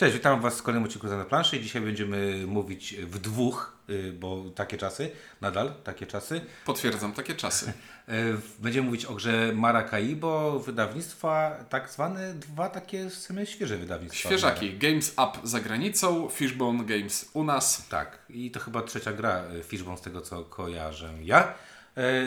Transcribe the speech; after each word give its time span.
Cześć, 0.00 0.14
witam 0.14 0.40
Was 0.40 0.58
w 0.58 0.62
kolejnym 0.62 0.84
odcinku 0.84 1.06
na 1.06 1.24
planszy 1.24 1.56
i 1.56 1.60
dzisiaj 1.60 1.82
będziemy 1.82 2.46
mówić 2.46 2.94
w 2.96 3.18
dwóch, 3.18 3.76
y, 3.90 4.12
bo 4.12 4.44
takie 4.54 4.76
czasy, 4.76 5.10
nadal 5.40 5.72
takie 5.84 6.06
czasy. 6.06 6.40
Potwierdzam, 6.66 7.12
takie 7.12 7.34
czasy. 7.34 7.72
Y, 8.08 8.36
Będziemy 8.58 8.86
mówić 8.86 9.04
o 9.04 9.14
grze 9.14 9.52
Maracaibo, 9.54 10.60
wydawnictwa 10.60 11.50
tak 11.68 11.90
zwane, 11.90 12.34
dwa 12.34 12.68
takie 12.68 13.10
same 13.10 13.46
świeże 13.46 13.76
wydawnictwa. 13.76 14.28
Świeżaki. 14.28 14.78
Games 14.78 15.12
Up 15.12 15.48
za 15.48 15.60
granicą, 15.60 16.28
Fishbone 16.28 16.84
Games 16.84 17.30
u 17.34 17.44
nas. 17.44 17.88
Tak, 17.88 18.18
i 18.28 18.50
to 18.50 18.60
chyba 18.60 18.82
trzecia 18.82 19.12
gra 19.12 19.44
y, 19.60 19.62
Fishbone 19.62 19.98
z 19.98 20.00
tego 20.00 20.20
co 20.20 20.44
kojarzę 20.44 21.14
ja. 21.22 21.54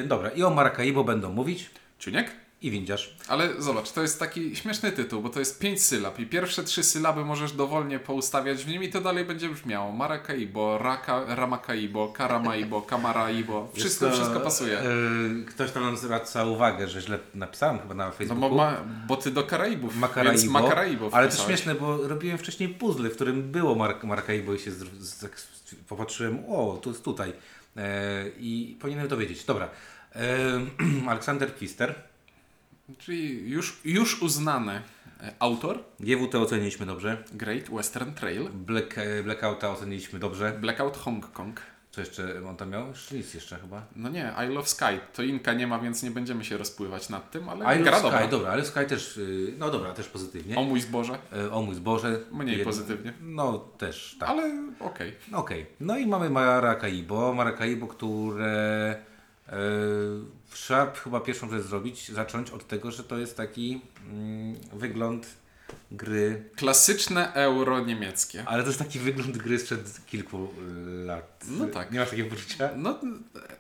Dobra, 0.05 0.29
i 0.29 0.43
o 0.43 0.49
Maracaibo 0.49 1.03
będą 1.03 1.31
mówić 1.31 1.69
Ciuniek? 1.99 2.31
I 2.63 2.71
windziarz. 2.71 3.15
Ale 3.27 3.61
zobacz, 3.61 3.91
to 3.91 4.01
jest 4.01 4.19
taki 4.19 4.55
śmieszny 4.55 4.91
tytuł, 4.91 5.21
bo 5.21 5.29
to 5.29 5.39
jest 5.39 5.59
pięć 5.59 5.83
sylab 5.83 6.19
i 6.19 6.25
pierwsze 6.25 6.63
trzy 6.63 6.83
sylaby 6.83 7.25
możesz 7.25 7.51
dowolnie 7.51 7.99
poustawiać 7.99 8.63
w 8.63 8.67
nim 8.67 8.83
i 8.83 8.89
to 8.89 9.01
dalej 9.01 9.25
będzie 9.25 9.49
brzmiało. 9.49 9.91
Maracaibo, 9.91 10.77
Raka, 10.77 11.35
Ramakaibo, 11.35 12.07
Karamaibo, 12.07 12.81
Kamaraibo. 12.81 13.69
Wszystko, 13.75 14.05
to, 14.09 14.11
wszystko 14.15 14.39
pasuje. 14.39 14.79
y, 14.81 15.45
Ktoś 15.45 15.71
tam 15.71 15.83
nam 15.83 15.97
zwraca 15.97 16.45
uwagę, 16.45 16.87
że 16.87 17.01
źle 17.01 17.19
napisałem 17.35 17.79
chyba 17.79 17.93
na 17.93 18.05
No 18.05 18.11
Facebooku. 18.11 18.49
bo, 18.49 18.55
ma, 18.55 18.77
bo 19.07 19.17
ty 19.17 19.31
do 19.31 19.43
Karaibów, 19.43 19.95
Makaraibo, 19.95 20.39
więc 20.39 20.51
Makaraibo 20.51 21.09
ale 21.11 21.29
to 21.29 21.37
śmieszne, 21.45 21.75
bo 21.75 22.07
robiłem 22.07 22.37
wcześniej 22.37 22.69
puzzle, 22.69 23.09
w 23.09 23.15
którym 23.15 23.51
było 23.51 23.75
Mar 23.75 23.95
Maracaibo 24.03 24.53
i 24.53 24.59
się 24.59 24.71
z, 24.71 24.77
z, 24.99 25.19
tak 25.19 25.31
popatrzyłem, 25.87 26.39
o, 26.49 26.79
to 26.83 26.89
jest 26.89 27.03
tutaj 27.03 27.33
e, 27.77 28.25
i 28.39 28.77
powinienem 28.81 29.07
to 29.07 29.17
wiedzieć. 29.17 29.43
Dobra, 29.43 29.69
e, 30.15 30.19
Aleksander 31.09 31.53
Pfister, 31.53 31.95
Czyli 32.97 33.49
już, 33.49 33.79
już 33.85 34.21
uznany 34.21 34.81
e, 35.21 35.33
autor 35.39 35.79
GWT 35.99 36.35
oceniliśmy 36.35 36.85
dobrze, 36.85 37.23
Great 37.33 37.69
Western 37.69 38.13
Trail, 38.13 38.49
Black, 38.53 38.97
e, 38.97 39.23
Blackouta 39.23 39.69
oceniliśmy 39.71 40.19
dobrze, 40.19 40.57
Blackout 40.61 40.97
Hong 40.97 41.31
Kong. 41.31 41.59
co 41.91 42.01
jeszcze 42.01 42.41
on 42.49 42.57
tam 42.57 42.69
miał? 42.69 42.85
Nic 43.11 43.33
jeszcze 43.33 43.57
chyba. 43.57 43.85
No 43.95 44.09
nie, 44.09 44.33
I 44.45 44.53
Love 44.53 44.67
Sky. 44.67 44.99
To 45.13 45.23
Inka 45.23 45.53
nie 45.53 45.67
ma, 45.67 45.79
więc 45.79 46.03
nie 46.03 46.11
będziemy 46.11 46.45
się 46.45 46.57
rozpływać 46.57 47.09
nad 47.09 47.31
tym, 47.31 47.49
ale 47.49 47.65
A 47.65 47.75
gra 47.77 47.93
Sky, 47.97 48.03
dobra. 48.03 48.27
dobra, 48.27 48.51
ale 48.51 48.65
Sky 48.65 48.85
też, 48.87 49.17
y, 49.17 49.53
no 49.57 49.71
dobra, 49.71 49.93
też 49.93 50.07
pozytywnie. 50.07 50.55
O 50.55 50.63
mój 50.63 50.81
zboże, 50.81 51.17
E, 51.33 51.51
o 51.51 51.61
mój 51.61 51.75
zboże. 51.75 52.19
mniej 52.31 52.57
Jed- 52.59 52.63
pozytywnie. 52.63 53.13
No 53.21 53.57
też, 53.77 54.15
tak. 54.19 54.29
Ale 54.29 54.43
okej. 54.79 55.13
Okej, 55.33 55.65
no 55.79 55.97
i 55.97 56.07
mamy 56.07 56.29
Maracaibo, 56.29 57.33
Maracaibo, 57.33 57.87
które 57.87 58.95
e, 59.47 59.55
trzeba 60.53 60.91
chyba 60.93 61.19
pierwszą 61.19 61.49
rzecz 61.49 61.63
zrobić, 61.63 62.09
zacząć 62.09 62.49
od 62.51 62.67
tego, 62.67 62.91
że 62.91 63.03
to 63.03 63.17
jest 63.17 63.37
taki 63.37 63.81
mm, 64.09 64.55
wygląd 64.73 65.27
gry, 65.91 66.43
Klasyczne 66.55 67.33
euro 67.33 67.85
niemieckie. 67.85 68.43
ale 68.47 68.63
to 68.63 68.69
jest 68.69 68.79
taki 68.79 68.99
wygląd 68.99 69.37
gry 69.37 69.59
sprzed 69.59 70.05
kilku 70.05 70.37
y, 71.01 71.05
lat. 71.05 71.45
No 71.47 71.67
tak. 71.67 71.91
Nie 71.91 71.99
masz 71.99 72.09
takiego 72.09 72.29
poczucia? 72.29 72.69
No 72.75 72.99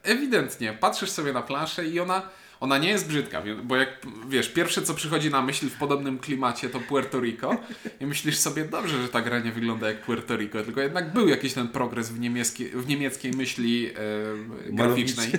ewidentnie, 0.03 0.73
patrzysz 0.73 1.09
sobie 1.09 1.33
na 1.33 1.41
planszę 1.41 1.85
i 1.87 1.99
ona, 1.99 2.29
ona 2.59 2.77
nie 2.77 2.89
jest 2.89 3.07
brzydka, 3.07 3.43
bo 3.63 3.75
jak 3.75 3.89
wiesz, 4.29 4.49
pierwsze 4.49 4.81
co 4.81 4.93
przychodzi 4.93 5.29
na 5.29 5.41
myśl 5.41 5.69
w 5.69 5.77
podobnym 5.77 6.19
klimacie 6.19 6.69
to 6.69 6.79
Puerto 6.79 7.19
Rico 7.19 7.57
i 7.99 8.05
myślisz 8.05 8.37
sobie, 8.37 8.65
dobrze, 8.65 9.01
że 9.01 9.09
ta 9.09 9.21
gra 9.21 9.39
nie 9.39 9.51
wygląda 9.51 9.87
jak 9.87 10.01
Puerto 10.01 10.35
Rico, 10.35 10.63
tylko 10.63 10.81
jednak 10.81 11.13
był 11.13 11.27
jakiś 11.27 11.53
ten 11.53 11.67
progres 11.67 12.09
w, 12.09 12.19
niemieckie, 12.19 12.69
w 12.69 12.87
niemieckiej 12.87 13.31
myśli 13.31 13.89
e, 13.89 14.73
graficznej. 14.73 15.31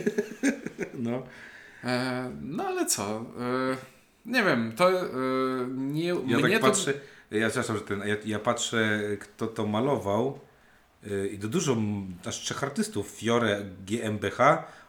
No. 0.94 1.22
E, 1.84 2.30
no 2.42 2.64
ale 2.66 2.86
co? 2.86 3.04
E, 3.20 3.76
nie 4.26 4.42
wiem, 4.42 4.72
to 4.76 4.90
e, 4.90 5.04
nie, 5.68 6.06
Ja 6.26 6.40
tak 6.40 6.52
to... 6.52 6.60
patrzę, 6.60 6.92
ja 7.30 7.46
przepraszam, 7.48 7.76
że 7.76 7.82
ten, 7.82 8.00
ja, 8.08 8.16
ja 8.24 8.38
patrzę 8.38 9.00
kto 9.20 9.46
to 9.46 9.66
malował 9.66 10.40
y, 11.06 11.28
i 11.28 11.38
to 11.38 11.48
dużo, 11.48 11.76
aż 12.26 12.40
trzech 12.40 12.62
artystów, 12.64 13.08
Fiore 13.08 13.64
GmbH, 13.86 14.38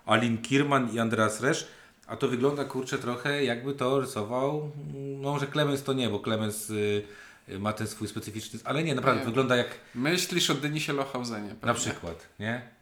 Alin 0.05 0.37
Kirman 0.41 0.89
i 0.93 0.99
Andreas 0.99 1.41
Resz, 1.41 1.67
a 2.07 2.15
to 2.17 2.27
wygląda 2.27 2.63
kurczę 2.65 2.97
trochę 2.97 3.43
jakby 3.43 3.73
to 3.73 3.99
rysował, 3.99 4.71
mm, 4.89 5.21
no 5.21 5.31
może 5.31 5.47
Clemens 5.47 5.83
to 5.83 5.93
nie, 5.93 6.09
bo 6.09 6.19
Clemens 6.19 6.69
y, 6.69 7.03
y, 7.49 7.59
ma 7.59 7.73
ten 7.73 7.87
swój 7.87 8.07
specyficzny, 8.07 8.59
ale 8.63 8.83
nie, 8.83 8.95
naprawdę 8.95 9.19
Nie. 9.21 9.25
wygląda 9.25 9.55
jak 9.55 9.67
Myślisz 9.95 10.49
o 10.49 10.53
Denisie 10.53 10.93
Lohausenie. 10.93 11.55
na 11.63 11.73
przykład, 11.73 12.29
nie? 12.39 12.74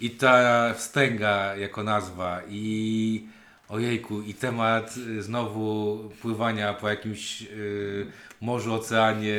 I 0.00 0.10
ta 0.10 0.74
wstęga 0.74 1.56
jako 1.56 1.82
nazwa. 1.82 2.42
I 2.48 3.26
ojejku, 3.68 4.22
i 4.22 4.34
temat 4.34 4.94
znowu 5.20 5.98
pływania 6.22 6.74
po 6.74 6.88
jakimś 6.88 7.42
y, 7.42 8.06
morzu, 8.40 8.74
oceanie, 8.74 9.34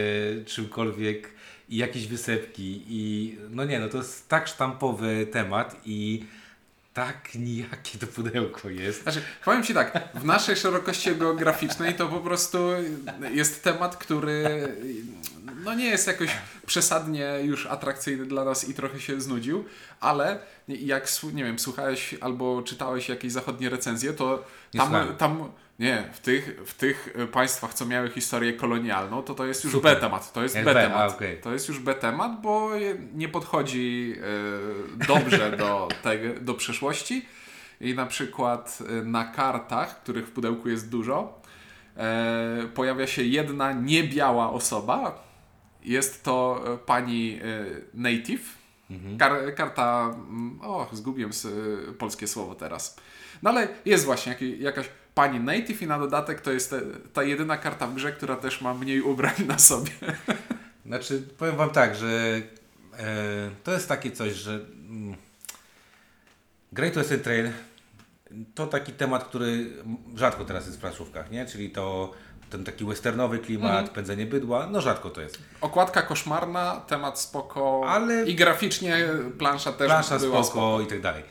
czymkolwiek. 0.45 1.33
I 1.69 1.77
jakieś 1.77 2.07
wysepki. 2.07 2.83
I 2.87 3.37
no 3.49 3.65
nie, 3.65 3.79
no 3.79 3.89
to 3.89 3.97
jest 3.97 4.29
tak 4.29 4.47
sztampowy 4.47 5.27
temat 5.31 5.81
i 5.85 6.25
tak 6.93 7.35
nijakie 7.35 7.99
to 7.99 8.07
pudełko 8.07 8.69
jest. 8.69 9.03
Znaczy, 9.03 9.21
powiem 9.45 9.63
Ci 9.63 9.73
tak, 9.73 10.09
w 10.13 10.25
naszej 10.25 10.55
szerokości 10.55 11.15
geograficznej 11.15 11.93
to 11.93 12.07
po 12.07 12.19
prostu 12.19 12.69
jest 13.31 13.63
temat, 13.63 13.97
który 13.97 14.67
no 15.63 15.73
nie 15.73 15.85
jest 15.85 16.07
jakoś 16.07 16.29
przesadnie 16.65 17.29
już 17.43 17.65
atrakcyjny 17.65 18.25
dla 18.25 18.45
nas 18.45 18.69
i 18.69 18.73
trochę 18.73 18.99
się 18.99 19.21
znudził, 19.21 19.65
ale 19.99 20.39
jak, 20.67 21.07
nie 21.33 21.43
wiem, 21.43 21.59
słuchałeś 21.59 22.15
albo 22.21 22.61
czytałeś 22.61 23.09
jakieś 23.09 23.31
zachodnie 23.31 23.69
recenzje, 23.69 24.13
to 24.13 24.43
Nie 24.73 24.79
tam, 24.79 24.87
słuchałem. 24.89 25.15
tam 25.15 25.51
nie, 25.79 26.09
w 26.13 26.19
tych, 26.19 26.59
w 26.65 26.73
tych 26.73 27.13
państwach, 27.31 27.73
co 27.73 27.85
miały 27.85 28.09
historię 28.09 28.53
kolonialną, 28.53 29.23
to 29.23 29.35
to 29.35 29.45
jest 29.45 29.63
już 29.63 29.73
Super. 29.73 29.95
B-temat. 29.95 30.33
To 30.33 30.43
jest 30.43 30.55
B, 30.55 30.63
B-temat. 30.63 31.11
okej. 31.11 31.41
To 31.41 31.53
jest 31.53 31.67
już 31.67 31.79
B-temat, 31.79 32.41
bo 32.41 32.69
nie 33.13 33.29
podchodzi 33.29 34.15
e, 35.01 35.07
dobrze 35.07 35.57
do, 35.57 35.87
tego, 36.03 36.39
do 36.41 36.53
przeszłości. 36.53 37.25
I 37.81 37.95
na 37.95 38.05
przykład 38.05 38.79
e, 38.89 39.03
na 39.03 39.25
kartach, 39.25 40.01
których 40.03 40.27
w 40.27 40.31
pudełku 40.31 40.69
jest 40.69 40.89
dużo, 40.89 41.41
e, 41.97 42.67
pojawia 42.73 43.07
się 43.07 43.23
jedna 43.23 43.71
niebiała 43.71 44.49
osoba. 44.51 45.23
Jest 45.85 46.23
to 46.23 46.63
e, 46.73 46.77
pani 46.77 47.39
e, 47.43 47.65
native. 47.93 48.63
Kar, 49.19 49.55
karta, 49.55 50.15
mm, 50.15 50.59
o, 50.61 50.89
zgubiłem 50.93 51.31
e, 51.31 51.93
polskie 51.93 52.27
słowo 52.27 52.55
teraz. 52.55 52.95
No 53.43 53.49
ale 53.49 53.67
jest 53.85 54.05
właśnie 54.05 54.35
jakaś 54.59 54.89
pani 55.15 55.39
native 55.39 55.81
i 55.81 55.87
na 55.87 55.99
dodatek 55.99 56.41
to 56.41 56.51
jest 56.51 56.75
ta 57.13 57.23
jedyna 57.23 57.57
karta 57.57 57.87
w 57.87 57.95
grze, 57.95 58.11
która 58.11 58.35
też 58.35 58.61
ma 58.61 58.73
mniej 58.73 59.01
ubrań 59.01 59.33
na 59.47 59.59
sobie. 59.59 59.91
Znaczy, 60.85 61.23
powiem 61.37 61.55
Wam 61.55 61.69
tak, 61.69 61.95
że 61.95 62.41
e, 62.99 63.49
to 63.63 63.73
jest 63.73 63.87
takie 63.87 64.11
coś, 64.11 64.33
że 64.33 64.53
mm, 64.53 65.15
Great 66.71 66.93
Western 66.93 67.21
Trail 67.21 67.51
to 68.55 68.67
taki 68.67 68.91
temat, 68.91 69.23
który 69.23 69.69
rzadko 70.15 70.45
teraz 70.45 70.65
jest 70.65 70.77
w 70.77 70.81
planszówkach, 70.81 71.31
nie? 71.31 71.45
Czyli 71.45 71.69
to 71.69 72.13
ten 72.53 72.63
taki 72.63 72.85
westernowy 72.85 73.39
klimat, 73.39 73.71
Mhm. 73.71 73.87
pędzenie 73.87 74.25
bydła, 74.25 74.67
no 74.71 74.81
rzadko 74.81 75.09
to 75.09 75.21
jest. 75.21 75.37
Okładka 75.61 76.01
koszmarna, 76.01 76.81
temat 76.87 77.19
spoko, 77.19 77.81
Ale- 77.87 78.25
i 78.25 78.35
graficznie 78.35 79.07
plansza 79.37 79.71
też 79.71 79.87
Plansza 79.87 80.19
była 80.19 80.43
spoko, 80.43 80.81
i 80.81 80.87
tak 80.87 81.01
dalej. 81.01 81.23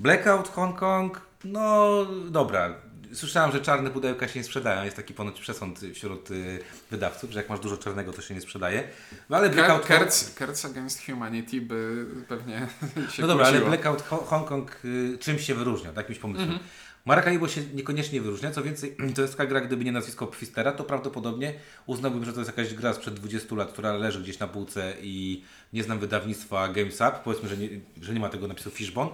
Blackout 0.00 0.48
Hong 0.48 0.78
Kong, 0.78 1.20
no 1.44 1.88
dobra. 2.30 2.74
Słyszałem, 3.12 3.52
że 3.52 3.60
czarne 3.60 3.90
pudełka 3.90 4.28
się 4.28 4.40
nie 4.40 4.44
sprzedają. 4.44 4.84
Jest 4.84 4.96
taki 4.96 5.14
ponoć 5.14 5.40
przesąd 5.40 5.80
wśród 5.94 6.30
y, 6.30 6.58
wydawców, 6.90 7.30
że 7.30 7.38
jak 7.38 7.48
masz 7.48 7.60
dużo 7.60 7.76
czarnego, 7.76 8.12
to 8.12 8.22
się 8.22 8.34
nie 8.34 8.40
sprzedaje. 8.40 8.82
No 9.30 9.36
ale 9.36 9.50
Blackout 9.50 9.76
Hong 9.76 9.86
Kerc, 10.00 10.34
Kerc 10.34 10.64
Against 10.64 11.06
Humanity 11.06 11.60
by 11.60 12.06
pewnie 12.28 12.68
się 13.12 13.22
No 13.22 13.28
dobra, 13.28 13.46
ale 13.46 13.58
kłóciło. 13.58 13.70
Blackout 13.70 14.02
Ho- 14.02 14.24
Hong 14.26 14.48
Kong 14.48 14.76
y, 14.84 15.18
czymś 15.20 15.46
się 15.46 15.54
wyróżnia, 15.54 15.90
jakimś 15.96 16.18
pomysłem. 16.18 16.48
Mhm. 16.50 16.68
Maracaibo 17.04 17.48
się 17.48 17.60
niekoniecznie 17.74 18.20
wyróżnia, 18.20 18.50
co 18.50 18.62
więcej, 18.62 18.96
to 19.16 19.22
jest 19.22 19.36
taka 19.36 19.48
gra, 19.48 19.60
gdyby 19.60 19.84
nie 19.84 19.92
nazwisko 19.92 20.26
Pfistera, 20.26 20.72
to 20.72 20.84
prawdopodobnie 20.84 21.54
uznałbym, 21.86 22.24
że 22.24 22.32
to 22.32 22.40
jest 22.40 22.56
jakaś 22.56 22.74
gra 22.74 22.94
sprzed 22.94 23.14
20 23.14 23.54
lat, 23.54 23.72
która 23.72 23.92
leży 23.92 24.20
gdzieś 24.20 24.38
na 24.38 24.48
półce 24.48 24.94
i 25.02 25.42
nie 25.72 25.82
znam 25.82 25.98
wydawnictwa 25.98 26.68
Games 26.68 26.94
Up, 26.94 27.12
powiedzmy, 27.24 27.48
że 27.48 27.56
nie, 27.56 27.68
że 28.02 28.14
nie 28.14 28.20
ma 28.20 28.28
tego 28.28 28.48
napisu 28.48 28.70
Fishbone. 28.70 29.10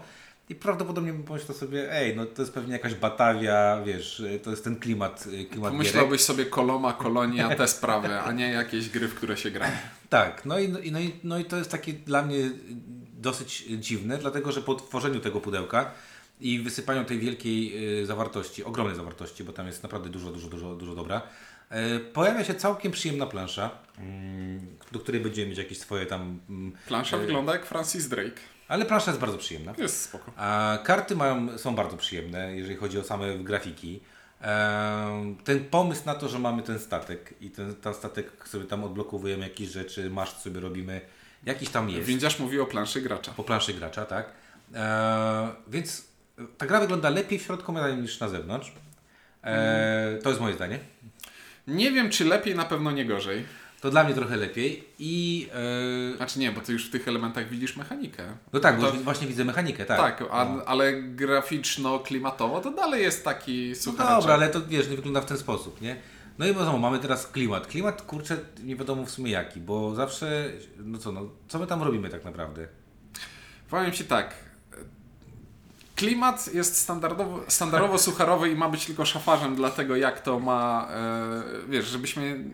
I 0.48 0.54
prawdopodobnie 0.54 1.12
bym 1.12 1.22
pomyślał 1.22 1.58
sobie, 1.58 1.92
ej, 1.92 2.16
no 2.16 2.26
to 2.26 2.42
jest 2.42 2.54
pewnie 2.54 2.72
jakaś 2.72 2.94
Batawia, 2.94 3.82
wiesz, 3.86 4.22
to 4.42 4.50
jest 4.50 4.64
ten 4.64 4.76
klimat, 4.76 5.26
y, 5.26 5.30
klimat 5.30 5.50
gierek. 5.50 5.70
Pomyślałbyś 5.70 6.20
sobie 6.20 6.46
Koloma, 6.46 6.92
Kolonia, 6.92 7.56
te 7.56 7.68
sprawy, 7.78 8.20
a 8.20 8.32
nie 8.32 8.50
jakieś 8.52 8.88
gry, 8.88 9.08
w 9.08 9.14
które 9.14 9.36
się 9.36 9.50
gra. 9.50 9.70
Tak, 10.08 10.44
no, 10.44 10.58
i, 10.58 10.68
no, 10.68 10.78
i, 10.78 11.12
no 11.24 11.38
i 11.38 11.44
to 11.44 11.56
jest 11.56 11.70
takie 11.70 11.92
dla 11.92 12.22
mnie 12.22 12.50
dosyć 13.12 13.64
dziwne, 13.78 14.18
dlatego 14.18 14.52
że 14.52 14.62
po 14.62 14.74
tworzeniu 14.74 15.20
tego 15.20 15.40
pudełka 15.40 15.90
i 16.40 16.58
wysypaniu 16.58 17.04
tej 17.04 17.18
wielkiej 17.18 17.98
y, 18.00 18.06
zawartości, 18.06 18.64
ogromnej 18.64 18.96
zawartości, 18.96 19.44
bo 19.44 19.52
tam 19.52 19.66
jest 19.66 19.82
naprawdę 19.82 20.08
dużo, 20.08 20.30
dużo, 20.32 20.48
dużo, 20.48 20.74
dużo 20.74 20.94
dobra, 20.94 21.22
y, 21.96 22.00
pojawia 22.00 22.44
się 22.44 22.54
całkiem 22.54 22.92
przyjemna 22.92 23.26
plansza, 23.26 23.70
mm, 23.98 24.66
do 24.92 24.98
której 24.98 25.20
będziemy 25.20 25.48
mieć 25.48 25.58
jakieś 25.58 25.78
swoje 25.78 26.06
tam... 26.06 26.40
mm, 26.50 26.72
Plansza 26.86 27.16
y, 27.16 27.20
wygląda 27.20 27.52
jak 27.52 27.66
Francis 27.66 28.08
Drake. 28.08 28.40
Ale 28.68 28.84
plansza 28.86 29.10
jest 29.10 29.20
bardzo 29.20 29.38
przyjemna. 29.38 29.74
Jest 29.78 30.02
spoko. 30.02 30.32
A 30.36 30.78
karty 30.84 31.16
mają, 31.16 31.58
są 31.58 31.74
bardzo 31.74 31.96
przyjemne, 31.96 32.56
jeżeli 32.56 32.76
chodzi 32.76 32.98
o 32.98 33.04
same 33.04 33.38
grafiki. 33.38 34.00
Em, 34.40 35.36
ten 35.44 35.64
pomysł 35.64 36.02
na 36.06 36.14
to, 36.14 36.28
że 36.28 36.38
mamy 36.38 36.62
ten 36.62 36.78
statek 36.78 37.34
i 37.40 37.50
ten, 37.50 37.74
ten 37.76 37.94
statek 37.94 38.48
sobie 38.48 38.64
tam 38.64 38.84
odblokowujemy 38.84 39.42
jakieś 39.44 39.68
rzeczy, 39.68 40.10
maszt 40.10 40.40
sobie 40.40 40.60
robimy, 40.60 41.00
jakiś 41.44 41.68
tam 41.68 41.90
jest. 41.90 42.06
Windziarz 42.08 42.38
mówi 42.38 42.60
o 42.60 42.66
planszy 42.66 43.00
gracza. 43.00 43.32
Po 43.32 43.44
planszy 43.44 43.74
gracza, 43.74 44.04
tak. 44.06 44.32
E, 44.74 45.48
więc 45.68 46.09
ta 46.58 46.66
gra 46.66 46.80
wygląda 46.80 47.10
lepiej 47.10 47.38
w 47.38 47.42
środku 47.42 47.74
niż 48.02 48.20
na 48.20 48.28
zewnątrz. 48.28 48.72
E, 49.44 50.18
to 50.22 50.28
jest 50.28 50.40
moje 50.40 50.54
zdanie. 50.54 50.78
Nie 51.66 51.90
wiem, 51.92 52.10
czy 52.10 52.24
lepiej, 52.24 52.54
na 52.54 52.64
pewno 52.64 52.90
nie 52.90 53.04
gorzej. 53.04 53.44
To 53.80 53.90
dla 53.90 54.04
mnie 54.04 54.14
trochę 54.14 54.36
lepiej 54.36 54.84
i... 54.98 55.48
E, 56.12 56.16
Znaczy 56.16 56.38
nie, 56.38 56.52
bo 56.52 56.60
ty 56.60 56.72
już 56.72 56.86
w 56.88 56.90
tych 56.90 57.08
elementach 57.08 57.48
widzisz 57.48 57.76
mechanikę. 57.76 58.22
no 58.52 58.60
tak, 58.60 58.80
to, 58.80 58.92
właśnie 58.92 59.26
widzę 59.26 59.44
mechanikę, 59.44 59.84
tak. 59.84 59.98
tak, 59.98 60.28
a, 60.30 60.44
No. 60.44 60.64
ale 60.64 60.92
graficzno-klimatowo 61.02 62.60
to 62.60 62.70
dalej 62.70 63.02
jest 63.02 63.24
taki 63.24 63.68
No 63.70 63.82
suchareczek. 63.82 64.20
dobra, 64.20 64.34
ale 64.34 64.48
to 64.48 64.66
wiesz, 64.66 64.88
nie 64.88 64.96
wygląda 64.96 65.20
w 65.20 65.26
ten 65.26 65.38
sposób, 65.38 65.80
nie? 65.80 65.96
No 66.38 66.46
i 66.46 66.52
znowu 66.52 66.78
mamy 66.78 66.98
teraz 66.98 67.26
klimat. 67.26 67.66
Klimat, 67.66 68.02
kurczę, 68.02 68.36
nie 68.64 68.76
wiadomo 68.76 69.04
w 69.06 69.10
sumie 69.10 69.30
jaki, 69.30 69.60
bo 69.60 69.94
zawsze, 69.94 70.50
no 70.78 70.98
co, 70.98 71.12
no, 71.12 71.30
co 71.48 71.58
my 71.58 71.66
tam 71.66 71.82
robimy 71.82 72.08
tak 72.08 72.24
naprawdę? 72.24 72.68
Powiem 73.70 73.92
Ci 73.92 74.04
tak. 74.04 74.34
Klimat 76.00 76.54
jest 76.54 76.76
standardowo, 76.76 77.44
standardowo 77.48 77.98
sucharowy 77.98 78.50
i 78.50 78.54
ma 78.54 78.68
być 78.68 78.86
tylko 78.86 79.04
szafarzem 79.04 79.54
dla 79.54 79.70
tego, 79.70 79.96
jak 79.96 80.20
to 80.20 80.38
ma, 80.38 80.88
e, 80.90 81.42
wiesz, 81.68 81.86
żebyśmy 81.86 82.44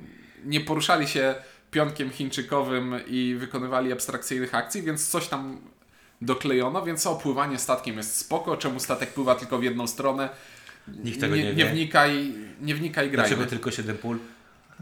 nie 0.45 0.61
poruszali 0.61 1.09
się 1.09 1.35
pionkiem 1.71 2.11
chińczykowym 2.11 2.95
i 3.07 3.37
wykonywali 3.39 3.93
abstrakcyjnych 3.93 4.55
akcji, 4.55 4.83
więc 4.83 5.09
coś 5.09 5.29
tam 5.29 5.61
doklejono, 6.23 6.83
więc 6.83 7.07
opływanie 7.07 7.59
statkiem 7.59 7.97
jest 7.97 8.17
spoko, 8.17 8.57
czemu 8.57 8.81
statek 8.81 9.13
pływa 9.13 9.35
tylko 9.35 9.59
w 9.59 9.63
jedną 9.63 9.87
stronę. 9.87 10.29
Nikt 10.89 11.21
tego 11.21 11.37
nie, 11.37 11.43
nie, 11.45 11.55
wie. 11.55 11.65
nie 11.65 11.71
wnikaj, 11.71 12.35
nie 12.61 12.75
wnikaj, 12.75 13.11
grajmy. 13.11 13.29
Dlaczego 13.29 13.51
tylko 13.51 13.71
7 13.71 13.97
pól? 13.97 14.19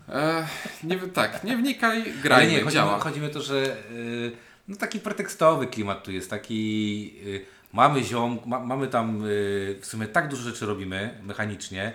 E, 0.08 0.46
nie, 0.84 0.96
tak, 0.98 1.44
nie 1.44 1.56
wnikaj, 1.56 2.02
Ale 2.02 2.12
grajmy, 2.22 2.52
nie, 2.52 2.60
chodzi, 2.60 2.74
działa. 2.74 2.98
chodzi 2.98 3.20
mi 3.20 3.26
o 3.26 3.30
to, 3.30 3.42
że 3.42 3.76
y, 3.92 4.32
no 4.68 4.76
taki 4.76 5.00
pretekstowy 5.00 5.66
klimat 5.66 6.04
tu 6.04 6.12
jest, 6.12 6.30
taki 6.30 7.14
y, 7.26 7.53
mamy 7.74 8.04
ziom, 8.04 8.38
ma, 8.46 8.60
mamy 8.60 8.86
tam 8.88 9.24
y, 9.24 9.78
w 9.80 9.86
sumie 9.86 10.06
tak 10.06 10.28
dużo 10.28 10.42
rzeczy 10.42 10.66
robimy 10.66 11.20
mechanicznie, 11.22 11.92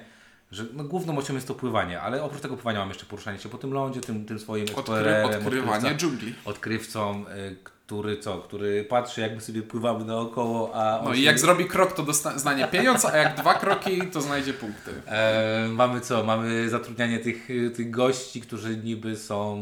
że 0.51 0.65
no, 0.73 0.83
główną 0.83 1.13
mocą 1.13 1.33
jest 1.33 1.47
to 1.47 1.55
pływanie, 1.55 2.01
ale 2.01 2.23
oprócz 2.23 2.41
tego 2.41 2.55
pływania 2.55 2.79
mam 2.79 2.89
jeszcze 2.89 3.05
poruszanie 3.05 3.39
się 3.39 3.49
po 3.49 3.57
tym 3.57 3.73
lądzie, 3.73 4.01
tym, 4.01 4.25
tym 4.25 4.39
swoim 4.39 4.65
Odkry, 4.75 5.23
odkrywanie 5.23 5.95
dżungli. 5.95 6.35
odkrywcą, 6.45 7.25
y, 7.51 7.55
który 7.63 8.17
co, 8.17 8.37
który 8.37 8.83
patrzy 8.83 9.21
jak 9.21 9.35
my 9.35 9.41
sobie 9.41 9.61
pływamy 9.61 10.05
naokoło, 10.05 10.71
a 10.75 11.01
No 11.05 11.13
i 11.13 11.17
się- 11.17 11.23
jak 11.23 11.39
zrobi 11.39 11.65
krok, 11.65 11.93
to 11.93 12.03
dostanie 12.03 12.67
pieniądz, 12.67 13.05
a 13.05 13.17
jak 13.17 13.35
dwa 13.35 13.53
kroki, 13.53 14.01
to 14.01 14.21
znajdzie 14.21 14.53
punkty. 14.53 14.91
E, 15.07 15.67
mamy 15.71 16.01
co? 16.01 16.23
Mamy 16.23 16.69
zatrudnianie 16.69 17.19
tych, 17.19 17.49
y, 17.49 17.71
tych 17.71 17.91
gości, 17.91 18.41
którzy 18.41 18.77
niby 18.77 19.17
są 19.17 19.59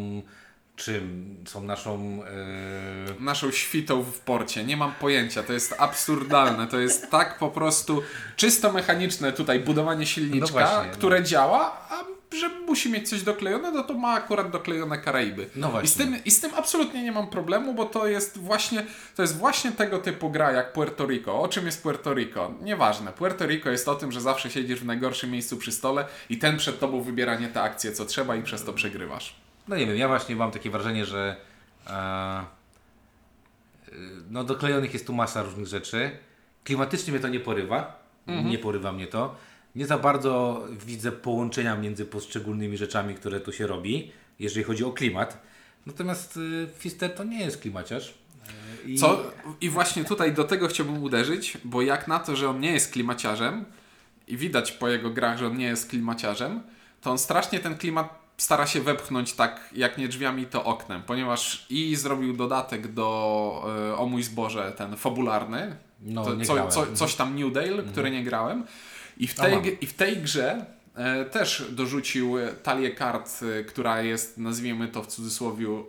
czym? 0.77 1.35
Są 1.47 1.63
naszą. 1.63 2.23
E, 3.19 3.23
naszą 3.23 3.51
świtą 3.51 4.03
w 4.03 4.19
porcie. 4.19 4.63
Nie 4.63 4.77
mam 4.77 4.91
pojęcia. 4.91 5.43
To 5.43 5.53
jest 5.53 5.75
absurdalne. 5.77 6.67
To 6.67 6.79
jest 6.79 7.11
tak 7.11 7.37
po 7.37 7.49
prostu 7.49 8.03
czysto 8.35 8.71
mechaniczne 8.71 9.31
tutaj 9.31 9.59
budowanie 9.59 10.05
silniczka, 10.05 10.47
No 10.47 10.51
właśnie, 10.51 10.89
no. 10.91 10.97
które 10.97 11.23
działa, 11.23 11.87
a 11.89 12.17
że 12.35 12.49
musi 12.49 12.91
mieć 12.91 13.09
coś 13.09 13.21
doklejone, 13.23 13.71
no 13.71 13.83
to 13.83 13.93
ma 13.93 14.13
akurat 14.13 14.51
doklejone 14.51 14.97
Karaiby. 14.97 15.49
No 15.55 15.69
właśnie. 15.69 15.85
I 15.85 15.91
z, 15.91 15.95
tym, 15.97 16.23
I 16.25 16.31
z 16.31 16.41
tym 16.41 16.51
absolutnie 16.55 17.03
nie 17.03 17.11
mam 17.11 17.27
problemu, 17.27 17.73
bo 17.73 17.85
to 17.85 18.07
jest 18.07 18.37
właśnie 18.37 18.85
to 19.15 19.21
jest 19.21 19.37
właśnie 19.37 19.71
tego 19.71 19.97
typu 19.97 20.29
gra 20.29 20.51
jak 20.51 20.73
Puerto 20.73 21.05
Rico. 21.05 21.41
O 21.41 21.47
czym 21.47 21.65
jest 21.65 21.83
Puerto 21.83 22.13
Rico? 22.13 22.51
Nieważne. 22.61 23.13
Puerto 23.13 23.45
Rico 23.45 23.69
jest 23.69 23.87
o 23.87 23.95
tym, 23.95 24.11
że 24.11 24.21
zawsze 24.21 24.49
siedzisz 24.49 24.79
w 24.79 24.85
najgorszym 24.85 25.31
miejscu 25.31 25.57
przy 25.57 25.71
stole 25.71 26.05
i 26.29 26.37
ten 26.37 26.57
przed 26.57 26.79
tobą 26.79 27.01
wybiera 27.01 27.35
nie 27.35 27.47
te 27.47 27.61
akcje, 27.61 27.91
co 27.91 28.05
trzeba 28.05 28.35
i 28.35 28.43
przez 28.43 28.63
to 28.63 28.73
przegrywasz. 28.73 29.46
No 29.67 29.75
nie 29.75 29.85
wiem, 29.87 29.95
ja 29.97 30.07
właśnie 30.07 30.35
mam 30.35 30.51
takie 30.51 30.69
wrażenie, 30.69 31.05
że. 31.05 31.35
E, 31.89 32.41
y, 33.89 33.93
no, 34.29 34.43
doklejonych 34.43 34.93
jest 34.93 35.07
tu 35.07 35.13
masa 35.13 35.43
różnych 35.43 35.67
rzeczy. 35.67 36.11
Klimatycznie 36.63 37.13
mnie 37.13 37.21
to 37.21 37.27
nie 37.27 37.39
porywa. 37.39 38.07
Nie 38.43 38.57
porywa 38.59 38.91
mnie 38.91 39.07
to. 39.07 39.35
Nie 39.75 39.85
za 39.87 39.97
bardzo 39.97 40.63
widzę 40.85 41.11
połączenia 41.11 41.75
między 41.75 42.05
poszczególnymi 42.05 42.77
rzeczami, 42.77 43.15
które 43.15 43.39
tu 43.39 43.51
się 43.51 43.67
robi, 43.67 44.11
jeżeli 44.39 44.63
chodzi 44.63 44.83
o 44.85 44.91
klimat. 44.91 45.41
Natomiast 45.85 46.37
y, 46.37 46.67
Fister 46.77 47.15
to 47.15 47.23
nie 47.23 47.39
jest 47.39 47.61
klimaciarz. 47.61 48.13
Y, 48.85 48.89
i- 48.89 48.97
Co? 48.97 49.31
I 49.61 49.69
właśnie 49.69 50.03
tutaj 50.05 50.33
do 50.33 50.43
tego 50.43 50.67
chciałbym 50.67 51.03
uderzyć, 51.03 51.57
bo 51.63 51.81
jak 51.81 52.07
na 52.07 52.19
to, 52.19 52.35
że 52.35 52.49
on 52.49 52.59
nie 52.59 52.71
jest 52.71 52.91
klimaciarzem 52.91 53.65
i 54.27 54.37
widać 54.37 54.71
po 54.71 54.87
jego 54.89 55.09
grach, 55.09 55.37
że 55.37 55.47
on 55.47 55.57
nie 55.57 55.65
jest 55.65 55.89
klimaciarzem, 55.89 56.61
to 57.01 57.11
on 57.11 57.17
strasznie 57.17 57.59
ten 57.59 57.77
klimat 57.77 58.19
stara 58.37 58.67
się 58.67 58.81
wepchnąć 58.81 59.33
tak, 59.33 59.69
jak 59.75 59.97
nie 59.97 60.07
drzwiami, 60.07 60.45
to 60.45 60.63
oknem, 60.63 61.03
ponieważ 61.03 61.65
i 61.69 61.95
zrobił 61.95 62.33
dodatek 62.33 62.93
do 62.93 63.63
e, 63.91 63.97
O 63.97 64.05
mój 64.05 64.23
zboże, 64.23 64.71
ten 64.77 64.95
fabularny, 64.95 65.75
No, 66.01 66.25
to, 66.25 66.35
nie 66.35 66.45
co, 66.45 66.67
co, 66.67 66.85
coś 66.93 67.15
tam 67.15 67.39
New 67.39 67.53
Dale, 67.53 67.83
który 67.83 68.11
nie 68.11 68.23
grałem. 68.23 68.63
I 69.17 69.27
w 69.27 69.33
tej, 69.33 69.77
i 69.81 69.87
w 69.87 69.93
tej 69.93 70.17
grze 70.17 70.65
e, 70.95 71.25
też 71.25 71.65
dorzucił 71.69 72.37
e, 72.39 72.47
talię 72.53 72.91
kart, 72.91 73.29
e, 73.59 73.63
która 73.63 74.01
jest, 74.01 74.37
nazwijmy 74.37 74.87
to 74.87 75.03
w 75.03 75.07
cudzysłowie, 75.07 75.67
e, 75.67 75.79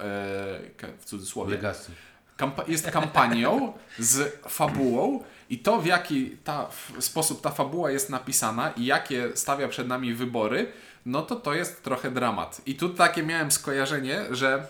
w 0.99 1.05
cudzysłowie. 1.05 1.51
Legacy. 1.51 1.93
kampa- 2.39 2.69
jest 2.71 2.91
kampanią 2.91 3.73
z 3.99 4.41
fabułą 4.49 5.23
i 5.51 5.59
to 5.59 5.81
w 5.81 5.87
jaki 5.87 6.37
ta, 6.45 6.67
w 6.67 7.05
sposób 7.05 7.41
ta 7.41 7.51
fabuła 7.51 7.91
jest 7.91 8.11
napisana 8.11 8.71
i 8.71 8.85
jakie 8.85 9.29
stawia 9.35 9.69
przed 9.69 9.89
nami 9.89 10.15
wybory, 10.15 10.73
no 11.09 11.23
to 11.23 11.37
to 11.37 11.55
jest 11.55 11.83
trochę 11.83 12.11
dramat. 12.11 12.61
I 12.67 12.75
tu 12.75 12.89
takie 12.89 13.23
miałem 13.23 13.51
skojarzenie, 13.51 14.25
że 14.31 14.67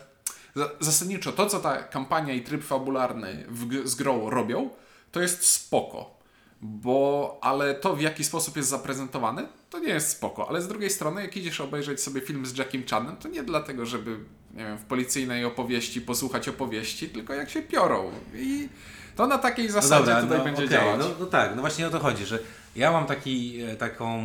za- 0.55 0.71
zasadniczo 0.81 1.33
to, 1.33 1.47
co 1.47 1.61
ta 1.61 1.83
kampania 1.83 2.35
i 2.35 2.41
tryb 2.43 2.65
fabularny 2.65 3.45
w, 3.49 3.89
z 3.89 3.95
grą 3.95 4.31
robią, 4.31 4.71
to 5.13 5.21
jest 5.21 5.47
spoko. 5.47 6.19
Bo, 6.63 7.39
ale 7.43 7.75
to 7.75 7.97
w 7.97 8.01
jaki 8.01 8.25
sposób 8.25 8.57
jest 8.57 8.69
zaprezentowany, 8.69 9.49
to 9.71 9.79
nie 9.79 9.89
jest 9.89 10.09
spoko. 10.09 10.49
Ale 10.49 10.63
z 10.63 10.69
drugiej 10.69 10.91
strony, 10.91 11.23
jak 11.23 11.37
idziesz 11.37 11.61
obejrzeć 11.61 12.01
sobie 12.01 12.21
film 12.21 12.47
z 12.47 12.59
Jackiem 12.59 12.83
Chanem, 12.91 13.17
to 13.17 13.29
nie 13.29 13.43
dlatego, 13.43 13.87
żeby, 13.87 14.19
nie 14.55 14.65
wiem, 14.65 14.79
w 14.79 14.85
policyjnej 14.85 15.45
opowieści 15.45 16.01
posłuchać 16.01 16.49
opowieści, 16.49 17.09
tylko 17.09 17.35
jak 17.35 17.51
się 17.51 17.63
piorą. 17.63 18.11
I 18.35 18.69
to 19.19 19.27
na 19.27 19.39
takiej 19.39 19.71
zasadzie 19.71 20.15
tutaj 20.23 20.39
będzie 20.45 20.65
okej, 20.65 20.69
działać. 20.69 20.99
No, 21.01 21.11
no 21.21 21.27
tak, 21.27 21.57
no 21.57 21.61
właśnie 21.61 21.87
o 21.87 21.91
to 21.91 21.99
chodzi, 21.99 22.27
że 22.27 22.39
ja 22.77 22.93
mam 22.93 23.07
taki, 23.07 23.61
e, 23.63 23.77
taką, 23.77 24.21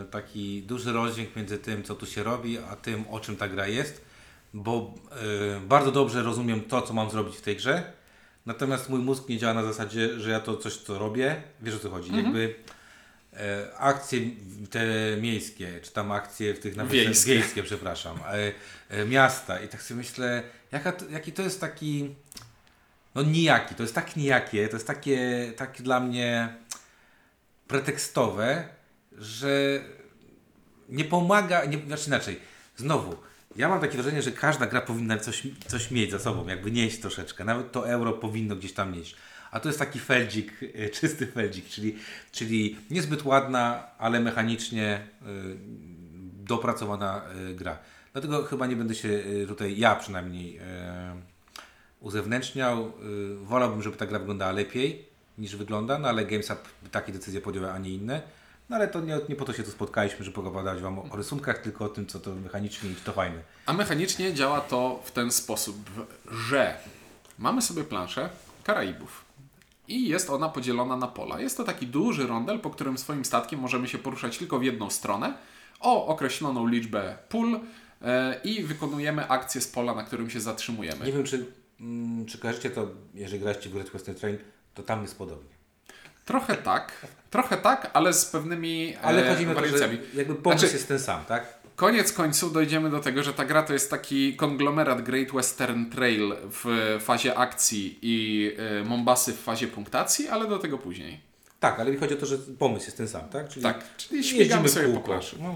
e, 0.00 0.04
taki 0.10 0.62
duży 0.62 0.92
rozdźwięk 0.92 1.36
między 1.36 1.58
tym, 1.58 1.82
co 1.82 1.94
tu 1.94 2.06
się 2.06 2.22
robi, 2.22 2.58
a 2.58 2.76
tym, 2.76 3.04
o 3.10 3.20
czym 3.20 3.36
ta 3.36 3.48
gra 3.48 3.66
jest, 3.66 4.04
bo 4.54 4.94
e, 5.56 5.60
bardzo 5.60 5.92
dobrze 5.92 6.22
rozumiem 6.22 6.60
to, 6.60 6.82
co 6.82 6.92
mam 6.94 7.10
zrobić 7.10 7.36
w 7.36 7.40
tej 7.40 7.56
grze, 7.56 7.92
natomiast 8.46 8.88
mój 8.88 9.00
mózg 9.00 9.28
nie 9.28 9.38
działa 9.38 9.54
na 9.54 9.64
zasadzie, 9.64 10.20
że 10.20 10.30
ja 10.30 10.40
to 10.40 10.56
coś, 10.56 10.76
co 10.76 10.98
robię, 10.98 11.42
wiesz 11.62 11.74
o 11.74 11.78
co 11.78 11.90
chodzi, 11.90 12.08
Mhm. 12.08 12.24
jakby 12.24 12.54
akcje 13.78 14.20
te 14.70 14.84
miejskie, 15.20 15.80
czy 15.82 15.92
tam 15.92 16.12
akcje 16.12 16.54
w 16.54 16.58
tych 16.58 16.76
nawet 16.76 16.92
Wiejskie. 16.92 17.34
wiejskie 17.34 17.62
przepraszam, 17.62 18.18
miasta 19.06 19.60
i 19.60 19.68
tak 19.68 19.82
sobie 19.82 19.98
myślę, 19.98 20.42
jaka, 20.72 20.92
jaki 21.10 21.32
to 21.32 21.42
jest 21.42 21.60
taki 21.60 22.14
no 23.14 23.22
nijaki, 23.22 23.74
to 23.74 23.82
jest 23.82 23.94
tak 23.94 24.16
nijakie, 24.16 24.68
to 24.68 24.76
jest 24.76 24.86
takie, 24.86 25.52
takie 25.56 25.82
dla 25.82 26.00
mnie 26.00 26.54
pretekstowe, 27.68 28.68
że 29.12 29.80
nie 30.88 31.04
pomaga, 31.04 31.64
nie, 31.64 31.78
znaczy 31.78 32.06
inaczej, 32.06 32.40
znowu, 32.76 33.16
ja 33.56 33.68
mam 33.68 33.80
takie 33.80 33.94
wrażenie, 33.94 34.22
że 34.22 34.32
każda 34.32 34.66
gra 34.66 34.80
powinna 34.80 35.18
coś, 35.18 35.42
coś 35.66 35.90
mieć 35.90 36.10
za 36.10 36.18
sobą, 36.18 36.48
jakby 36.48 36.70
nieść 36.70 37.00
troszeczkę, 37.00 37.44
nawet 37.44 37.72
to 37.72 37.88
euro 37.88 38.12
powinno 38.12 38.56
gdzieś 38.56 38.72
tam 38.72 38.92
nieść. 38.92 39.16
A 39.50 39.60
to 39.60 39.68
jest 39.68 39.78
taki 39.78 39.98
feldzik, 39.98 40.52
e, 40.74 40.88
czysty 41.00 41.26
feldzik, 41.26 41.68
czyli, 41.68 41.96
czyli 42.32 42.76
niezbyt 42.90 43.24
ładna, 43.24 43.86
ale 43.98 44.20
mechanicznie 44.20 45.00
y, 45.22 45.26
dopracowana 46.44 47.22
y, 47.50 47.54
gra. 47.54 47.78
Dlatego 48.12 48.44
chyba 48.44 48.66
nie 48.66 48.76
będę 48.76 48.94
się 48.94 49.08
y, 49.08 49.44
tutaj, 49.48 49.78
ja 49.78 49.96
przynajmniej, 49.96 50.58
y, 50.58 50.62
uzewnętrzniał. 52.00 52.92
Y, 53.32 53.36
wolałbym, 53.36 53.82
żeby 53.82 53.96
ta 53.96 54.06
gra 54.06 54.18
wyglądała 54.18 54.52
lepiej 54.52 55.04
niż 55.38 55.56
wygląda, 55.56 55.98
no 55.98 56.08
ale 56.08 56.26
GameStop 56.26 56.58
takie 56.90 57.12
decyzje 57.12 57.40
podjął, 57.40 57.70
a 57.70 57.78
nie 57.78 57.90
inne. 57.90 58.22
No 58.68 58.76
ale 58.76 58.88
to 58.88 59.00
nie, 59.00 59.18
nie 59.28 59.36
po 59.36 59.44
to 59.44 59.52
się 59.52 59.62
tu 59.62 59.70
spotkaliśmy, 59.70 60.24
żeby 60.24 60.40
opowiadać 60.40 60.82
Wam 60.82 60.98
o, 60.98 61.16
rysunkach, 61.16 61.58
tylko 61.58 61.84
o 61.84 61.88
tym, 61.88 62.06
co 62.06 62.20
to 62.20 62.34
mechanicznie 62.34 62.90
i 62.90 62.94
to 62.94 63.12
fajne. 63.12 63.42
A 63.66 63.72
mechanicznie 63.72 64.34
działa 64.34 64.60
to 64.60 65.02
w 65.04 65.10
ten 65.10 65.30
sposób, 65.30 65.76
że 66.30 66.76
mamy 67.38 67.62
sobie 67.62 67.84
planszę 67.84 68.28
Karaibów 68.64 69.24
i 69.88 70.08
jest 70.08 70.30
ona 70.30 70.48
podzielona 70.48 70.96
na 70.96 71.06
pola. 71.06 71.40
Jest 71.40 71.56
to 71.56 71.64
taki 71.64 71.86
duży 71.86 72.26
rondel, 72.26 72.60
po 72.60 72.70
którym 72.70 72.98
swoim 72.98 73.24
statkiem 73.24 73.60
możemy 73.60 73.88
się 73.88 73.98
poruszać 73.98 74.38
tylko 74.38 74.58
w 74.58 74.62
jedną 74.62 74.90
stronę 74.90 75.34
o 75.80 76.06
określoną 76.06 76.66
liczbę 76.66 77.18
pól 77.28 77.60
e, 78.02 78.40
i 78.44 78.62
wykonujemy 78.62 79.28
akcję 79.28 79.60
z 79.60 79.68
pola, 79.68 79.94
na 79.94 80.02
którym 80.02 80.30
się 80.30 80.40
zatrzymujemy. 80.40 81.06
Nie 81.06 81.12
wiem, 81.12 81.24
czy, 81.24 81.46
czy 82.26 82.38
kojarzycie 82.38 82.70
to, 82.70 82.88
jeżeli 83.14 83.40
graliście 83.40 83.70
w 83.70 83.72
Great 83.72 83.90
Western 83.90 84.18
Train, 84.18 84.38
to 84.74 84.82
tam 84.82 85.02
jest 85.02 85.18
podobnie. 85.18 85.50
Trochę 86.24 86.56
tak, 86.56 87.06
trochę 87.30 87.56
tak, 87.56 87.90
ale 87.92 88.12
z 88.12 88.24
pewnymi 88.26 88.96
Ale 89.02 89.26
e, 89.26 89.32
chodzi 89.32 89.46
mi 89.46 89.52
o 89.52 89.54
to, 89.54 89.66
że 89.66 89.88
jakby 90.14 90.34
pomysł 90.34 90.60
Znaczy- 90.60 90.74
jest 90.74 90.88
ten 90.88 90.98
sam, 90.98 91.24
tak? 91.24 91.60
Koniec 91.76 92.12
końców 92.12 92.52
dojdziemy 92.52 92.90
do 92.90 93.00
tego, 93.00 93.22
że 93.22 93.32
ta 93.32 93.44
gra 93.44 93.62
to 93.62 93.72
jest 93.72 93.90
taki 93.90 94.36
konglomerat 94.36 95.02
Great 95.02 95.32
Western 95.32 95.90
Trail 95.90 96.34
w 96.42 96.96
fazie 97.00 97.38
akcji 97.38 97.98
i 98.02 98.50
e, 98.58 98.84
Mombasy 98.84 99.32
w 99.32 99.40
fazie 99.40 99.68
punktacji, 99.68 100.28
ale 100.28 100.48
do 100.48 100.58
tego 100.58 100.78
później. 100.78 101.20
Tak, 101.60 101.80
ale 101.80 101.90
mi 101.90 101.96
chodzi 101.96 102.14
o 102.14 102.16
to, 102.16 102.26
że 102.26 102.38
pomysł 102.38 102.84
jest 102.84 102.96
ten 102.96 103.08
sam, 103.08 103.28
tak? 103.28 103.48
Czyli 103.48 103.62
Tak, 103.62 103.96
czyli 103.96 104.24
śmigamy 104.24 104.68
sobie 104.68 104.88
po 104.88 105.00
planszy. 105.00 105.36
No, 105.40 105.54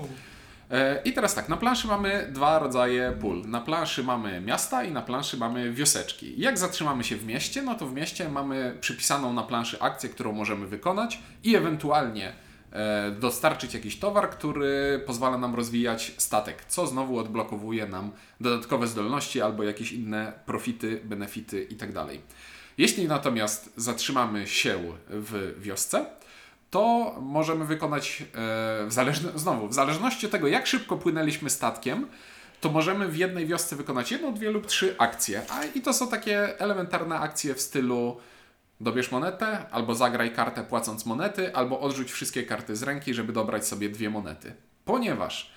I 1.05 1.13
teraz 1.13 1.35
tak, 1.35 1.49
na 1.49 1.57
planszy 1.57 1.87
mamy 1.87 2.29
dwa 2.33 2.59
rodzaje 2.59 3.13
pól. 3.21 3.43
Na 3.47 3.61
planszy 3.61 4.05
mamy 4.05 4.41
miasta 4.41 4.85
i 4.85 4.93
na 4.93 5.03
planszy 5.03 5.37
mamy 5.37 5.73
wioseczki. 5.73 6.41
Jak 6.41 6.59
zatrzymamy 6.59 7.05
się 7.05 7.17
w 7.17 7.27
mieście, 7.27 7.63
no 7.63 7.75
to 7.75 7.87
w 7.87 7.95
mieście 7.95 8.29
mamy 8.29 8.77
przypisaną 8.81 9.33
na 9.33 9.43
planszy 9.43 9.81
akcję, 9.81 10.09
którą 10.09 10.33
możemy 10.33 10.67
wykonać 10.67 11.19
i 11.45 11.57
ewentualnie 11.57 12.33
e, 12.73 13.11
dostarczyć 13.11 13.75
jakiś 13.75 13.99
towar, 13.99 14.31
który 14.31 15.03
pozwala 15.07 15.39
nam 15.39 15.55
rozwijać 15.55 16.13
statek, 16.19 16.65
co 16.65 16.87
znowu 16.87 17.19
odblokowuje 17.19 17.87
nam 17.87 18.13
dodatkowe 18.41 18.87
zdolności 18.87 19.41
albo 19.41 19.63
jakieś 19.63 19.93
inne 19.93 20.33
profity, 20.47 21.01
benefity 21.05 21.63
itd. 21.63 22.07
Jeśli 22.79 23.09
natomiast 23.09 23.73
zatrzymamy 23.77 24.47
się 24.47 24.79
w 25.09 25.55
wiosce, 25.59 26.07
to 26.75 27.17
możemy 27.21 27.65
wykonać 27.65 28.23
e, 28.23 28.27
w 28.87 28.93
zależny, 28.93 29.31
znowu, 29.35 29.69
w 29.69 29.75
zależności 29.75 30.27
od 30.27 30.33
tego, 30.33 30.49
jak 30.49 30.67
szybko 30.67 30.97
płynęliśmy 30.97 31.51
statkiem, 31.51 32.07
to 32.61 32.71
możemy 32.71 33.09
w 33.09 33.17
jednej 33.17 33.47
wiosce 33.47 33.77
wykonać 33.77 34.13
jedną, 34.13 34.35
dwie 34.35 34.51
lub 34.51 34.67
trzy 34.67 34.95
akcje. 34.99 35.43
A 35.51 35.65
i 35.65 35.81
to 35.81 35.93
są 35.93 36.09
takie 36.09 36.61
elementarne 36.61 37.19
akcje 37.19 37.55
w 37.55 37.61
stylu 37.61 38.17
dobierz 38.81 39.11
monetę, 39.11 39.71
albo 39.71 39.95
zagraj 39.95 40.33
kartę 40.33 40.65
płacąc 40.65 41.07
monety, 41.07 41.55
albo 41.57 41.81
odrzuć 41.81 42.13
wszystkie 42.13 42.43
karty 42.43 42.77
z 42.77 42.83
ręki, 42.83 43.15
żeby 43.15 43.33
dobrać 43.33 43.67
sobie 43.67 43.89
dwie 43.89 44.11
monety. 44.11 44.55
Ponieważ 44.85 45.54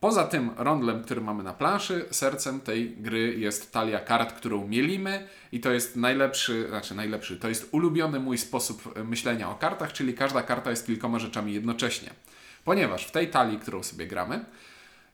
Poza 0.00 0.24
tym 0.24 0.50
rondlem, 0.56 1.02
który 1.02 1.20
mamy 1.20 1.42
na 1.42 1.52
planszy, 1.54 2.06
sercem 2.10 2.60
tej 2.60 2.96
gry 2.96 3.34
jest 3.38 3.72
talia 3.72 4.00
kart, 4.00 4.32
którą 4.32 4.68
mielimy 4.68 5.28
i 5.52 5.60
to 5.60 5.72
jest 5.72 5.96
najlepszy, 5.96 6.68
znaczy 6.68 6.94
najlepszy, 6.94 7.36
to 7.36 7.48
jest 7.48 7.68
ulubiony 7.72 8.20
mój 8.20 8.38
sposób 8.38 8.96
e, 8.96 9.04
myślenia 9.04 9.50
o 9.50 9.54
kartach, 9.54 9.92
czyli 9.92 10.14
każda 10.14 10.42
karta 10.42 10.70
jest 10.70 10.86
kilkoma 10.86 11.18
rzeczami 11.18 11.54
jednocześnie. 11.54 12.10
Ponieważ 12.64 13.06
w 13.06 13.10
tej 13.10 13.30
talii, 13.30 13.58
którą 13.58 13.82
sobie 13.82 14.06
gramy, 14.06 14.44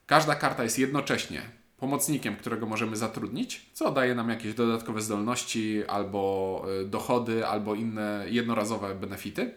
każda 0.05 0.35
karta 0.35 0.63
jest 0.63 0.79
jednocześnie 0.79 1.41
pomocnikiem, 1.77 2.35
którego 2.35 2.65
możemy 2.65 2.95
zatrudnić, 2.95 3.69
co 3.73 3.91
daje 3.91 4.15
nam 4.15 4.29
jakieś 4.29 4.53
dodatkowe 4.53 5.01
zdolności 5.01 5.83
albo 5.87 6.65
e, 6.81 6.85
dochody, 6.85 7.47
albo 7.47 7.75
inne 7.75 8.25
jednorazowe 8.27 8.95
benefity. 8.95 9.51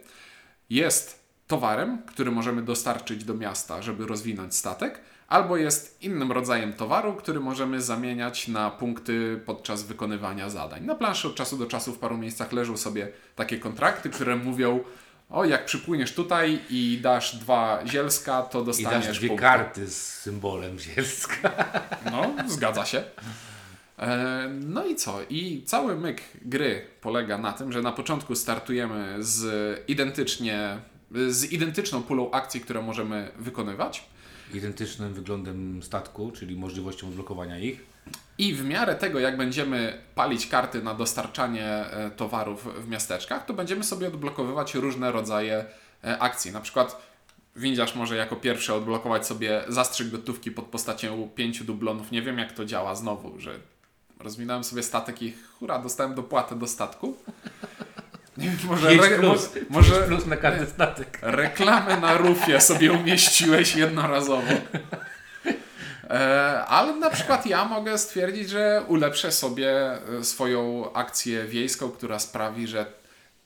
Jest 0.71 1.21
towarem, 1.47 2.03
który 2.07 2.31
możemy 2.31 2.63
dostarczyć 2.63 3.25
do 3.25 3.35
miasta, 3.35 3.83
żeby 3.83 4.07
rozwinąć 4.07 4.55
statek, 4.55 5.01
albo 5.31 5.57
jest 5.57 6.03
innym 6.03 6.33
rodzajem 6.33 6.73
towaru, 6.73 7.15
który 7.15 7.41
możemy 7.41 7.83
zamieniać 7.83 8.49
na 8.49 8.71
punkty 8.71 9.41
podczas 9.47 9.83
wykonywania 9.83 10.51
zadań. 10.51 10.85
Na 10.85 10.95
planszy 10.95 11.29
od 11.29 11.35
czasu 11.35 11.57
do 11.57 11.67
czasu 11.67 11.93
w 11.93 11.99
paru 11.99 12.19
miejscach 12.19 12.53
leżą 12.53 12.77
sobie 12.77 13.09
takie 13.37 13.59
kontrakty, 13.59 14.11
które 14.11 14.37
mówią 14.37 14.81
o, 15.31 15.45
jak 15.45 15.65
przypłyniesz 15.65 16.15
tutaj 16.15 16.59
i 16.71 16.99
dasz 17.03 17.37
dwa 17.37 17.83
zielska, 17.87 18.43
to 18.43 18.61
I 18.61 18.65
dostaniesz 18.65 19.07
dasz 19.07 19.19
dwie 19.19 19.29
punkty. 19.29 19.43
karty 19.47 19.87
z 19.91 19.97
symbolem 20.19 20.79
zielska. 20.79 21.51
No, 22.13 22.35
zgadza 22.47 22.85
się. 22.87 23.03
E, 23.99 24.49
No 24.61 24.87
i 24.87 24.97
co? 24.97 25.19
I 25.31 25.63
cały 25.67 25.97
myk 25.97 26.23
gry 26.43 26.87
polega 27.01 27.39
na 27.39 27.53
tym, 27.53 27.73
że 27.73 27.83
na 27.83 27.93
początku 27.93 28.35
startujemy 28.35 29.17
z 29.19 29.45
identycznie 29.89 30.79
z 31.29 31.53
identyczną 31.53 32.03
pulą 32.03 32.31
akcji, 32.31 32.61
które 32.61 32.83
możemy 32.83 33.31
wykonywać. 33.39 34.05
Identycznym 34.55 35.15
wyglądem 35.15 35.83
statku, 35.83 36.31
czyli 36.31 36.57
możliwością 36.57 37.09
odblokowania 37.09 37.59
ich. 37.59 37.87
I 38.39 38.55
w 38.55 38.65
miarę 38.65 38.95
tego, 38.95 39.21
jak 39.21 39.37
będziemy 39.37 40.03
palić 40.15 40.47
karty 40.47 40.83
na 40.83 40.95
dostarczanie 40.95 41.67
e, 41.67 42.11
towarów 42.11 42.85
w 42.85 42.89
miasteczkach, 42.89 43.47
to 43.47 43.55
będziemy 43.55 43.85
sobie 43.85 44.09
odblokowywać 44.09 44.75
różne 44.75 45.13
rodzaje 45.13 45.65
e, 46.05 46.19
akcji. 46.19 46.53
Na 46.53 46.61
przykład 46.61 47.11
windziarz 47.57 47.95
może 47.95 48.17
jako 48.17 48.37
pierwszy 48.37 48.75
odblokować 48.75 49.27
sobie 49.27 49.65
zastrzyk 49.69 50.11
gotówki 50.11 50.51
pod 50.51 50.65
postacią 50.65 51.31
pięciu 51.35 51.65
dublonów. 51.65 52.11
Nie 52.11 52.23
wiem, 52.23 52.39
jak 52.39 52.53
to 52.53 52.65
działa 52.65 52.95
znowu, 52.95 53.41
że 53.41 53.55
rozwinąłem 54.19 54.65
sobie 54.65 54.83
statek 54.83 55.23
i 55.23 55.33
hura, 55.59 55.79
dostałem 55.79 56.15
dopłatę 56.15 56.59
do 56.59 56.67
statku. 56.67 57.17
Może, 58.65 58.89
re, 58.91 59.19
plus, 59.19 59.55
mo- 59.55 59.61
może 59.71 60.03
plus 60.03 60.27
na 60.27 60.37
każdy 60.37 60.67
statek. 60.67 61.19
reklamę 61.23 62.01
na 62.01 62.17
rufie 62.17 62.61
sobie 62.61 62.93
umieściłeś 62.93 63.77
jednorazowo. 63.77 64.53
E, 66.11 66.65
ale 66.65 66.97
na 66.97 67.11
przykład 67.11 67.47
ja 67.47 67.65
mogę 67.65 67.99
stwierdzić, 67.99 68.51
że 68.51 68.83
ulepszę 68.89 69.33
sobie 69.33 69.71
e, 70.19 70.25
swoją 70.25 70.93
akcję 70.93 71.45
wiejską, 71.45 71.91
która 71.91 72.19
sprawi, 72.19 72.67
że 72.67 72.87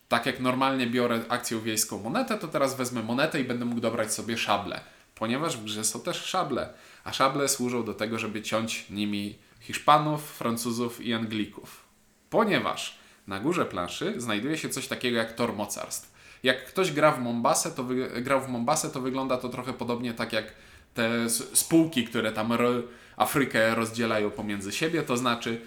tak 0.09 0.27
jak 0.27 0.41
normalnie 0.41 0.87
biorę 0.87 1.21
akcję 1.29 1.61
wiejską 1.61 1.99
monetę, 1.99 2.39
to 2.39 2.49
teraz 2.49 2.77
wezmę 2.77 3.03
monetę 3.03 3.41
i 3.41 3.45
będę 3.45 3.65
mógł 3.65 3.81
dobrać 3.81 4.13
sobie 4.15 4.39
szable. 4.39 4.81
Ponieważ 5.15 5.57
w 5.57 5.65
grze 5.65 5.85
są 5.85 6.01
też 6.01 6.17
szable. 6.25 6.69
A 7.05 7.13
szable 7.13 7.49
służą 7.49 7.85
do 7.85 7.95
tego, 7.95 8.19
żeby 8.19 8.43
ciąć 8.43 8.91
nimi 8.91 9.39
Hiszpanów, 9.61 10.31
Francuzów 10.31 11.01
i 11.01 11.15
Anglików. 11.15 11.85
Ponieważ 12.31 12.99
na 13.27 13.41
górze 13.41 13.67
planszy 13.67 14.21
znajduje 14.21 14.59
się 14.59 14.69
coś 14.69 14.89
takiego 14.89 15.17
jak 15.17 15.33
tor 15.33 15.53
mocarstw. 15.53 16.15
Jak 16.43 16.67
ktoś 16.67 16.93
gra 16.93 17.13
w 17.13 17.21
Mombasę, 17.21 17.71
to 17.71 17.85
wy, 17.85 18.23
grał 18.23 18.41
w 18.41 18.49
Mombasę, 18.49 18.91
to 18.91 19.01
wygląda 19.01 19.37
to 19.37 19.49
trochę 19.49 19.73
podobnie 19.73 20.15
tak 20.15 20.33
jak 20.33 20.45
te 20.95 21.31
spółki, 21.31 22.05
które 22.05 22.33
tam 22.33 22.53
Afrykę 23.17 23.75
rozdzielają 23.75 24.31
pomiędzy 24.31 24.73
siebie. 24.73 25.03
To 25.03 25.17
znaczy, 25.17 25.61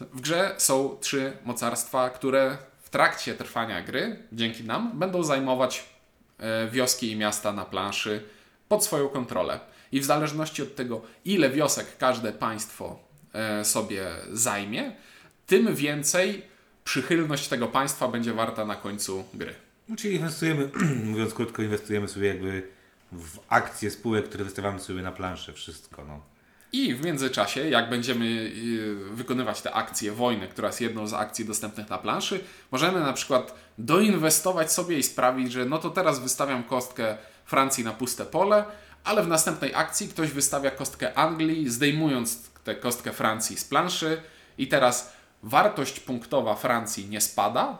w 0.00 0.20
grze 0.20 0.54
są 0.58 0.96
trzy 1.00 1.32
mocarstwa, 1.44 2.10
które 2.10 2.58
w 2.82 2.90
trakcie 2.90 3.34
trwania 3.34 3.82
gry, 3.82 4.22
dzięki 4.32 4.64
nam, 4.64 4.98
będą 4.98 5.22
zajmować 5.22 5.84
e, 6.38 6.68
wioski 6.68 7.10
i 7.10 7.16
miasta 7.16 7.52
na 7.52 7.64
planszy 7.64 8.24
pod 8.68 8.84
swoją 8.84 9.08
kontrolę. 9.08 9.60
I 9.92 10.00
w 10.00 10.04
zależności 10.04 10.62
od 10.62 10.74
tego, 10.74 11.02
ile 11.24 11.50
wiosek 11.50 11.96
każde 11.98 12.32
państwo 12.32 12.98
e, 13.32 13.64
sobie 13.64 14.06
zajmie, 14.32 14.92
tym 15.46 15.74
więcej 15.74 16.42
przychylność 16.86 17.48
tego 17.48 17.68
państwa 17.68 18.08
będzie 18.08 18.32
warta 18.32 18.64
na 18.64 18.76
końcu 18.76 19.24
gry. 19.34 19.54
No, 19.88 19.96
czyli 19.96 20.14
inwestujemy, 20.14 20.70
mówiąc 21.12 21.34
krótko, 21.34 21.62
inwestujemy 21.62 22.08
sobie 22.08 22.28
jakby 22.28 22.68
w 23.12 23.38
akcje 23.48 23.90
spółek, 23.90 24.24
które 24.28 24.44
wystawiamy 24.44 24.80
sobie 24.80 25.02
na 25.02 25.12
planszę. 25.12 25.52
Wszystko, 25.52 26.04
no. 26.04 26.20
I 26.72 26.94
w 26.94 27.04
międzyczasie, 27.04 27.68
jak 27.68 27.90
będziemy 27.90 28.24
y, 28.24 28.94
wykonywać 29.10 29.62
te 29.62 29.72
akcje 29.72 30.12
wojny, 30.12 30.48
która 30.48 30.68
jest 30.68 30.80
jedną 30.80 31.06
z 31.06 31.12
akcji 31.14 31.44
dostępnych 31.44 31.90
na 31.90 31.98
planszy, 31.98 32.40
możemy 32.72 33.00
na 33.00 33.12
przykład 33.12 33.54
doinwestować 33.78 34.72
sobie 34.72 34.98
i 34.98 35.02
sprawić, 35.02 35.52
że 35.52 35.64
no 35.64 35.78
to 35.78 35.90
teraz 35.90 36.20
wystawiam 36.20 36.64
kostkę 36.64 37.16
Francji 37.44 37.84
na 37.84 37.92
puste 37.92 38.24
pole, 38.24 38.64
ale 39.04 39.22
w 39.22 39.28
następnej 39.28 39.74
akcji 39.74 40.08
ktoś 40.08 40.30
wystawia 40.30 40.70
kostkę 40.70 41.14
Anglii, 41.14 41.70
zdejmując 41.70 42.50
tę 42.64 42.74
kostkę 42.74 43.12
Francji 43.12 43.56
z 43.56 43.64
planszy 43.64 44.22
i 44.58 44.68
teraz 44.68 45.15
wartość 45.42 46.00
punktowa 46.00 46.54
Francji 46.54 47.08
nie 47.08 47.20
spada, 47.20 47.78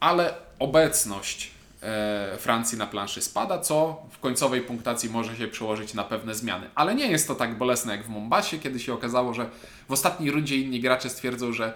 ale 0.00 0.34
obecność 0.58 1.50
e, 1.82 2.36
Francji 2.38 2.78
na 2.78 2.86
planszy 2.86 3.22
spada, 3.22 3.58
co 3.58 4.02
w 4.10 4.18
końcowej 4.18 4.60
punktacji 4.60 5.10
może 5.10 5.36
się 5.36 5.48
przełożyć 5.48 5.94
na 5.94 6.04
pewne 6.04 6.34
zmiany. 6.34 6.70
Ale 6.74 6.94
nie 6.94 7.10
jest 7.10 7.28
to 7.28 7.34
tak 7.34 7.58
bolesne 7.58 7.96
jak 7.96 8.06
w 8.06 8.08
Mombasie, 8.08 8.58
kiedy 8.58 8.80
się 8.80 8.94
okazało, 8.94 9.34
że 9.34 9.50
w 9.88 9.92
ostatniej 9.92 10.30
rundzie 10.30 10.56
inni 10.56 10.80
gracze 10.80 11.10
stwierdzą, 11.10 11.52
że 11.52 11.72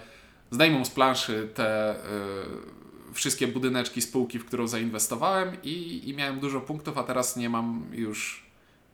zdejmą 0.50 0.84
z 0.84 0.90
planszy 0.90 1.48
te 1.54 1.90
e, 1.90 1.96
wszystkie 3.12 3.48
budyneczki 3.48 4.02
spółki, 4.02 4.38
w 4.38 4.46
którą 4.46 4.66
zainwestowałem 4.66 5.56
i, 5.62 6.08
i 6.08 6.14
miałem 6.14 6.40
dużo 6.40 6.60
punktów, 6.60 6.98
a 6.98 7.02
teraz 7.02 7.36
nie 7.36 7.48
mam 7.48 7.86
już 7.92 8.46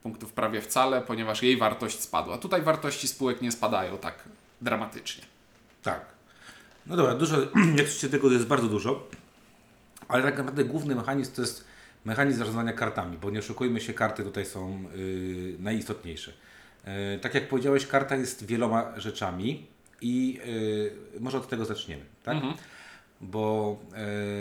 punktów 0.03 0.33
prawie 0.33 0.61
wcale, 0.61 1.01
ponieważ 1.01 1.43
jej 1.43 1.57
wartość 1.57 2.01
spadła. 2.01 2.39
Tutaj 2.39 2.63
wartości 2.63 3.09
spółek 3.09 3.43
nie 3.43 3.53
spadają 3.53 3.99
tak 3.99 4.15
dramatycznie. 4.61 5.32
Tak. 5.83 6.05
No 6.87 6.97
dobra, 6.97 7.15
dużo, 7.15 7.37
jak 7.79 7.87
słyszycie 7.87 8.09
tego, 8.09 8.29
to 8.29 8.35
jest 8.35 8.47
bardzo 8.47 8.69
dużo, 8.69 9.09
ale 10.09 10.23
tak 10.23 10.39
naprawdę 10.39 10.65
główny 10.65 10.95
mechanizm 10.95 11.35
to 11.35 11.43
jest 11.43 11.65
mechanizm 12.05 12.39
zarządzania 12.39 12.73
kartami, 12.73 13.19
bo 13.19 13.31
nie 13.31 13.39
oszukujmy 13.39 13.81
się, 13.81 13.95
karty 13.95 14.23
tutaj 14.23 14.47
są 14.47 14.85
yy, 14.97 15.57
najistotniejsze. 15.59 16.33
Yy, 16.85 17.19
tak 17.19 17.35
jak 17.35 17.49
powiedziałeś, 17.49 17.87
karta 17.87 18.17
jest 18.17 18.47
wieloma 18.47 19.01
rzeczami 19.01 19.67
i 20.01 20.41
yy, 21.15 21.21
może 21.21 21.39
od 21.39 21.49
tego 21.49 21.65
zaczniemy, 21.65 22.05
tak? 22.23 22.37
Bo 23.21 23.79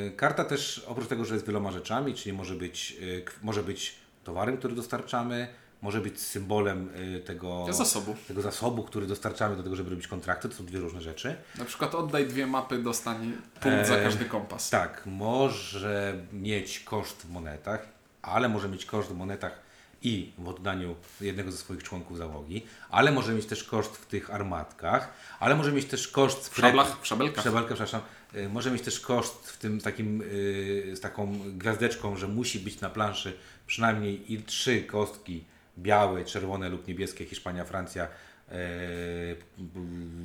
yy, 0.06 0.12
karta 0.12 0.46
też, 0.46 0.86
oprócz 0.88 1.08
tego, 1.08 1.26
że 1.26 1.34
jest 1.34 1.48
wieloma 1.48 1.72
rzeczami, 1.72 2.14
czyli 2.14 2.34
może 2.34 2.56
być, 2.56 2.92
yy, 2.92 3.26
może 3.44 3.64
być 3.64 3.96
towarem, 4.24 4.58
który 4.58 4.76
dostarczamy, 4.76 5.48
może 5.82 6.02
być 6.02 6.22
symbolem 6.22 6.90
y, 7.16 7.20
tego 7.20 7.66
Zasobu. 7.70 8.16
tego 8.28 8.42
zasobu, 8.42 8.84
który 8.84 9.08
dostarczamy 9.08 9.56
do 9.56 9.64
tego, 9.64 9.76
żeby 9.76 9.90
robić 9.90 10.08
kontrakty. 10.08 10.50
To 10.50 10.56
są 10.56 10.66
dwie 10.66 10.80
różne 10.80 11.02
rzeczy. 11.02 11.36
Na 11.58 11.66
przykład 11.66 11.96
oddaj 11.96 12.28
dwie 12.28 12.48
mapy, 12.48 12.78
dostań 12.78 13.34
punkt 13.62 13.88
za 13.88 13.98
Eee, 13.98 14.04
każdy 14.04 14.26
kompas. 14.26 14.70
Tak, 14.70 15.04
może 15.06 16.14
mieć 16.34 16.80
koszt 16.80 17.22
w 17.22 17.30
monetach, 17.30 17.86
ale 18.22 18.50
może 18.50 18.70
mieć 18.70 18.86
koszt 18.86 19.10
w 19.10 19.18
monetach 19.18 19.60
i 20.04 20.32
w 20.38 20.48
oddaniu 20.48 20.96
jednego 21.22 21.52
ze 21.52 21.58
swoich 21.58 21.84
członków 21.84 22.18
załogi, 22.18 22.66
ale 22.90 23.12
może 23.12 23.34
mieć 23.34 23.46
też 23.46 23.64
koszt 23.64 23.98
w 23.98 24.06
tych 24.06 24.34
armatkach, 24.34 25.14
ale 25.40 25.56
może 25.56 25.72
mieć 25.72 25.86
też 25.86 26.08
koszt 26.08 26.50
W 26.50 26.56
szablach, 26.60 27.02
w 27.02 27.08
szabelkach. 27.08 27.44
Szabelka, 27.44 27.68
przepraszam. 27.68 28.02
Y, 28.36 28.50
Może 28.50 28.72
mieć 28.72 28.82
też 28.82 29.00
koszt 29.00 29.50
w 29.52 29.58
tym 29.58 29.82
takim, 29.82 30.22
y, 30.22 30.92
z 30.96 31.00
taką 31.02 31.34
gwiazdeczką, 31.58 32.18
że 32.18 32.28
musi 32.28 32.60
być 32.60 32.82
na 32.82 32.90
planszy 32.90 33.38
przynajmniej 33.68 34.34
i 34.34 34.44
trzy 34.44 34.82
kostki 34.84 35.44
białe, 35.78 36.26
czerwone 36.26 36.70
lub 36.70 36.88
niebieskie, 36.88 37.26
Hiszpania, 37.26 37.66
Francja, 37.66 38.08
e, 38.52 38.56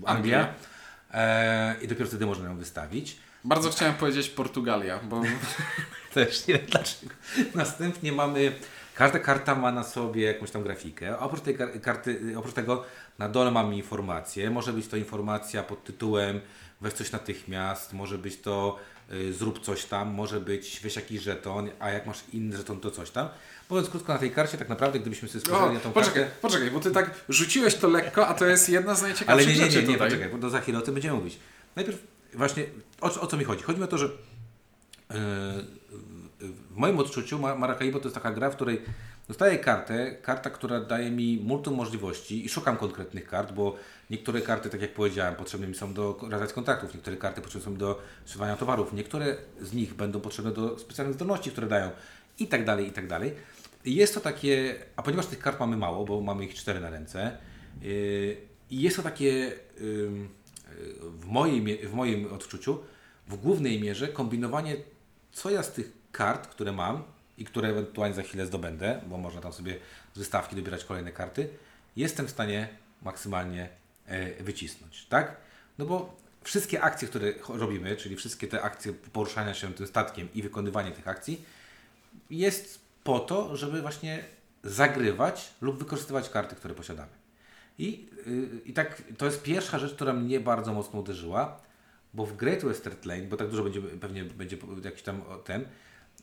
Anglia. 0.05 0.55
E, 1.15 1.77
I 1.83 1.89
dopiero 1.89 2.09
wtedy 2.09 2.27
można 2.27 2.49
ją 2.49 2.57
wystawić. 2.57 3.17
Bardzo 3.45 3.71
chciałem 3.71 3.95
powiedzieć 3.95 4.29
Portugalia, 4.31 4.99
bo 4.99 5.23
Też 6.17 6.47
nie 6.47 6.55
wiem 6.55 6.67
dlaczego. 6.67 7.15
Następnie 7.55 8.13
mamy, 8.13 8.53
każda 8.97 9.19
karta 9.19 9.55
ma 9.55 9.73
na 9.73 9.85
sobie 9.85 10.23
jakąś 10.23 10.51
tam 10.51 10.63
grafikę. 10.63 11.19
Oprócz 11.19 11.41
tej 11.41 11.57
kar- 11.59 11.81
karty, 11.81 12.35
oprócz 12.37 12.55
tego 12.55 12.85
na 13.19 13.29
dole 13.29 13.51
mamy 13.51 13.77
informację. 13.77 14.51
Może 14.51 14.73
być 14.73 14.89
to 14.89 14.97
informacja 14.97 15.63
pod 15.63 15.85
tytułem 15.85 16.41
weź 16.81 16.93
coś 16.93 17.13
natychmiast, 17.13 17.93
może 17.93 18.19
być 18.19 18.41
to 18.41 18.79
y, 19.13 19.33
zrób 19.33 19.61
coś 19.65 19.85
tam, 19.85 20.15
może 20.15 20.41
być 20.41 20.81
weź 20.83 20.97
jakiś 20.97 21.23
żeton, 21.23 21.71
a 21.79 21.91
jak 21.91 22.07
masz 22.07 22.25
inny 22.33 22.57
żeton 22.57 22.81
to 22.81 22.91
coś 22.91 23.11
tam. 23.11 23.29
Mówiąc 23.71 23.91
krótko 23.91 24.13
na 24.13 24.19
tej 24.19 24.31
karcie, 24.31 24.59
tak 24.59 24.69
naprawdę 24.69 24.99
gdybyśmy 24.99 25.29
sobie 25.29 25.45
spojrzeli 25.45 25.75
na 25.75 25.81
tą 25.81 25.93
poczekaj, 25.93 26.23
kartę... 26.23 26.37
poczekaj, 26.43 26.71
bo 26.71 26.81
ty 26.81 26.91
tak 26.91 27.11
rzuciłeś 27.29 27.75
to 27.75 27.89
lekko, 27.89 28.27
a 28.27 28.35
to 28.35 28.47
jest 28.47 28.69
jedna 28.69 28.95
z 28.95 28.99
Ale 28.99 29.09
najciekawszych 29.09 29.49
nie, 29.49 29.55
nie, 29.55 29.61
rzeczy 29.61 29.77
nie, 29.77 29.89
nie, 29.89 29.95
tutaj. 29.95 30.11
poczekaj, 30.11 30.39
bo 30.39 30.51
za 30.51 30.61
chwilę 30.61 30.79
o 30.79 30.83
tym 30.83 30.95
będziemy 30.95 31.17
mówić. 31.17 31.39
Najpierw 31.77 31.99
właśnie 32.35 32.65
o, 33.01 33.21
o 33.21 33.27
co 33.27 33.37
mi 33.37 33.45
chodzi? 33.45 33.63
Chodzi 33.63 33.79
mi 33.79 33.85
o 33.85 33.89
to, 33.89 33.99
że 33.99 34.07
yy, 34.07 35.17
w 36.41 36.77
moim 36.77 36.99
odczuciu 36.99 37.39
Ma- 37.39 37.55
Maracaibo 37.55 37.99
to 37.99 38.05
jest 38.05 38.15
taka 38.15 38.33
gra, 38.33 38.51
w 38.51 38.57
której 38.57 38.83
dostaję 39.29 39.59
kartę, 39.59 40.13
karta, 40.23 40.51
która 40.51 40.81
daje 40.81 41.11
mi 41.11 41.41
multum 41.45 41.75
możliwości 41.75 42.47
i 42.47 42.49
szukam 42.49 42.77
konkretnych 42.77 43.27
kart, 43.27 43.53
bo 43.53 43.77
niektóre 44.11 44.41
karty, 44.41 44.71
tak 44.71 44.81
jak 44.81 44.95
powiedziałem, 44.95 45.35
potrzebne 45.35 45.67
mi 45.67 45.75
są 45.75 45.95
do 45.95 46.19
realizacji 46.23 46.55
kontraktów, 46.55 46.95
niektóre 46.95 47.17
karty 47.17 47.41
potrzebne 47.41 47.65
są 47.65 47.77
do 47.77 48.03
sprzedawania 48.25 48.57
towarów, 48.57 48.93
niektóre 48.93 49.37
z 49.61 49.73
nich 49.73 49.95
będą 49.95 50.21
potrzebne 50.21 50.53
do 50.53 50.79
specjalnych 50.79 51.15
zdolności, 51.15 51.51
które 51.51 51.67
dają 51.67 51.91
i 52.39 52.47
tak 52.47 52.65
dalej, 52.65 52.87
i 52.89 52.93
tak 52.93 53.07
dalej. 53.07 53.35
Jest 53.85 54.15
to 54.15 54.21
takie, 54.21 54.75
a 54.97 55.03
ponieważ 55.03 55.27
tych 55.27 55.39
kart 55.39 55.61
mamy 55.61 55.77
mało, 55.77 56.05
bo 56.05 56.21
mamy 56.21 56.45
ich 56.45 56.55
cztery 56.55 56.81
na 56.81 56.91
ręce, 56.91 57.39
yy, 57.83 58.37
i 58.71 58.83
jest 58.83 58.97
to 58.97 59.03
takie 59.03 59.27
yy, 59.27 59.53
w, 61.01 61.27
mie- 61.63 61.87
w 61.89 61.93
moim 61.95 62.33
odczuciu 62.33 62.79
w 63.29 63.37
głównej 63.37 63.81
mierze 63.81 64.09
kombinowanie, 64.09 64.77
co 65.33 65.51
ja 65.51 65.63
z 65.63 65.73
tych 65.73 65.93
kart, 66.17 66.47
które 66.47 66.73
mam 66.73 67.03
i 67.39 67.45
które 67.45 67.69
ewentualnie 67.69 68.15
za 68.15 68.23
chwilę 68.23 68.47
zdobędę, 68.47 69.01
bo 69.07 69.19
można 69.19 69.41
tam 69.41 69.53
sobie 69.53 69.79
z 70.15 70.19
wystawki 70.19 70.57
dobierać 70.57 70.85
kolejne 70.85 71.13
karty, 71.13 71.49
jestem 71.97 72.27
w 72.27 72.31
stanie 72.31 72.69
maksymalnie 73.03 73.69
e, 74.07 74.43
wycisnąć, 74.43 75.07
tak? 75.07 75.37
No 75.79 75.87
bo 75.87 76.17
wszystkie 76.43 76.83
akcje, 76.83 77.09
które 77.09 77.33
robimy, 77.49 77.97
czyli 77.97 78.17
wszystkie 78.17 78.47
te 78.47 78.63
akcje 78.63 78.93
poruszania 78.93 79.55
się 79.55 79.75
tym 79.75 79.87
statkiem 79.87 80.29
i 80.35 80.43
wykonywanie 80.43 80.93
tych 80.93 81.09
akcji, 81.09 81.45
jest 82.31 82.81
po 83.05 83.19
to, 83.19 83.57
żeby 83.57 83.83
właśnie 83.83 84.25
zagrywać 84.65 85.55
lub 85.61 85.79
wykorzystywać 85.79 86.31
karty, 86.31 86.57
które 86.57 86.75
posiadamy. 86.75 87.13
I, 87.79 88.09
yy, 88.27 88.61
I 88.65 88.73
tak 88.73 89.03
to 89.19 89.25
jest 89.27 89.43
pierwsza 89.43 89.79
rzecz, 89.79 89.95
która 89.95 90.13
mnie 90.13 90.41
bardzo 90.41 90.73
mocno 90.73 91.01
uderzyła, 91.01 91.61
bo 92.15 92.27
w 92.27 92.37
Great 92.37 92.65
Western 92.65 92.97
Lane, 93.05 93.23
bo 93.23 93.37
tak 93.37 93.49
dużo 93.49 93.63
będzie, 93.63 93.83
pewnie 93.83 94.25
będzie 94.25 94.57
jakiś 94.85 95.03
tam 95.03 95.23
ten, 95.45 95.65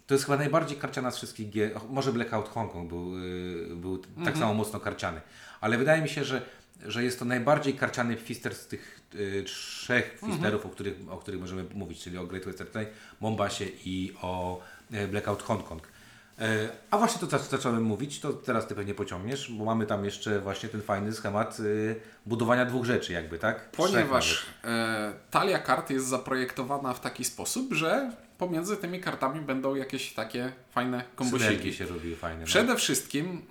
to 0.07 0.13
jest 0.13 0.25
chyba 0.25 0.37
najbardziej 0.37 0.77
karciana 0.77 1.11
z 1.11 1.17
wszystkich 1.17 1.49
gier. 1.49 1.71
Może 1.89 2.13
Blackout 2.13 2.49
Hong 2.49 2.71
Kong 2.71 2.89
był, 2.89 3.19
yy, 3.19 3.75
był 3.75 3.97
tak 4.25 4.37
samo 4.37 4.53
mocno 4.53 4.79
karciany, 4.79 5.21
ale 5.61 5.77
wydaje 5.77 6.01
mi 6.01 6.09
się, 6.09 6.23
że, 6.23 6.41
że 6.85 7.03
jest 7.03 7.19
to 7.19 7.25
najbardziej 7.25 7.73
karciany 7.73 8.17
fister 8.17 8.55
z 8.55 8.67
tych 8.67 8.99
yy, 9.13 9.43
trzech 9.43 10.19
fisterów, 10.25 10.65
o, 10.65 10.69
których, 10.69 10.95
o 11.09 11.17
których 11.17 11.41
możemy 11.41 11.65
mówić, 11.73 12.03
czyli 12.03 12.17
o 12.17 12.25
Great 12.25 12.45
Western 12.45 12.69
Lane, 12.73 12.87
Mombasie 13.21 13.65
i 13.85 14.13
o 14.21 14.61
e, 14.91 15.07
Blackout 15.07 15.43
Hong 15.43 15.67
Kong. 15.67 15.93
E, 16.39 16.69
A 16.91 16.97
właśnie 16.97 17.19
to, 17.21 17.27
co 17.27 17.39
zacząłem 17.39 17.83
mówić, 17.83 18.19
to 18.19 18.33
teraz 18.33 18.67
Ty 18.67 18.75
pewnie 18.75 18.93
pociągniesz, 18.93 19.51
bo 19.51 19.65
mamy 19.65 19.85
tam 19.85 20.05
jeszcze 20.05 20.39
właśnie 20.39 20.69
ten 20.69 20.81
fajny 20.81 21.13
schemat 21.13 21.59
y, 21.59 21.95
budowania 22.25 22.65
dwóch 22.65 22.85
rzeczy 22.85 23.13
jakby, 23.13 23.39
tak? 23.39 23.71
Ponieważ 23.71 24.45
e, 24.63 25.13
talia 25.31 25.59
kart 25.59 25.89
jest 25.89 26.07
zaprojektowana 26.07 26.93
w 26.93 26.99
taki 26.99 27.23
sposób, 27.23 27.73
że 27.73 28.11
pomiędzy 28.47 28.77
tymi 28.77 28.99
kartami 28.99 29.41
będą 29.41 29.75
jakieś 29.75 30.13
takie 30.13 30.51
fajne 30.71 31.03
kombosiki. 31.15 31.49
Synergie 31.49 31.73
się 31.73 31.85
robiły 31.85 32.15
fajne. 32.15 32.39
no. 32.39 32.45
Przede 32.45 32.75
wszystkim 32.75 33.41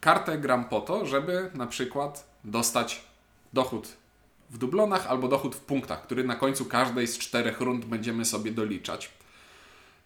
kartę 0.00 0.38
gram 0.38 0.64
po 0.64 0.80
to, 0.80 1.06
żeby 1.06 1.50
na 1.54 1.66
przykład 1.66 2.26
dostać 2.44 3.04
dochód 3.52 3.88
w 4.50 4.58
dublonach 4.58 5.06
albo 5.06 5.28
dochód 5.28 5.56
w 5.56 5.60
punktach, 5.60 6.02
który 6.02 6.24
na 6.24 6.36
końcu 6.36 6.64
każdej 6.64 7.06
z 7.06 7.18
czterech 7.18 7.60
rund 7.60 7.84
będziemy 7.84 8.24
sobie 8.24 8.52
doliczać. 8.52 9.10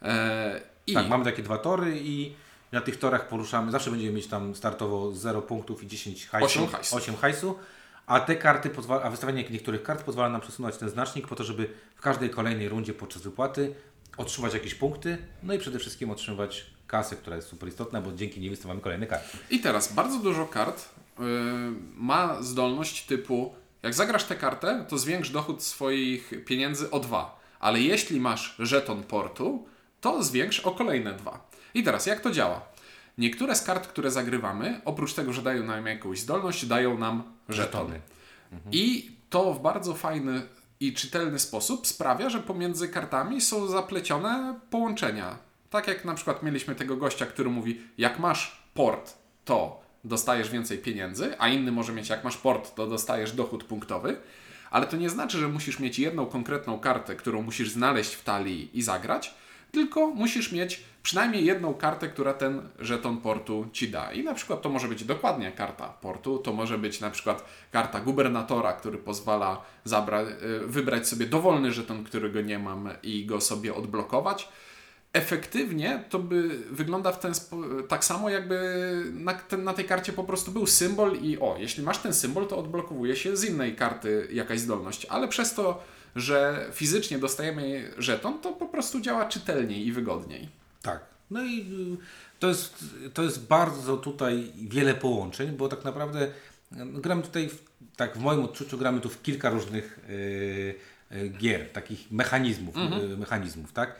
E, 0.02 0.60
I 0.86 0.94
Tak, 0.94 1.08
mamy 1.08 1.24
takie 1.24 1.42
dwa 1.42 1.58
tory 1.58 1.98
i 2.00 2.32
na 2.72 2.80
tych 2.80 2.98
torach 2.98 3.28
poruszamy, 3.28 3.72
zawsze 3.72 3.90
będziemy 3.90 4.12
mieć 4.12 4.26
tam 4.26 4.54
startowo 4.54 5.12
0 5.14 5.42
punktów 5.42 5.82
i 5.82 5.86
10 5.86 6.26
hajsu. 6.26 6.46
Osiem 6.46 6.66
hajsu. 6.66 6.96
8 6.96 7.16
hajsu. 7.16 7.58
A 8.06 8.20
te 8.20 8.36
karty, 8.36 8.70
pozwala, 8.70 9.02
a 9.02 9.10
wystawianie 9.10 9.44
niektórych 9.50 9.82
kart 9.82 10.02
pozwala 10.02 10.28
nam 10.28 10.40
przesunąć 10.40 10.76
ten 10.76 10.88
znacznik 10.88 11.28
po 11.28 11.36
to, 11.36 11.44
żeby 11.44 11.68
w 11.96 12.00
każdej 12.00 12.30
kolejnej 12.30 12.68
rundzie 12.68 12.94
podczas 12.94 13.22
wypłaty 13.22 13.74
otrzymać 14.18 14.54
jakieś 14.54 14.74
punkty, 14.74 15.18
no 15.42 15.54
i 15.54 15.58
przede 15.58 15.78
wszystkim 15.78 16.10
otrzymywać 16.10 16.66
kasę, 16.86 17.16
która 17.16 17.36
jest 17.36 17.48
super 17.48 17.68
istotna, 17.68 18.00
bo 18.00 18.12
dzięki 18.12 18.40
niej 18.40 18.50
wystawiamy 18.50 18.80
kolejne 18.80 19.06
karty. 19.06 19.38
I 19.50 19.60
teraz 19.60 19.92
bardzo 19.92 20.18
dużo 20.18 20.46
kart 20.46 20.84
y, 20.84 21.22
ma 21.96 22.42
zdolność 22.42 23.06
typu 23.06 23.54
jak 23.82 23.94
zagrasz 23.94 24.24
tę 24.24 24.36
kartę, 24.36 24.84
to 24.88 24.98
zwiększ 24.98 25.30
dochód 25.30 25.62
swoich 25.62 26.32
pieniędzy 26.44 26.90
o 26.90 27.00
dwa, 27.00 27.40
ale 27.60 27.80
jeśli 27.80 28.20
masz 28.20 28.54
żeton 28.58 29.02
portu, 29.02 29.66
to 30.00 30.22
zwiększ 30.22 30.60
o 30.60 30.70
kolejne 30.70 31.12
dwa. 31.12 31.50
I 31.74 31.82
teraz 31.82 32.06
jak 32.06 32.20
to 32.20 32.30
działa? 32.30 32.62
Niektóre 33.18 33.54
z 33.54 33.62
kart, 33.62 33.86
które 33.86 34.10
zagrywamy, 34.10 34.80
oprócz 34.84 35.14
tego, 35.14 35.32
że 35.32 35.42
dają 35.42 35.64
nam 35.64 35.86
jakąś 35.86 36.20
zdolność, 36.20 36.66
dają 36.66 36.98
nam 36.98 37.22
żetony. 37.48 38.00
I 38.72 39.10
to 39.30 39.54
w 39.54 39.62
bardzo 39.62 39.94
fajny 39.94 40.42
i 40.80 40.92
czytelny 40.92 41.38
sposób 41.38 41.86
sprawia, 41.86 42.30
że 42.30 42.40
pomiędzy 42.40 42.88
kartami 42.88 43.40
są 43.40 43.66
zaplecione 43.66 44.60
połączenia. 44.70 45.38
Tak 45.70 45.88
jak 45.88 46.04
na 46.04 46.14
przykład 46.14 46.42
mieliśmy 46.42 46.74
tego 46.74 46.96
gościa, 46.96 47.26
który 47.26 47.50
mówi, 47.50 47.80
jak 47.98 48.18
masz 48.18 48.62
port, 48.74 49.14
to 49.44 49.80
dostajesz 50.04 50.50
więcej 50.50 50.78
pieniędzy, 50.78 51.34
a 51.38 51.48
inny 51.48 51.72
może 51.72 51.92
mieć, 51.92 52.08
jak 52.08 52.24
masz 52.24 52.36
port, 52.36 52.74
to 52.74 52.86
dostajesz 52.86 53.32
dochód 53.32 53.64
punktowy. 53.64 54.16
Ale 54.70 54.86
to 54.86 54.96
nie 54.96 55.10
znaczy, 55.10 55.38
że 55.38 55.48
musisz 55.48 55.78
mieć 55.78 55.98
jedną 55.98 56.26
konkretną 56.26 56.80
kartę, 56.80 57.16
którą 57.16 57.42
musisz 57.42 57.70
znaleźć 57.70 58.14
w 58.14 58.24
talii 58.24 58.70
i 58.78 58.82
zagrać, 58.82 59.34
tylko 59.72 60.06
musisz 60.06 60.52
mieć 60.52 60.84
przynajmniej 61.08 61.44
jedną 61.44 61.74
kartę, 61.74 62.08
która 62.08 62.34
ten 62.34 62.68
żeton 62.78 63.20
portu 63.20 63.66
ci 63.72 63.88
da. 63.88 64.12
I 64.12 64.24
na 64.24 64.34
przykład 64.34 64.62
to 64.62 64.68
może 64.68 64.88
być 64.88 65.04
dokładnie 65.04 65.52
karta 65.52 65.88
portu, 65.88 66.38
to 66.38 66.52
może 66.52 66.78
być 66.78 67.00
na 67.00 67.10
przykład 67.10 67.44
karta 67.72 68.00
gubernatora, 68.00 68.72
który 68.72 68.98
pozwala 68.98 69.64
y, 69.86 70.66
wybrać 70.66 71.08
sobie 71.08 71.26
dowolny 71.26 71.72
żeton, 71.72 72.04
którego 72.04 72.40
nie 72.40 72.58
mam 72.58 72.88
i 73.02 73.26
go 73.26 73.40
sobie 73.40 73.74
odblokować. 73.74 74.48
Efektywnie 75.12 76.04
to 76.10 76.18
by 76.18 76.48
wygląda 76.70 77.12
w 77.12 77.18
ten 77.20 77.32
tak 77.88 78.04
samo, 78.04 78.30
jakby 78.30 78.58
na, 79.12 79.34
ten, 79.34 79.64
na 79.64 79.72
tej 79.72 79.84
karcie 79.84 80.12
po 80.12 80.24
prostu 80.24 80.50
był 80.50 80.66
symbol 80.66 81.16
i 81.16 81.38
o, 81.38 81.56
jeśli 81.58 81.82
masz 81.82 81.98
ten 81.98 82.14
symbol, 82.14 82.46
to 82.46 82.58
odblokowuje 82.58 83.16
się 83.16 83.36
z 83.36 83.44
innej 83.44 83.76
karty 83.76 84.28
jakaś 84.32 84.60
zdolność, 84.60 85.06
ale 85.06 85.28
przez 85.28 85.54
to, 85.54 85.82
że 86.16 86.66
fizycznie 86.72 87.18
dostajemy 87.18 87.92
żeton, 87.98 88.40
to 88.40 88.52
po 88.52 88.66
prostu 88.66 89.00
działa 89.00 89.24
czytelniej 89.24 89.86
i 89.86 89.92
wygodniej. 89.92 90.58
Tak. 90.82 91.00
No 91.30 91.42
i 91.42 91.60
y, 91.60 91.96
to 92.38 92.48
jest, 92.48 92.84
to 93.14 93.22
jest 93.22 93.46
bardzo 93.46 93.96
tutaj 93.96 94.52
wiele 94.56 94.94
połączeń, 94.94 95.50
bo 95.50 95.68
tak 95.68 95.84
naprawdę 95.84 96.28
no, 96.72 97.00
gramy 97.00 97.22
tutaj, 97.22 97.48
w, 97.48 97.64
tak 97.96 98.16
w 98.16 98.20
moim 98.20 98.44
odczuciu, 98.44 98.78
gramy 98.78 99.00
tu 99.00 99.08
w 99.08 99.22
kilka 99.22 99.50
różnych 99.50 99.98
y, 100.08 100.74
y, 101.12 101.28
gier, 101.28 101.72
takich 101.72 102.10
mechanizmów, 102.10 102.76
y, 102.76 103.16
mechanizmów, 103.16 103.72
tak? 103.72 103.96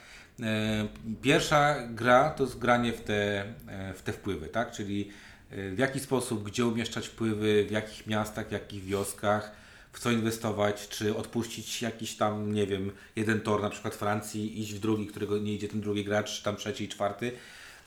Pierwsza 1.21 1.75
gra 1.87 2.29
to 2.29 2.43
jest 2.43 2.59
granie 2.59 2.93
w 2.93 3.01
te, 3.01 3.45
w 3.95 4.01
te 4.01 4.13
wpływy, 4.13 4.47
tak? 4.47 4.71
Czyli 4.71 5.11
w 5.51 5.77
jaki 5.77 5.99
sposób, 5.99 6.43
gdzie 6.43 6.65
umieszczać 6.65 7.07
wpływy, 7.07 7.65
w 7.65 7.71
jakich 7.71 8.07
miastach, 8.07 8.47
w 8.47 8.51
jakich 8.51 8.83
wioskach, 8.83 9.51
co 9.99 10.11
inwestować, 10.11 10.87
czy 10.89 11.15
odpuścić 11.15 11.81
jakiś 11.81 12.15
tam, 12.15 12.53
nie 12.53 12.67
wiem, 12.67 12.91
jeden 13.15 13.41
tor 13.41 13.61
na 13.61 13.69
przykład 13.69 13.95
Francji, 13.95 14.61
iść 14.61 14.73
w 14.73 14.79
drugi, 14.79 15.07
którego 15.07 15.37
nie 15.37 15.53
idzie 15.53 15.67
ten 15.67 15.81
drugi 15.81 16.03
gracz, 16.05 16.37
czy 16.37 16.43
tam 16.43 16.55
trzeci 16.55 16.83
i 16.83 16.87
czwarty. 16.87 17.31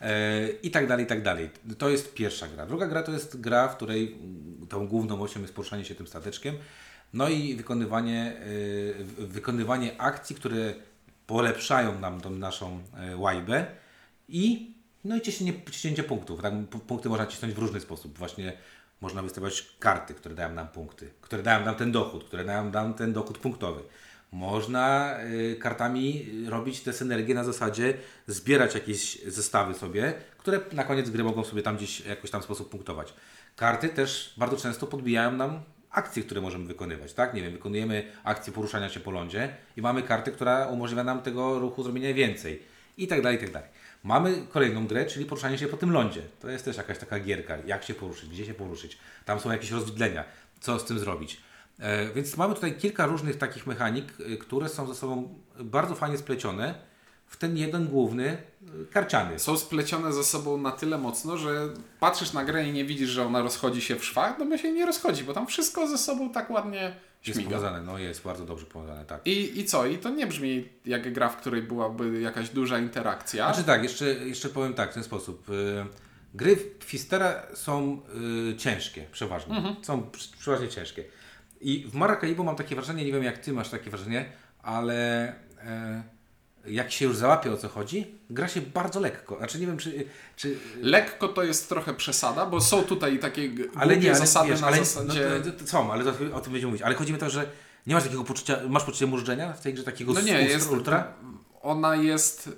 e, 0.01 0.49
i 0.63 0.71
tak 0.71 0.87
dalej, 0.87 1.05
i 1.05 1.07
tak 1.07 1.23
dalej. 1.23 1.49
To 1.77 1.89
jest 1.89 2.13
pierwsza 2.13 2.47
gra. 2.47 2.65
Druga 2.65 2.87
gra 2.87 3.03
to 3.03 3.11
jest 3.11 3.41
gra, 3.41 3.67
w 3.67 3.75
której 3.75 4.13
mm, 4.13 4.67
tą 4.67 4.87
główną 4.87 5.21
osią 5.21 5.41
jest 5.41 5.53
poruszanie 5.55 5.85
się 5.85 5.95
tym 5.95 6.07
stateczkiem, 6.07 6.55
no 7.13 7.29
i 7.29 7.55
wykonywanie, 7.55 8.33
e, 8.99 9.03
wy- 9.03 9.27
wykonywanie 9.27 10.01
akcji, 10.01 10.35
które 10.35 10.73
polepszają 11.27 11.99
nam 11.99 12.21
tą 12.21 12.29
naszą 12.29 12.79
e, 12.97 13.17
łajbę 13.17 13.65
i 14.29 14.73
no 15.03 15.15
i 15.17 15.21
ciśnięcie, 15.21 15.71
ciśnięcie 15.71 16.03
punktów. 16.03 16.41
Tak? 16.41 16.53
Punkty 16.87 17.09
można 17.09 17.25
cisnąć 17.25 17.53
w 17.53 17.57
różny 17.57 17.79
sposób. 17.79 18.17
Właśnie 18.17 18.53
można 19.03 19.21
wystawiać 19.21 19.75
karty, 19.79 20.13
które 20.13 20.35
dają 20.35 20.53
nam 20.53 20.67
punkty, 20.67 21.09
które 21.21 21.43
dają 21.43 21.65
nam 21.65 21.75
ten 21.75 21.91
dochód, 21.91 22.23
które 22.23 22.45
dają 22.45 22.69
nam 22.69 22.93
ten 22.93 23.13
dochód 23.13 23.37
punktowy. 23.37 23.81
Można 24.31 25.15
y, 25.23 25.55
kartami 25.59 26.25
robić 26.49 26.81
te 26.81 26.93
synergie 26.93 27.35
na 27.35 27.43
zasadzie 27.43 27.93
zbierać 28.27 28.75
jakieś 28.75 29.23
zestawy 29.23 29.73
sobie, 29.73 30.13
które 30.37 30.59
na 30.71 30.83
koniec 30.83 31.09
gry 31.09 31.23
mogą 31.23 31.43
sobie 31.43 31.61
tam 31.61 31.77
gdzieś 31.77 32.05
jakoś 32.05 32.31
tam 32.31 32.43
sposób 32.43 32.69
punktować. 32.69 33.13
Karty 33.55 33.89
też 33.89 34.33
bardzo 34.37 34.57
często 34.57 34.87
podbijają 34.87 35.31
nam 35.31 35.61
akcje, 35.91 36.23
które 36.23 36.41
możemy 36.41 36.65
wykonywać, 36.65 37.13
tak? 37.13 37.33
Nie 37.33 37.41
wiem, 37.41 37.51
wykonujemy 37.51 38.11
akcję 38.23 38.53
poruszania 38.53 38.89
się 38.89 38.99
po 38.99 39.11
lądzie 39.11 39.55
i 39.77 39.81
mamy 39.81 40.03
kartę, 40.03 40.31
która 40.31 40.67
umożliwia 40.67 41.03
nam 41.03 41.21
tego 41.21 41.59
ruchu 41.59 41.83
zrobienia 41.83 42.13
więcej 42.13 42.63
i 42.97 43.07
tak 43.07 43.21
dalej, 43.21 43.37
i 43.37 43.41
tak 43.41 43.51
dalej. 43.51 43.69
Mamy 44.03 44.47
kolejną 44.49 44.87
grę, 44.87 45.05
czyli 45.05 45.25
poruszanie 45.25 45.57
się 45.57 45.67
po 45.67 45.77
tym 45.77 45.91
lądzie. 45.91 46.21
To 46.39 46.49
jest 46.49 46.65
też 46.65 46.77
jakaś 46.77 46.97
taka 46.97 47.19
gierka, 47.19 47.57
jak 47.65 47.83
się 47.83 47.93
poruszyć, 47.93 48.29
gdzie 48.29 48.45
się 48.45 48.53
poruszyć. 48.53 48.97
Tam 49.25 49.39
są 49.39 49.51
jakieś 49.51 49.71
rozwidlenia, 49.71 50.23
co 50.59 50.79
z 50.79 50.85
tym 50.85 50.99
zrobić. 50.99 51.41
E, 51.79 52.13
więc 52.13 52.37
mamy 52.37 52.55
tutaj 52.55 52.73
kilka 52.73 53.05
różnych 53.05 53.37
takich 53.37 53.67
mechanik, 53.67 54.19
y, 54.19 54.37
które 54.37 54.69
są 54.69 54.87
ze 54.87 54.95
sobą 54.95 55.39
bardzo 55.59 55.95
fajnie 55.95 56.17
splecione 56.17 56.75
w 57.27 57.37
ten 57.37 57.57
jeden 57.57 57.87
główny 57.87 58.37
y, 58.81 58.85
karciany. 58.91 59.39
Są 59.39 59.57
splecione 59.57 60.13
ze 60.13 60.23
sobą 60.23 60.57
na 60.57 60.71
tyle 60.71 60.97
mocno, 60.97 61.37
że 61.37 61.69
patrzysz 61.99 62.33
na 62.33 62.45
grę 62.45 62.67
i 62.67 62.71
nie 62.71 62.85
widzisz, 62.85 63.09
że 63.09 63.25
ona 63.25 63.41
rozchodzi 63.41 63.81
się 63.81 63.95
w 63.95 64.05
szwach, 64.05 64.35
no 64.39 64.45
bo 64.45 64.57
się 64.57 64.71
nie 64.71 64.85
rozchodzi, 64.85 65.23
bo 65.23 65.33
tam 65.33 65.47
wszystko 65.47 65.87
ze 65.87 65.97
sobą 65.97 66.29
tak 66.29 66.49
ładnie 66.49 66.95
Jest 67.27 67.39
śmiga. 67.39 67.49
powiązane, 67.57 67.81
no 67.85 67.97
jest 67.97 68.23
bardzo 68.23 68.45
dobrze 68.45 68.65
powiązane, 68.65 69.05
tak. 69.05 69.21
I, 69.27 69.59
I 69.59 69.65
co? 69.65 69.85
I 69.85 69.97
to 69.97 70.09
nie 70.09 70.27
brzmi 70.27 70.69
jak 70.85 71.13
gra, 71.13 71.29
w 71.29 71.37
której 71.37 71.61
byłaby 71.61 72.21
jakaś 72.21 72.49
duża 72.49 72.79
interakcja. 72.79 73.53
Znaczy 73.53 73.67
tak, 73.67 73.83
jeszcze, 73.83 74.05
jeszcze 74.05 74.49
powiem 74.49 74.73
tak, 74.73 74.91
w 74.91 74.93
ten 74.93 75.03
sposób. 75.03 75.49
Y, 75.49 75.85
Gry 76.33 76.55
w 76.55 76.85
Twistera 76.85 77.41
są 77.53 78.01
y, 78.51 78.57
ciężkie, 78.57 79.05
przeważnie. 79.11 79.75
Są 79.81 80.01
pr- 80.01 80.37
przeważnie 80.39 80.67
ciężkie. 80.69 81.03
I 81.61 81.85
w 81.87 81.93
Maracaibo 81.95 82.43
mam 82.43 82.55
takie 82.55 82.75
wrażenie, 82.75 83.05
nie 83.05 83.11
wiem 83.11 83.23
jak 83.23 83.37
ty 83.37 83.53
masz 83.53 83.69
takie 83.69 83.89
wrażenie, 83.89 84.25
ale 84.61 85.27
e, 85.59 86.03
jak 86.67 86.91
się 86.91 87.05
już 87.05 87.17
załapie 87.17 87.51
o 87.51 87.57
co 87.57 87.69
chodzi, 87.69 88.05
gra 88.29 88.47
się 88.47 88.61
bardzo 88.61 88.99
lekko. 88.99 89.37
Znaczy 89.37 89.59
nie 89.59 89.67
wiem, 89.67 89.77
czy... 89.77 90.05
czy 90.35 90.57
Lekko 90.81 91.27
to 91.27 91.43
jest 91.43 91.69
trochę 91.69 91.93
przesada, 91.93 92.45
bo 92.45 92.61
są 92.61 92.83
tutaj 92.83 93.19
takie 93.19 93.49
ale 93.75 93.97
nie, 93.97 94.09
ale, 94.09 94.19
zasady 94.19 94.49
wiesz, 94.49 94.61
na 94.61 94.67
ale, 94.67 94.77
zasadzie... 94.77 95.29
No, 95.45 95.51
to, 95.51 95.59
to, 95.59 95.67
są, 95.67 95.93
ale 95.93 96.03
to, 96.03 96.09
o 96.35 96.39
tym 96.39 96.53
będziemy 96.53 96.71
mówić. 96.71 96.81
Ale 96.81 96.95
chodzi 96.95 97.11
mi 97.11 97.17
o 97.17 97.19
to, 97.19 97.29
że 97.29 97.49
nie 97.87 97.93
masz 97.93 98.03
takiego 98.03 98.23
poczucia, 98.23 98.59
masz 98.69 98.83
poczucie 98.83 99.07
murżdżenia 99.07 99.53
w 99.53 99.61
tej 99.61 99.73
grze, 99.73 99.83
takiego 99.83 100.13
No 100.13 100.21
nie, 100.21 100.33
ultra, 100.33 100.49
jest, 100.49 100.71
ultra? 100.71 101.13
ona 101.61 101.95
jest 101.95 102.47
y, 102.47 102.51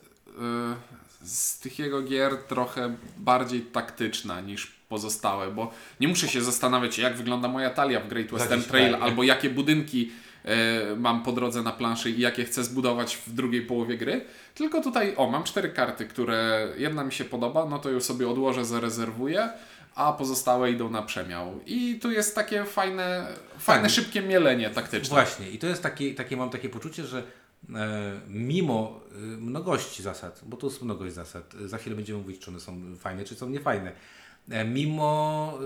z 1.27 1.59
tych 1.59 1.79
jego 1.79 2.01
gier 2.01 2.37
trochę 2.37 2.95
bardziej 3.17 3.61
taktyczna 3.61 4.41
niż 4.41 4.75
pozostałe, 4.89 5.51
bo 5.51 5.71
nie 5.99 6.07
muszę 6.07 6.27
się 6.27 6.41
zastanawiać, 6.41 6.97
jak 6.97 7.17
wygląda 7.17 7.47
moja 7.47 7.69
talia 7.69 7.99
w 7.99 8.07
Great 8.07 8.31
Western 8.31 8.61
Trail, 8.61 8.89
kraj, 8.89 9.01
albo 9.01 9.23
jakie 9.23 9.49
budynki 9.49 10.11
mam 10.97 11.23
po 11.23 11.31
drodze 11.31 11.61
na 11.61 11.71
planszy 11.71 12.09
i 12.09 12.19
jakie 12.19 12.45
chcę 12.45 12.63
zbudować 12.63 13.15
w 13.15 13.33
drugiej 13.33 13.61
połowie 13.61 13.97
gry. 13.97 14.25
Tylko 14.55 14.81
tutaj, 14.81 15.13
o, 15.15 15.29
mam 15.29 15.43
cztery 15.43 15.69
karty, 15.69 16.05
które 16.05 16.67
jedna 16.77 17.03
mi 17.03 17.11
się 17.11 17.25
podoba, 17.25 17.65
no 17.65 17.79
to 17.79 17.89
ją 17.91 18.01
sobie 18.01 18.29
odłożę, 18.29 18.65
zarezerwuję, 18.65 19.49
a 19.95 20.13
pozostałe 20.13 20.71
idą 20.71 20.89
na 20.89 21.01
przemiał. 21.01 21.59
I 21.65 21.99
tu 22.01 22.11
jest 22.11 22.35
takie 22.35 22.63
fajne, 22.65 23.27
fajne 23.59 23.83
Tak. 23.83 23.91
szybkie 23.91 24.21
mielenie 24.21 24.69
taktyczne. 24.69 25.09
Właśnie, 25.15 25.49
i 25.49 25.59
to 25.59 25.67
jest 25.67 25.83
takie, 25.83 26.15
takie 26.15 26.37
mam 26.37 26.49
takie 26.49 26.69
poczucie, 26.69 27.05
że 27.05 27.23
e, 27.75 28.19
mimo 28.27 28.99
e, 29.11 29.15
mnogości 29.21 30.03
zasad, 30.03 30.41
bo 30.45 30.57
tu 30.57 30.67
jest 30.67 30.81
mnogość 30.81 31.13
zasad, 31.15 31.55
e, 31.65 31.67
za 31.67 31.77
chwilę 31.77 31.95
będziemy 31.95 32.19
mówić, 32.19 32.39
czy 32.41 32.51
one 32.51 32.59
są 32.59 32.95
fajne, 32.99 33.23
czy 33.23 33.35
są 33.35 33.49
niefajne, 33.49 33.91
e, 33.91 33.93
mimo 34.65 35.53
e, 35.53 35.61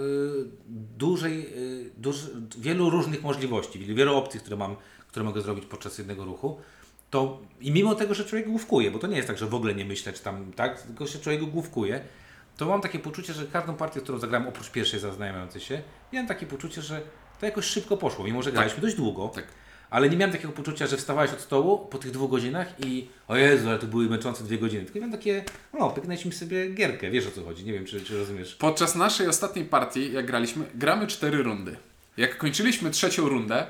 dużej, 0.97 1.41
e, 1.41 1.49
duż, 1.97 2.15
wielu 2.57 2.89
różnych 2.89 3.23
możliwości, 3.23 3.79
wielu 3.79 4.15
opcji, 4.15 4.39
które 4.39 4.57
mam, 4.57 4.75
które 5.07 5.25
mogę 5.25 5.41
zrobić 5.41 5.65
podczas 5.65 5.97
jednego 5.97 6.25
ruchu, 6.25 6.57
to 7.09 7.39
i 7.61 7.71
mimo 7.71 7.95
tego, 7.95 8.13
że 8.13 8.25
człowiek 8.25 8.47
główkuje, 8.47 8.91
bo 8.91 8.99
to 8.99 9.07
nie 9.07 9.15
jest 9.15 9.27
tak, 9.27 9.37
że 9.37 9.45
w 9.47 9.53
ogóle 9.53 9.75
nie 9.75 9.85
myślę, 9.85 10.13
czy 10.13 10.23
tam, 10.23 10.53
tak, 10.53 10.81
tylko 10.81 11.07
się 11.07 11.19
człowiek 11.19 11.41
główkuje, 11.45 12.01
to 12.57 12.65
mam 12.65 12.81
takie 12.81 12.99
poczucie, 12.99 13.33
że 13.33 13.45
każdą 13.45 13.75
partię, 13.75 14.01
którą 14.01 14.19
zagrałem 14.19 14.47
oprócz 14.47 14.69
pierwszej 14.69 14.99
zaznajamiającej 14.99 15.61
się, 15.61 15.81
miałem 16.13 16.27
takie 16.27 16.45
poczucie, 16.45 16.81
że 16.81 17.01
to 17.39 17.45
jakoś 17.45 17.65
szybko 17.65 17.97
poszło, 17.97 18.25
mimo 18.25 18.41
że 18.41 18.51
graliśmy 18.51 18.81
dość 18.81 18.95
długo. 18.95 19.27
Tak. 19.27 19.47
Ale 19.89 20.09
nie 20.09 20.17
miałem 20.17 20.31
takiego 20.31 20.53
poczucia, 20.53 20.87
że 20.87 20.97
wstawałeś 20.97 21.31
od 21.31 21.41
stołu 21.41 21.77
po 21.77 21.97
tych 21.97 22.11
dwóch 22.11 22.31
godzinach 22.31 22.67
i 22.85 23.07
o 23.27 23.35
Jezu, 23.35 23.69
ale 23.69 23.79
to 23.79 23.87
były 23.87 24.09
męczące 24.09 24.43
dwie 24.43 24.57
godziny. 24.57 24.83
Tylko 24.83 24.99
miałem 24.99 25.11
takie, 25.11 25.43
no, 25.79 25.89
pyknęliśmy 25.89 26.31
sobie 26.31 26.69
gierkę, 26.69 27.11
wiesz 27.11 27.27
o 27.27 27.31
co 27.31 27.43
chodzi, 27.43 27.65
nie 27.65 27.73
wiem 27.73 27.85
czy, 27.85 28.01
czy 28.01 28.17
rozumiesz. 28.17 28.55
Podczas 28.55 28.95
naszej 28.95 29.27
ostatniej 29.27 29.65
partii, 29.65 30.13
jak 30.13 30.25
graliśmy, 30.25 30.65
gramy 30.75 31.07
cztery 31.07 31.43
rundy. 31.43 31.75
Jak 32.17 32.37
kończyliśmy 32.37 32.91
trzecią 32.91 33.29
rundę, 33.29 33.67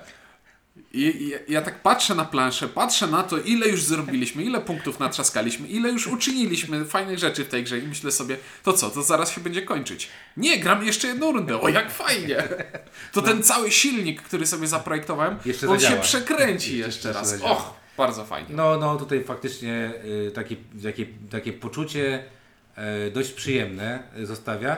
i, 0.94 1.34
i 1.48 1.54
ja 1.54 1.62
tak 1.62 1.82
patrzę 1.82 2.16
na 2.16 2.26
planszę, 2.26 2.68
patrzę 2.68 3.08
na 3.08 3.24
to, 3.24 3.38
ile 3.38 3.68
już 3.68 3.84
zrobiliśmy, 3.84 4.44
ile 4.44 4.62
punktów 4.62 5.00
natrzaskaliśmy, 5.00 5.68
ile 5.68 5.90
już 5.90 6.08
uczyniliśmy 6.08 6.86
fajnych 6.86 7.20
rzeczy 7.20 7.46
w 7.46 7.48
tej 7.48 7.64
grze 7.64 7.80
i 7.80 7.88
myślę 7.88 8.12
sobie, 8.12 8.38
to 8.64 8.74
co, 8.74 8.90
to 8.90 9.04
zaraz 9.04 9.32
się 9.32 9.42
będzie 9.42 9.62
kończyć. 9.62 10.10
Nie, 10.38 10.60
gram 10.60 10.86
jeszcze 10.86 11.08
jedną 11.08 11.32
rundę, 11.32 11.62
o 11.62 11.70
jak 11.70 11.92
fajnie. 11.92 12.44
To 13.14 13.22
ten 13.22 13.44
cały 13.44 13.72
silnik, 13.72 14.22
który 14.22 14.48
sobie 14.48 14.68
zaprojektowałem, 14.68 15.38
Jeszcze 15.46 15.70
on 15.70 15.76
się 15.80 15.84
zadziała. 15.84 16.02
przekręci 16.02 16.78
Jeszcze- 16.78 16.86
jeszcze 16.88 17.08
jeszcze 17.10 17.20
raz. 17.20 17.30
zadziała. 17.30 17.52
Och, 17.52 17.74
bardzo 17.98 18.26
fajnie. 18.26 18.50
No, 18.56 18.78
no 18.78 18.96
tutaj 18.98 19.24
faktycznie 19.24 19.92
y, 20.28 20.32
takie, 20.32 20.56
takie, 20.84 21.06
takie 21.32 21.54
poczucie 21.54 22.24
y, 23.08 23.12
dość 23.12 23.32
przyjemne 23.32 24.04
y, 24.18 24.26
zostawia. 24.26 24.78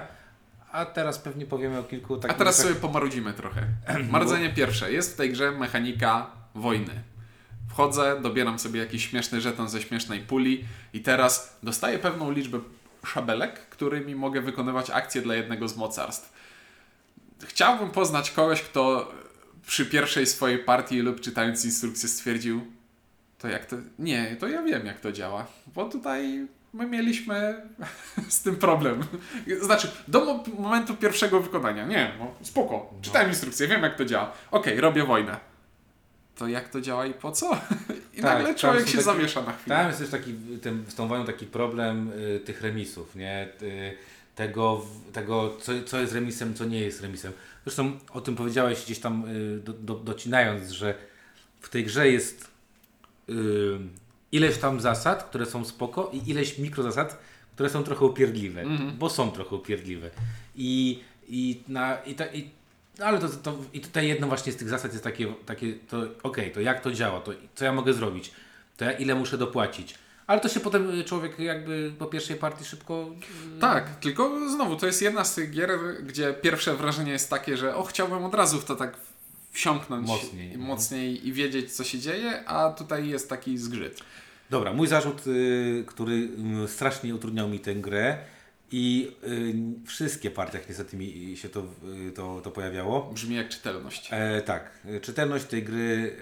A 0.71 0.85
teraz 0.85 1.19
pewnie 1.19 1.45
powiemy 1.45 1.79
o 1.79 1.83
kilku 1.83 2.17
takich... 2.17 2.35
A 2.35 2.39
teraz 2.39 2.57
sobie 2.57 2.75
pomarudzimy 2.75 3.33
trochę. 3.33 3.67
Marudzenie 4.11 4.49
pierwsze. 4.49 4.91
Jest 4.91 5.13
w 5.13 5.17
tej 5.17 5.31
grze 5.31 5.51
mechanika 5.51 6.31
wojny. 6.55 7.03
Wchodzę, 7.69 8.21
dobieram 8.21 8.59
sobie 8.59 8.79
jakiś 8.79 9.09
śmieszny 9.09 9.41
żeton 9.41 9.69
ze 9.69 9.81
śmiesznej 9.81 10.19
puli 10.19 10.65
i 10.93 11.01
teraz 11.01 11.57
dostaję 11.63 11.99
pewną 11.99 12.31
liczbę 12.31 12.59
szabelek, 13.05 13.69
którymi 13.69 14.15
mogę 14.15 14.41
wykonywać 14.41 14.89
akcje 14.89 15.21
dla 15.21 15.35
jednego 15.35 15.67
z 15.67 15.77
mocarstw. 15.77 16.33
Chciałbym 17.43 17.91
poznać 17.91 18.31
kogoś, 18.31 18.61
kto 18.61 19.11
przy 19.67 19.85
pierwszej 19.85 20.27
swojej 20.27 20.59
partii 20.59 20.99
lub 20.99 21.21
czytając 21.21 21.65
instrukcję 21.65 22.09
stwierdził 22.09 22.61
to 23.41 23.47
jak 23.47 23.65
to... 23.65 23.75
Nie, 23.99 24.35
to 24.39 24.47
ja 24.47 24.63
wiem 24.63 24.85
jak 24.85 24.99
to 24.99 25.11
działa, 25.11 25.47
bo 25.75 25.89
tutaj 25.89 26.47
my 26.73 26.87
mieliśmy 26.87 27.61
z 28.29 28.41
tym 28.41 28.55
problem. 28.55 29.03
Znaczy, 29.61 29.91
do 30.07 30.25
mo- 30.25 30.43
momentu 30.59 30.95
pierwszego 30.95 31.39
wykonania. 31.39 31.85
Nie, 31.85 32.11
no 32.19 32.31
spoko. 32.41 32.93
Czytałem 33.01 33.29
instrukcję, 33.29 33.67
wiem 33.67 33.83
jak 33.83 33.95
to 33.97 34.05
działa. 34.05 34.33
Okej, 34.51 34.81
robię 34.81 35.03
wojnę. 35.05 35.37
To 36.35 36.47
jak 36.47 36.69
to 36.69 36.81
działa 36.81 37.05
i 37.05 37.13
po 37.13 37.31
co? 37.31 37.51
I 38.13 38.21
Tak, 38.21 38.37
nagle 38.37 38.55
człowiek 38.55 38.85
się 38.85 38.91
takie- 38.91 39.03
zawiesza 39.03 39.41
na 39.41 39.53
chwilę. 39.53 39.75
Tam 39.75 39.87
jest 39.87 39.99
też 39.99 40.09
taki, 40.09 40.33
ten, 40.61 40.83
z 40.87 40.95
tą 40.95 41.07
wojną 41.07 41.25
taki 41.25 41.45
problem 41.45 42.11
y, 42.35 42.39
tych 42.39 42.61
remisów, 42.61 43.15
nie? 43.15 43.47
Y, 43.61 43.93
tego, 44.35 44.85
tego 45.13 45.57
co, 45.61 45.71
co 45.85 45.99
jest 45.99 46.13
remisem, 46.13 46.53
co 46.53 46.65
nie 46.65 46.79
jest 46.79 47.01
remisem. 47.01 47.31
Zresztą 47.65 47.99
o 48.11 48.21
tym 48.21 48.35
powiedziałeś 48.35 48.83
gdzieś 48.85 48.99
tam 48.99 49.25
y, 49.29 49.59
do, 49.59 49.73
do, 49.73 49.95
docinając, 49.95 50.69
że 50.69 50.93
w 51.59 51.69
tej 51.69 51.83
grze 51.83 52.09
jest 52.09 52.47
y, 53.29 53.33
ileś 54.31 54.57
tam 54.57 54.79
zasad, 54.81 55.23
które 55.23 55.45
są 55.45 55.65
spoko 55.65 56.09
i 56.13 56.29
ileś 56.29 56.57
mikrozasad, 56.57 57.19
które 57.53 57.69
są 57.69 57.83
trochę 57.83 58.05
upierdliwe, 58.05 58.63
bo 58.97 59.09
są 59.09 59.31
trochę 59.31 59.55
upierdliwe. 59.55 60.09
I, 60.55 60.99
i, 61.27 61.61
na, 61.67 61.97
i, 62.05 62.15
ta, 62.15 62.25
i 62.25 62.49
no 62.99 63.05
ale 63.05 63.19
to, 63.19 63.29
to, 63.29 63.57
i 63.73 63.79
tutaj 63.79 64.07
jedno 64.07 64.27
właśnie 64.27 64.51
z 64.51 64.55
tych 64.55 64.69
zasad 64.69 64.91
jest 64.91 65.03
takie, 65.03 65.33
takie 65.45 65.73
to 65.73 65.97
okej, 66.23 66.51
to 66.51 66.61
jak 66.61 66.81
to 66.81 66.91
działa, 66.91 67.19
to 67.19 67.31
co 67.55 67.65
ja 67.65 67.73
mogę 67.73 67.93
zrobić, 67.93 68.31
to 68.77 68.85
ja 68.85 68.91
ile 68.91 69.15
muszę 69.15 69.37
dopłacić. 69.37 69.95
Ale 70.27 70.41
to 70.41 70.49
się 70.49 70.59
potem 70.59 70.99
y, 70.99 71.03
człowiek 71.03 71.39
jakby 71.39 71.93
po 71.99 72.05
pierwszej 72.05 72.35
partii 72.35 72.65
szybko... 72.65 73.07
y, 73.57 73.59
Tak, 73.59 73.95
tylko 73.95 74.49
znowu 74.49 74.75
to 74.75 74.85
jest 74.85 75.01
jedna 75.01 75.25
z 75.25 75.35
tych 75.35 75.51
gier, 75.51 75.69
gdzie 76.03 76.33
pierwsze 76.33 76.75
wrażenie 76.75 77.11
jest 77.11 77.29
takie, 77.29 77.57
że 77.57 77.75
o, 77.75 77.83
chciałbym 77.83 78.25
od 78.25 78.33
razu 78.33 78.59
w 78.59 78.65
to 78.65 78.75
tak 78.75 78.97
wsiąknąć 79.51 80.07
Mocniej. 80.07 80.53
i, 80.53 80.57
mocniej 80.57 81.27
i 81.27 81.33
wiedzieć, 81.33 81.73
co 81.73 81.83
się 81.83 81.99
dzieje, 81.99 82.43
a 82.47 82.69
tutaj 82.69 83.07
jest 83.07 83.29
taki 83.29 83.57
zgrzyt. 83.57 83.99
Dobra, 84.51 84.73
mój 84.73 84.87
zarzut, 84.87 85.27
y, 85.27 85.83
który 85.87 86.29
y, 86.63 86.67
strasznie 86.67 87.15
utrudniał 87.15 87.49
mi 87.49 87.59
tę 87.59 87.75
grę 87.75 88.17
I 88.71 89.11
y, 89.83 89.87
wszystkie 89.87 90.31
partie, 90.31 90.57
jak 90.57 90.67
niestety 90.67 90.97
mi 90.97 91.37
się 91.37 91.49
to, 91.49 91.63
y, 92.07 92.11
to, 92.11 92.41
to 92.43 92.51
pojawiało. 92.51 93.11
Brzmi 93.13 93.35
jak 93.35 93.49
czytelność. 93.49 94.09
E, 94.11 94.41
tak, 94.41 94.71
czytelność 95.01 95.45
tej 95.45 95.63
gry 95.63 96.15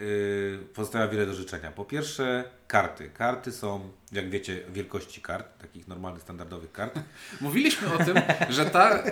pozostawia 0.73 1.07
wiele 1.07 1.25
do 1.25 1.33
życzenia. 1.33 1.71
Po 1.71 1.85
pierwsze, 1.85 2.43
karty. 2.67 3.09
Karty 3.09 3.51
są, 3.51 3.91
jak 4.11 4.29
wiecie, 4.29 4.63
wielkości 4.73 5.21
kart, 5.21 5.61
takich 5.61 5.87
normalnych, 5.87 6.21
standardowych 6.21 6.71
kart. 6.71 6.99
Mówiliśmy 7.41 7.93
o 7.93 7.97
tym, 7.97 8.15
że 8.49 8.65
ta, 8.65 9.03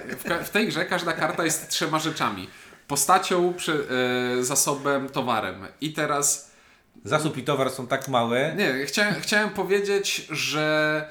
w 0.44 0.50
tej 0.50 0.68
grze 0.68 0.86
każda 0.86 1.14
karta 1.14 1.46
jest 1.46 1.70
trzema 1.70 2.00
rzeczami. 2.00 2.48
Postacią, 2.88 3.54
przy, 3.54 3.88
e, 4.40 4.44
zasobem, 4.44 5.10
towarem. 5.10 5.68
I 5.82 5.94
teraz 5.94 6.57
Zasób 7.04 7.38
i 7.38 7.44
towar 7.44 7.70
są 7.72 7.88
tak 7.88 8.08
małe. 8.08 8.56
Nie, 8.58 8.86
chciałem, 8.86 9.16
chciałem 9.22 9.50
powiedzieć, 9.50 10.28
że 10.30 11.06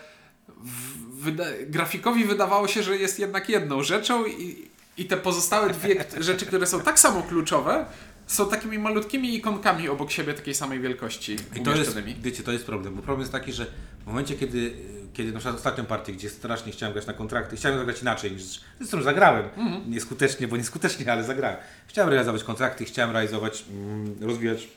wyda 1.11 1.45
grafikowi 1.67 2.25
wydawało 2.25 2.69
się, 2.69 2.83
że 2.83 2.97
jest 2.97 3.19
jednak 3.19 3.49
jedną 3.49 3.83
rzeczą 3.83 4.27
i, 4.27 4.69
i 4.97 5.05
te 5.05 5.17
pozostałe 5.17 5.71
dwie 5.71 6.05
rzeczy, 6.21 6.47
które 6.47 6.67
są 6.67 6.81
tak 6.81 6.99
samo 6.99 7.23
kluczowe, 7.23 7.87
są 8.27 8.49
takimi 8.49 8.79
malutkimi 8.79 9.35
ikonkami 9.35 9.89
obok 9.89 10.11
siebie 10.11 10.35
takiej 10.35 10.55
samej 10.55 10.81
wielkości 10.81 11.37
I 11.57 11.61
to 11.61 11.77
jest, 11.77 11.99
wiecie, 12.23 12.43
to 12.43 12.53
jest 12.53 12.67
problem, 12.67 12.95
bo 12.95 13.03
problem 13.03 13.21
jest 13.21 13.33
taki, 13.33 13.53
że 13.53 13.67
w 14.03 14.07
momencie, 14.07 14.35
kiedy, 14.35 14.73
kiedy 15.13 15.33
na 15.33 15.39
przykład 15.39 15.57
ostatnią 15.57 15.85
partię, 15.85 16.13
gdzie 16.13 16.31
strasznie 16.31 16.73
chciałem 16.73 16.93
grać 16.93 17.07
na 17.07 17.13
kontrakty, 17.13 17.57
chciałem 17.57 17.79
zagrać 17.79 18.03
inaczej 18.03 18.33
niż, 18.33 18.61
zresztą 18.81 19.03
zagrałem, 19.03 19.45
Mhm. 19.57 19.91
nieskutecznie, 19.91 20.49
bo 20.49 20.57
nieskutecznie, 20.57 21.13
ale 21.13 21.25
zagrałem. 21.25 21.57
Chciałem 21.87 22.11
realizować 22.11 22.45
kontrakty, 22.45 22.85
chciałem 22.85 23.11
realizować, 23.11 23.65
mm, 23.71 24.17
rozwijać 24.21 24.69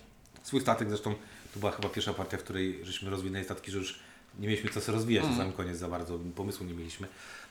swój 0.49 0.61
statek, 0.61 0.89
zresztą 0.89 1.13
to 1.53 1.59
była 1.59 1.71
chyba 1.71 1.89
pierwsza 1.89 2.13
partia, 2.13 2.37
w 2.37 2.43
której 2.43 2.79
żeśmy 2.83 3.09
rozwinęli 3.09 3.45
statki, 3.45 3.71
że 3.71 3.77
już 3.77 3.99
nie 4.39 4.47
mieliśmy 4.47 4.69
co 4.69 4.81
sobie 4.81 4.95
rozwijać 4.95 5.23
Mhm. 5.23 5.37
na 5.37 5.43
samym 5.43 5.57
koniec 5.57 5.77
za 5.77 5.87
bardzo, 5.87 6.19
pomysłu 6.35 6.65
nie 6.65 6.73
mieliśmy. 6.73 7.07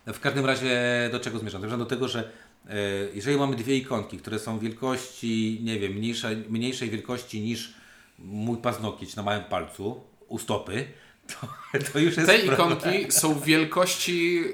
W 0.06 0.20
każdym 0.20 0.46
razie 0.46 0.80
do 1.12 1.20
czego 1.20 1.38
zmierzam? 1.38 1.61
Zmierzam 1.61 1.78
do 1.78 1.87
tego, 1.87 2.08
że 2.08 2.30
e, 2.68 2.74
jeżeli 3.14 3.37
mamy 3.38 3.56
dwie 3.56 3.76
ikonki, 3.76 4.18
które 4.18 4.38
są 4.38 4.58
wielkości, 4.58 5.61
nie 5.62 5.78
wiem, 5.78 5.92
mniejszej, 5.92 6.37
mniejszej 6.48 6.90
wielkości 6.90 7.40
niż 7.40 7.74
mój 8.18 8.56
paznokieć 8.58 9.16
na 9.16 9.22
małym 9.22 9.44
palcu 9.44 10.00
u 10.28 10.38
stopy, 10.38 10.84
to, 11.26 11.48
to 11.92 11.98
już 11.98 12.16
jest 12.16 12.28
Te 12.28 12.38
ikonki 12.38 13.12
są 13.12 13.40
wielkości 13.40 14.44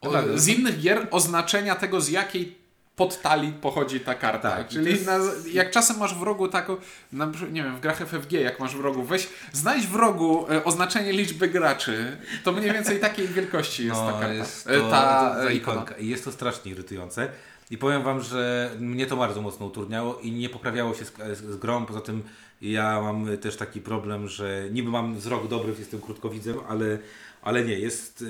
o, 0.00 0.12
no. 0.12 0.38
z 0.38 0.48
innych 0.48 0.80
gier 0.80 1.08
oznaczenia 1.10 1.74
tego, 1.74 2.00
z 2.00 2.08
jakiej 2.08 2.63
podtalii 2.96 3.52
pochodzi 3.52 4.00
ta 4.00 4.14
karta. 4.14 4.50
Tak, 4.50 4.68
Czyli 4.68 4.90
jest- 4.90 5.06
na, 5.06 5.18
jak 5.52 5.70
czasem 5.70 5.98
masz 5.98 6.14
w 6.18 6.22
rogu 6.22 6.48
taką, 6.48 6.76
na, 7.12 7.26
przykład, 7.26 7.52
nie 7.52 7.62
wiem, 7.62 7.76
w 7.76 7.80
grach 7.80 8.00
FFG, 8.00 8.32
jak 8.32 8.60
masz 8.60 8.76
w 8.76 8.80
rogu, 8.80 9.02
weź, 9.02 9.28
znajdź 9.52 9.86
w 9.86 9.94
rogu 9.94 10.46
e, 10.50 10.64
oznaczenie 10.64 11.12
liczby 11.12 11.48
graczy. 11.48 12.16
To 12.44 12.52
mniej 12.52 12.72
więcej 12.72 13.00
takiej 13.00 13.28
wielkości 13.28 13.86
jest 13.86 13.96
ta 14.00 14.06
No, 14.06 14.12
karta. 14.12 14.32
jest 14.32 14.66
E, 14.70 14.78
to, 14.80 14.90
ta 14.90 15.00
ta 15.34 15.44
e, 15.50 15.54
ikona. 15.54 15.74
ikonka. 15.82 15.94
I 15.96 16.08
jest 16.08 16.24
to 16.24 16.32
strasznie 16.32 16.72
irytujące. 16.72 17.28
I 17.70 17.78
powiem 17.78 18.02
Wam, 18.02 18.20
że 18.20 18.70
mnie 18.78 19.06
to 19.06 19.16
bardzo 19.16 19.42
mocno 19.42 19.66
utrudniało 19.66 20.18
i 20.20 20.32
nie 20.32 20.48
poprawiało 20.48 20.94
się 20.94 21.04
z, 21.04 21.12
z, 21.16 21.38
z 21.38 21.56
grą. 21.56 21.86
Poza 21.86 22.00
tym 22.00 22.22
ja 22.62 23.00
mam 23.00 23.38
też 23.38 23.56
taki 23.56 23.80
problem, 23.80 24.28
że 24.28 24.64
niby 24.72 24.90
mam 24.90 25.14
wzrok 25.16 25.48
dobry, 25.48 25.72
jestem 25.78 26.00
krótkowidzem, 26.00 26.56
ale, 26.68 26.98
ale 27.42 27.64
nie, 27.64 27.78
jest, 27.78 28.22
y, 28.22 28.26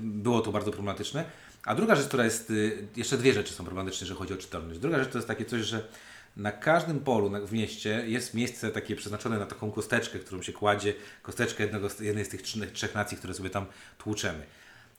było 0.00 0.40
to 0.40 0.52
bardzo 0.52 0.70
problematyczne. 0.70 1.24
A 1.64 1.74
druga 1.74 1.96
rzecz, 1.96 2.06
która 2.06 2.24
jest, 2.24 2.50
y, 2.50 2.86
jeszcze 2.96 3.18
dwie 3.18 3.32
rzeczy 3.32 3.54
są 3.54 3.64
problematyczne, 3.64 4.04
jeżeli 4.04 4.18
chodzi 4.18 4.34
o 4.34 4.36
czytelność. 4.36 4.80
Druga 4.80 4.98
rzecz 4.98 5.12
to 5.12 5.18
jest 5.18 5.28
takie 5.28 5.44
coś, 5.44 5.62
że 5.62 5.88
na 6.36 6.52
każdym 6.52 7.00
polu 7.00 7.46
w 7.46 7.52
mieście 7.52 8.04
jest 8.06 8.34
miejsce 8.34 8.70
takie 8.70 8.96
przeznaczone 8.96 9.38
na 9.38 9.46
taką 9.46 9.70
kosteczkę, 9.70 10.18
którą 10.18 10.42
się 10.42 10.52
kładzie, 10.52 10.94
kosteczkę 11.22 11.62
jednego, 11.62 11.88
jednej 12.00 12.24
z 12.24 12.28
tych 12.28 12.42
trzech, 12.72 12.94
nacji, 12.94 13.16
które 13.16 13.34
sobie 13.34 13.50
tam 13.50 13.66
tłuczemy. 13.98 14.42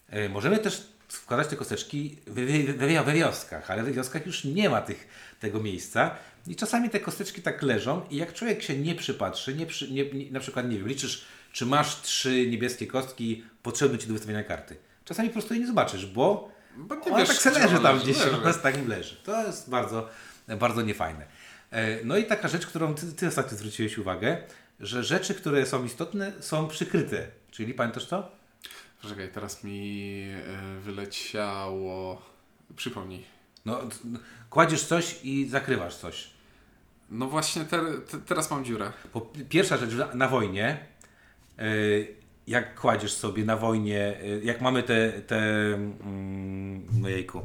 E, 0.10 0.30
Możemy 0.30 0.58
też 0.58 0.88
wkładać 1.08 1.47
te 1.47 1.56
kosteczki 1.56 2.17
we, 2.28 2.45
we, 2.73 3.04
we 3.04 3.13
wioskach, 3.13 3.71
ale 3.71 3.84
we 3.84 3.91
wioskach 3.91 4.25
już 4.25 4.43
nie 4.43 4.69
ma 4.69 4.82
tych, 4.82 5.08
tego 5.39 5.60
miejsca 5.60 6.15
i 6.47 6.56
czasami 6.56 6.89
te 6.89 6.99
kosteczki 6.99 7.41
tak 7.41 7.62
leżą 7.62 8.01
i 8.10 8.15
jak 8.15 8.34
człowiek 8.34 8.63
się 8.63 8.78
nie 8.78 8.95
przypatrzy, 8.95 9.56
nie 9.56 9.65
przy, 9.65 9.91
nie, 9.91 10.12
nie, 10.12 10.32
na 10.32 10.39
przykład 10.39 10.69
nie 10.69 10.78
wiem, 10.78 10.88
liczysz, 10.88 11.25
czy 11.51 11.65
masz 11.65 12.01
trzy 12.01 12.47
niebieskie 12.47 12.88
kostki 12.88 13.43
potrzebne 13.63 13.97
Ci 13.97 14.08
do 14.08 14.13
wystawienia 14.13 14.43
karty. 14.43 14.75
Czasami 15.06 15.30
po 15.30 15.34
prostu 15.34 15.54
jej 15.54 15.62
nie 15.62 15.67
zobaczysz, 15.67 16.06
bo 16.06 16.54
Bo 16.75 16.95
nie 16.95 17.17
wiesz, 17.17 17.27
tak 17.27 17.38
se 17.38 17.51
leży 17.51 17.79
tam 17.79 17.99
gdzieś, 17.99 18.17
leży. 18.17 18.38
ona 18.38 18.53
tak 18.53 18.88
leży. 18.88 19.15
To 19.15 19.47
jest 19.47 19.69
bardzo, 19.69 20.09
bardzo 20.59 20.81
niefajne. 20.81 21.25
E, 21.71 22.05
No 22.05 22.17
i 22.17 22.25
taka 22.25 22.47
rzecz, 22.47 22.67
którą 22.67 22.95
ty, 22.95 23.13
ty 23.13 23.27
ostatnio 23.27 23.57
zwróciłeś 23.57 23.97
uwagę, 23.97 24.38
że 24.79 25.03
rzeczy, 25.03 25.35
które 25.35 25.65
są 25.65 25.85
istotne, 25.85 26.31
są 26.39 26.67
przykryte. 26.67 27.27
Czyli 27.51 27.73
pamiętasz 27.73 28.05
to? 28.07 28.31
Czekaj, 29.09 29.29
teraz 29.33 29.63
mi 29.63 30.23
e, 30.47 30.79
wyleciało... 30.79 32.21
Przypomnij. 32.75 33.23
No, 33.65 33.79
kładziesz 34.49 34.83
coś 34.83 35.19
i 35.23 35.47
zakrywasz 35.49 35.95
coś. 35.95 36.29
No 37.09 37.27
właśnie, 37.27 37.65
te, 37.65 37.79
te, 38.11 38.17
teraz 38.17 38.51
mam 38.51 38.65
dziurę. 38.65 38.91
Bo 39.13 39.21
pierwsza 39.49 39.77
rzecz 39.77 39.93
na, 39.93 40.15
na 40.15 40.27
wojnie, 40.27 40.85
y, 41.59 42.15
jak 42.47 42.79
kładziesz 42.79 43.13
sobie 43.13 43.45
na 43.45 43.58
wojnie, 43.58 44.15
y, 44.23 44.41
jak 44.43 44.62
mamy 44.62 44.84
te, 44.84 45.12
te 45.12 45.38
mm, 45.73 46.88
no 47.01 47.10
jejku, 47.10 47.41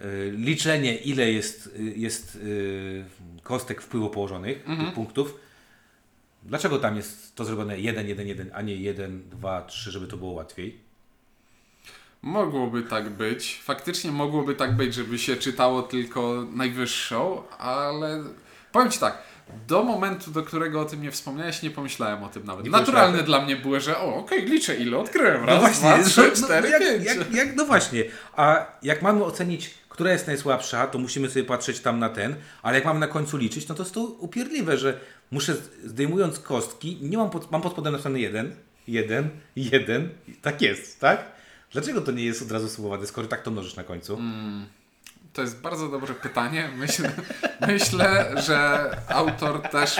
y, 0.00 0.32
liczenie 0.36 0.96
ile 0.96 1.32
jest, 1.32 1.66
y, 1.66 1.94
jest 1.96 2.38
kostek 3.42 3.82
wpływu 3.82 4.10
położonych, 4.10 4.64
tych 4.64 4.94
punktów, 4.94 5.40
dlaczego 6.42 6.78
tam 6.78 6.96
jest 6.96 7.36
to 7.36 7.44
zrobione 7.44 7.80
1, 7.80 8.08
1, 8.08 8.26
1, 8.26 8.50
a 8.54 8.62
nie 8.62 8.76
1, 8.76 9.22
2, 9.30 9.62
3, 9.62 9.90
żeby 9.90 10.06
to 10.06 10.16
było 10.16 10.32
łatwiej? 10.32 10.92
Mogłoby 12.22 12.82
tak 12.82 13.10
być. 13.10 13.60
Faktycznie 13.64 14.12
mogłoby 14.12 14.54
tak 14.54 14.76
być, 14.76 14.94
żeby 14.94 15.18
się 15.18 15.36
czytało 15.36 15.82
tylko 15.82 16.46
najwyższą, 16.52 17.42
ale 17.58 18.24
powiem 18.72 18.90
Ci 18.90 18.98
tak. 18.98 19.18
Do 19.68 19.82
momentu, 19.82 20.30
do 20.30 20.42
którego 20.42 20.80
o 20.80 20.84
tym 20.84 21.02
nie 21.02 21.10
wspomniałeś, 21.10 21.62
nie 21.62 21.70
pomyślałem 21.70 22.22
o 22.22 22.28
tym 22.28 22.44
nawet. 22.44 22.64
Nie 22.64 22.70
Naturalne 22.70 23.22
dla 23.22 23.40
mnie 23.40 23.56
było, 23.56 23.80
że 23.80 23.98
o, 23.98 24.14
okej, 24.16 24.46
liczę 24.46 24.76
ile 24.76 24.98
odkryłem. 24.98 25.44
Raz, 25.44 25.78
dwa, 25.78 26.02
trzy, 26.02 26.30
no, 26.40 26.46
cztery, 26.46 26.68
jak, 26.68 26.80
pięć. 26.80 27.04
jak, 27.04 27.34
jak, 27.34 27.56
no 27.56 27.64
właśnie, 27.64 28.04
a 28.36 28.66
jak 28.82 29.02
mamy 29.02 29.24
ocenić, 29.24 29.70
która 29.88 30.12
jest 30.12 30.26
najsłabsza, 30.26 30.86
to 30.86 30.98
musimy 30.98 31.30
sobie 31.30 31.44
patrzeć 31.44 31.80
tam 31.80 31.98
na 31.98 32.08
ten, 32.08 32.34
ale 32.62 32.74
jak 32.74 32.84
mamy 32.84 33.00
na 33.00 33.08
końcu 33.08 33.36
liczyć, 33.36 33.68
no 33.68 33.74
to 33.74 33.82
jest 33.82 33.94
to 33.94 34.00
upierdliwe, 34.00 34.78
że 34.78 35.00
muszę 35.30 35.56
zdejmując 35.84 36.38
kostki, 36.38 36.98
nie 37.02 37.18
mam 37.18 37.30
pod, 37.30 37.50
mam 37.50 37.62
pod 37.62 37.72
spodem 37.72 37.92
napisane 37.92 38.20
jeden, 38.20 38.56
jeden, 38.88 39.30
jeden, 39.56 40.08
tak 40.42 40.62
jest, 40.62 41.00
tak? 41.00 41.32
Dlaczego 41.72 42.00
to 42.00 42.12
nie 42.12 42.24
jest 42.24 42.42
od 42.42 42.52
razu 42.52 42.68
sumowane, 42.68 43.06
skoro 43.06 43.26
tak 43.26 43.42
to 43.42 43.50
mnożysz 43.50 43.76
na 43.76 43.84
końcu? 43.84 44.14
Mm. 44.14 44.66
To 45.32 45.42
jest 45.42 45.60
bardzo 45.60 45.88
dobre 45.88 46.14
pytanie. 46.14 46.70
Myślę, 46.76 47.12
myślę, 47.68 48.34
że 48.46 48.90
autor 49.08 49.62
też 49.62 49.96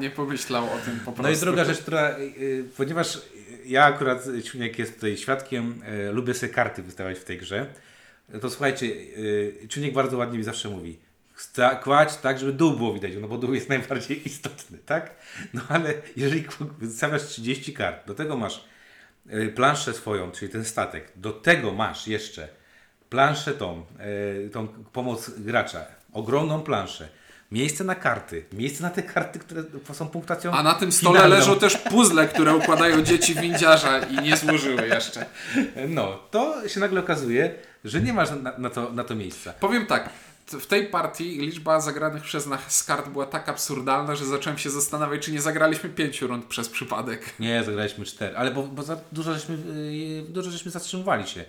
nie 0.00 0.10
pomyślał 0.10 0.64
o 0.64 0.78
tym 0.84 0.96
po 0.96 1.04
prostu. 1.04 1.22
No 1.22 1.30
i 1.30 1.36
druga 1.36 1.64
rzecz, 1.64 1.78
która, 1.78 2.10
y, 2.10 2.22
y, 2.22 2.64
ponieważ 2.76 3.20
ja 3.66 3.84
akurat, 3.84 4.24
Ciuniek 4.44 4.78
jest 4.78 4.94
tutaj 4.94 5.16
świadkiem, 5.16 5.82
y, 6.08 6.12
lubię 6.12 6.34
sobie 6.34 6.52
karty 6.52 6.82
wystawiać 6.82 7.18
w 7.18 7.24
tej 7.24 7.38
grze, 7.38 7.66
to 8.40 8.50
słuchajcie, 8.50 8.90
Ciuniek 9.68 9.92
bardzo 9.92 10.16
ładnie 10.16 10.38
mi 10.38 10.44
zawsze 10.44 10.68
mówi, 10.68 10.98
kładź 11.82 12.16
tak, 12.16 12.38
żeby 12.38 12.52
dół 12.52 12.72
było 12.72 12.94
widać, 12.94 13.12
no 13.20 13.28
bo 13.28 13.38
dół 13.38 13.54
jest 13.54 13.68
najbardziej 13.68 14.26
istotny, 14.28 14.78
tak? 14.86 15.14
No 15.54 15.60
ale 15.68 15.94
jeżeli 16.16 16.44
wystawiasz 16.78 17.22
30 17.22 17.72
kart, 17.72 18.06
do 18.06 18.14
tego 18.14 18.36
masz 18.36 18.64
planszę 19.54 19.92
swoją, 19.92 20.30
czyli 20.30 20.52
ten 20.52 20.64
statek, 20.64 21.12
do 21.16 21.32
tego 21.32 21.72
masz 21.72 22.08
jeszcze 22.08 22.48
planszę 23.14 23.52
tą, 23.52 23.82
y, 24.46 24.50
tą 24.52 24.68
pomoc 24.68 25.30
gracza, 25.38 25.84
ogromną 26.12 26.60
planszę, 26.62 27.08
miejsce 27.52 27.84
na 27.84 27.94
karty, 27.94 28.44
miejsce 28.52 28.82
na 28.82 28.90
te 28.90 29.02
karty, 29.02 29.38
które 29.38 29.62
są 29.92 30.08
punktacją 30.08 30.52
A 30.52 30.62
na 30.62 30.74
tym 30.74 30.92
stole 30.92 31.14
finalną. 31.18 31.36
leżą 31.36 31.58
też 31.58 31.76
puzzle, 31.76 32.28
które 32.28 32.54
układają 32.54 33.02
dzieci 33.02 33.34
windziarza 33.34 33.98
i 33.98 34.22
nie 34.22 34.36
złożyły 34.36 34.88
jeszcze. 34.88 35.26
No, 35.88 36.18
to 36.30 36.68
się 36.68 36.80
nagle 36.80 37.00
okazuje, 37.00 37.54
że 37.84 38.00
nie 38.00 38.12
masz 38.12 38.28
na, 38.42 38.58
na, 38.58 38.70
to, 38.70 38.90
na 38.92 39.04
to 39.04 39.14
miejsca. 39.14 39.52
Powiem 39.52 39.86
tak, 39.86 40.10
w 40.46 40.66
tej 40.66 40.86
partii 40.86 41.38
liczba 41.38 41.80
zagranych 41.80 42.22
przez 42.22 42.46
nas 42.46 42.84
kart 42.84 43.08
była 43.08 43.26
tak 43.26 43.48
absurdalna, 43.48 44.16
że 44.16 44.24
zacząłem 44.24 44.58
się 44.58 44.70
zastanawiać, 44.70 45.22
czy 45.22 45.32
nie 45.32 45.40
zagraliśmy 45.40 45.90
pięciu 45.90 46.26
rund 46.26 46.44
przez 46.44 46.68
przypadek. 46.68 47.34
Nie, 47.40 47.64
zagraliśmy 47.64 48.04
cztery, 48.04 48.36
ale 48.36 48.50
bo, 48.50 48.62
bo 48.62 48.82
za 48.82 48.96
dużo 49.12 49.34
żeśmy, 49.34 49.56
yy, 49.92 50.22
dużo 50.22 50.50
żeśmy 50.50 50.70
zatrzymywali 50.70 51.26
się. 51.28 51.44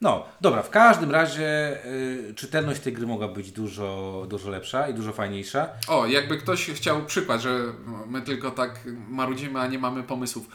No, 0.00 0.24
dobra, 0.40 0.62
w 0.62 0.70
każdym 0.70 1.10
razie 1.10 1.78
yy, 2.26 2.34
czytelność 2.34 2.80
tej 2.80 2.92
gry 2.92 3.06
mogła 3.06 3.28
być 3.28 3.52
dużo, 3.52 4.26
dużo 4.28 4.50
lepsza 4.50 4.88
i 4.88 4.94
dużo 4.94 5.12
fajniejsza. 5.12 5.68
O, 5.88 6.06
jakby 6.06 6.36
ktoś 6.38 6.66
chciał 6.70 7.06
przykład, 7.06 7.40
że 7.40 7.58
my 8.06 8.22
tylko 8.22 8.50
tak 8.50 8.80
marudzimy, 9.08 9.60
a 9.60 9.66
nie 9.66 9.78
mamy 9.78 10.02
pomysłów. 10.02 10.48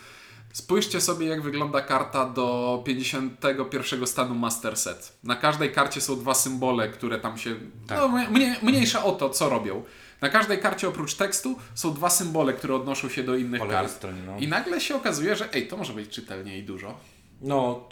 Spójrzcie 0.53 1.01
sobie, 1.01 1.25
jak 1.27 1.41
wygląda 1.41 1.81
karta 1.81 2.29
do 2.29 2.81
51 2.85 4.07
stanu 4.07 4.35
Master 4.35 4.77
Set. 4.77 5.17
Na 5.23 5.35
każdej 5.35 5.71
karcie 5.71 6.01
są 6.01 6.19
dwa 6.19 6.33
symbole, 6.33 6.89
które 6.89 7.19
tam 7.19 7.37
się. 7.37 7.55
Tak. 7.87 7.97
No, 7.97 8.07
mnie, 8.07 8.55
mniejsza 8.61 9.03
o 9.03 9.11
to, 9.11 9.29
co 9.29 9.49
robią. 9.49 9.83
Na 10.21 10.29
każdej 10.29 10.59
karcie 10.59 10.87
oprócz 10.87 11.13
tekstu 11.13 11.55
są 11.75 11.93
dwa 11.93 12.09
symbole, 12.09 12.53
które 12.53 12.75
odnoszą 12.75 13.09
się 13.09 13.23
do 13.23 13.35
innych 13.35 13.61
Po 13.61 13.67
kart. 13.67 13.91
stronie, 13.91 14.21
no. 14.25 14.37
I 14.39 14.47
nagle 14.47 14.81
się 14.81 14.95
okazuje, 14.95 15.35
że 15.35 15.53
ej, 15.53 15.67
to 15.67 15.77
może 15.77 15.93
być 15.93 16.09
czytelnie 16.09 16.57
i 16.59 16.63
dużo. 16.63 16.97
No, 17.41 17.89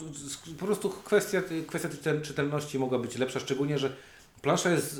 po 0.60 0.66
prostu 0.66 0.90
kwestia, 0.90 1.42
kwestia 1.68 1.90
czytel- 1.90 2.22
czytelności 2.22 2.80
mogła 2.80 3.00
być 3.00 3.18
lepsza, 3.18 3.40
szczególnie, 3.40 3.80
że 3.80 3.96
plansza 4.42 4.70
jest 4.70 5.00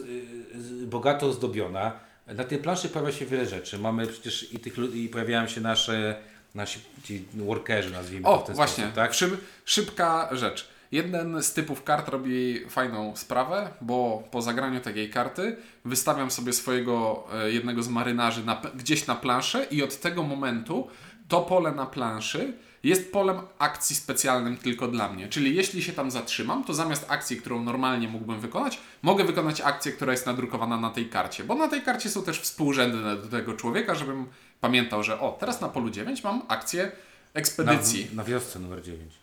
y, 0.84 0.88
bogato 0.88 1.28
ozdobiona. 1.28 1.92
Na 2.28 2.44
tej 2.44 2.58
planszy 2.58 2.90
pojawia 2.90 3.12
się 3.12 3.26
wiele 3.26 3.46
rzeczy. 3.46 3.80
Mamy 3.80 4.08
przecież 4.08 4.54
i 4.54 4.60
tych 4.60 4.78
ludzi, 4.78 5.04
i 5.04 5.10
pojawiają 5.10 5.48
się 5.48 5.62
nasze, 5.62 6.16
nasi 6.56 6.80
ci 7.04 7.26
workerzy, 7.34 7.90
nazwijmy 7.90 8.24
to 8.26 8.38
w 8.38 8.42
O, 8.42 8.46
ten 8.46 8.56
właśnie, 8.56 8.84
sposób, 8.84 8.96
tak? 8.96 9.14
Szyb, 9.14 9.38
szybka 9.66 10.30
rzecz. 10.32 10.70
Jeden 10.92 11.44
z 11.44 11.54
typów 11.54 11.84
kart 11.84 12.10
robi 12.10 12.66
fajną 12.70 13.16
sprawę, 13.16 13.70
bo 13.82 14.24
po 14.32 14.42
zagraniu 14.42 14.80
takiej 14.80 15.10
karty 15.10 15.58
wystawiam 15.86 16.32
sobie 16.32 16.54
swojego 16.54 17.28
e, 17.34 17.52
jednego 17.52 17.84
z 17.84 17.88
marynarzy 17.88 18.46
na, 18.46 18.62
gdzieś 18.76 19.08
na 19.08 19.16
planszę 19.16 19.66
i 19.72 19.84
od 19.84 20.00
tego 20.00 20.24
momentu 20.24 20.88
to 21.28 21.42
pole 21.42 21.72
na 21.72 21.86
planszy 21.86 22.54
jest 22.84 23.12
polem 23.12 23.38
akcji 23.60 23.96
specjalnym 23.96 24.58
tylko 24.58 24.88
dla 24.88 25.10
mnie. 25.10 25.28
Czyli 25.30 25.56
jeśli 25.56 25.84
się 25.84 25.94
tam 25.94 26.12
zatrzymam, 26.12 26.64
to 26.64 26.74
zamiast 26.74 27.06
akcji, 27.08 27.38
którą 27.38 27.64
normalnie 27.64 28.08
mógłbym 28.08 28.40
wykonać, 28.40 28.80
mogę 29.02 29.24
wykonać 29.24 29.62
akcję, 29.62 29.92
która 29.92 30.12
jest 30.12 30.26
nadrukowana 30.26 30.78
na 30.78 30.90
tej 30.90 31.10
karcie. 31.10 31.44
Bo 31.44 31.56
na 31.56 31.68
tej 31.68 31.82
karcie 31.82 32.10
są 32.10 32.24
też 32.24 32.40
współrzędne 32.40 33.16
do 33.16 33.28
tego 33.28 33.54
człowieka, 33.54 33.96
żebym 33.96 34.26
pamiętał, 34.62 35.04
że 35.04 35.20
o, 35.20 35.38
teraz 35.40 35.62
na 35.62 35.70
polu 35.70 35.90
9 35.90 36.24
mam 36.24 36.42
akcję 36.48 36.84
Na, 36.84 37.40
ekspedycji. 37.40 38.08
na 38.14 38.24
wiosce 38.24 38.60
numer 38.60 38.82
9. 38.84 39.14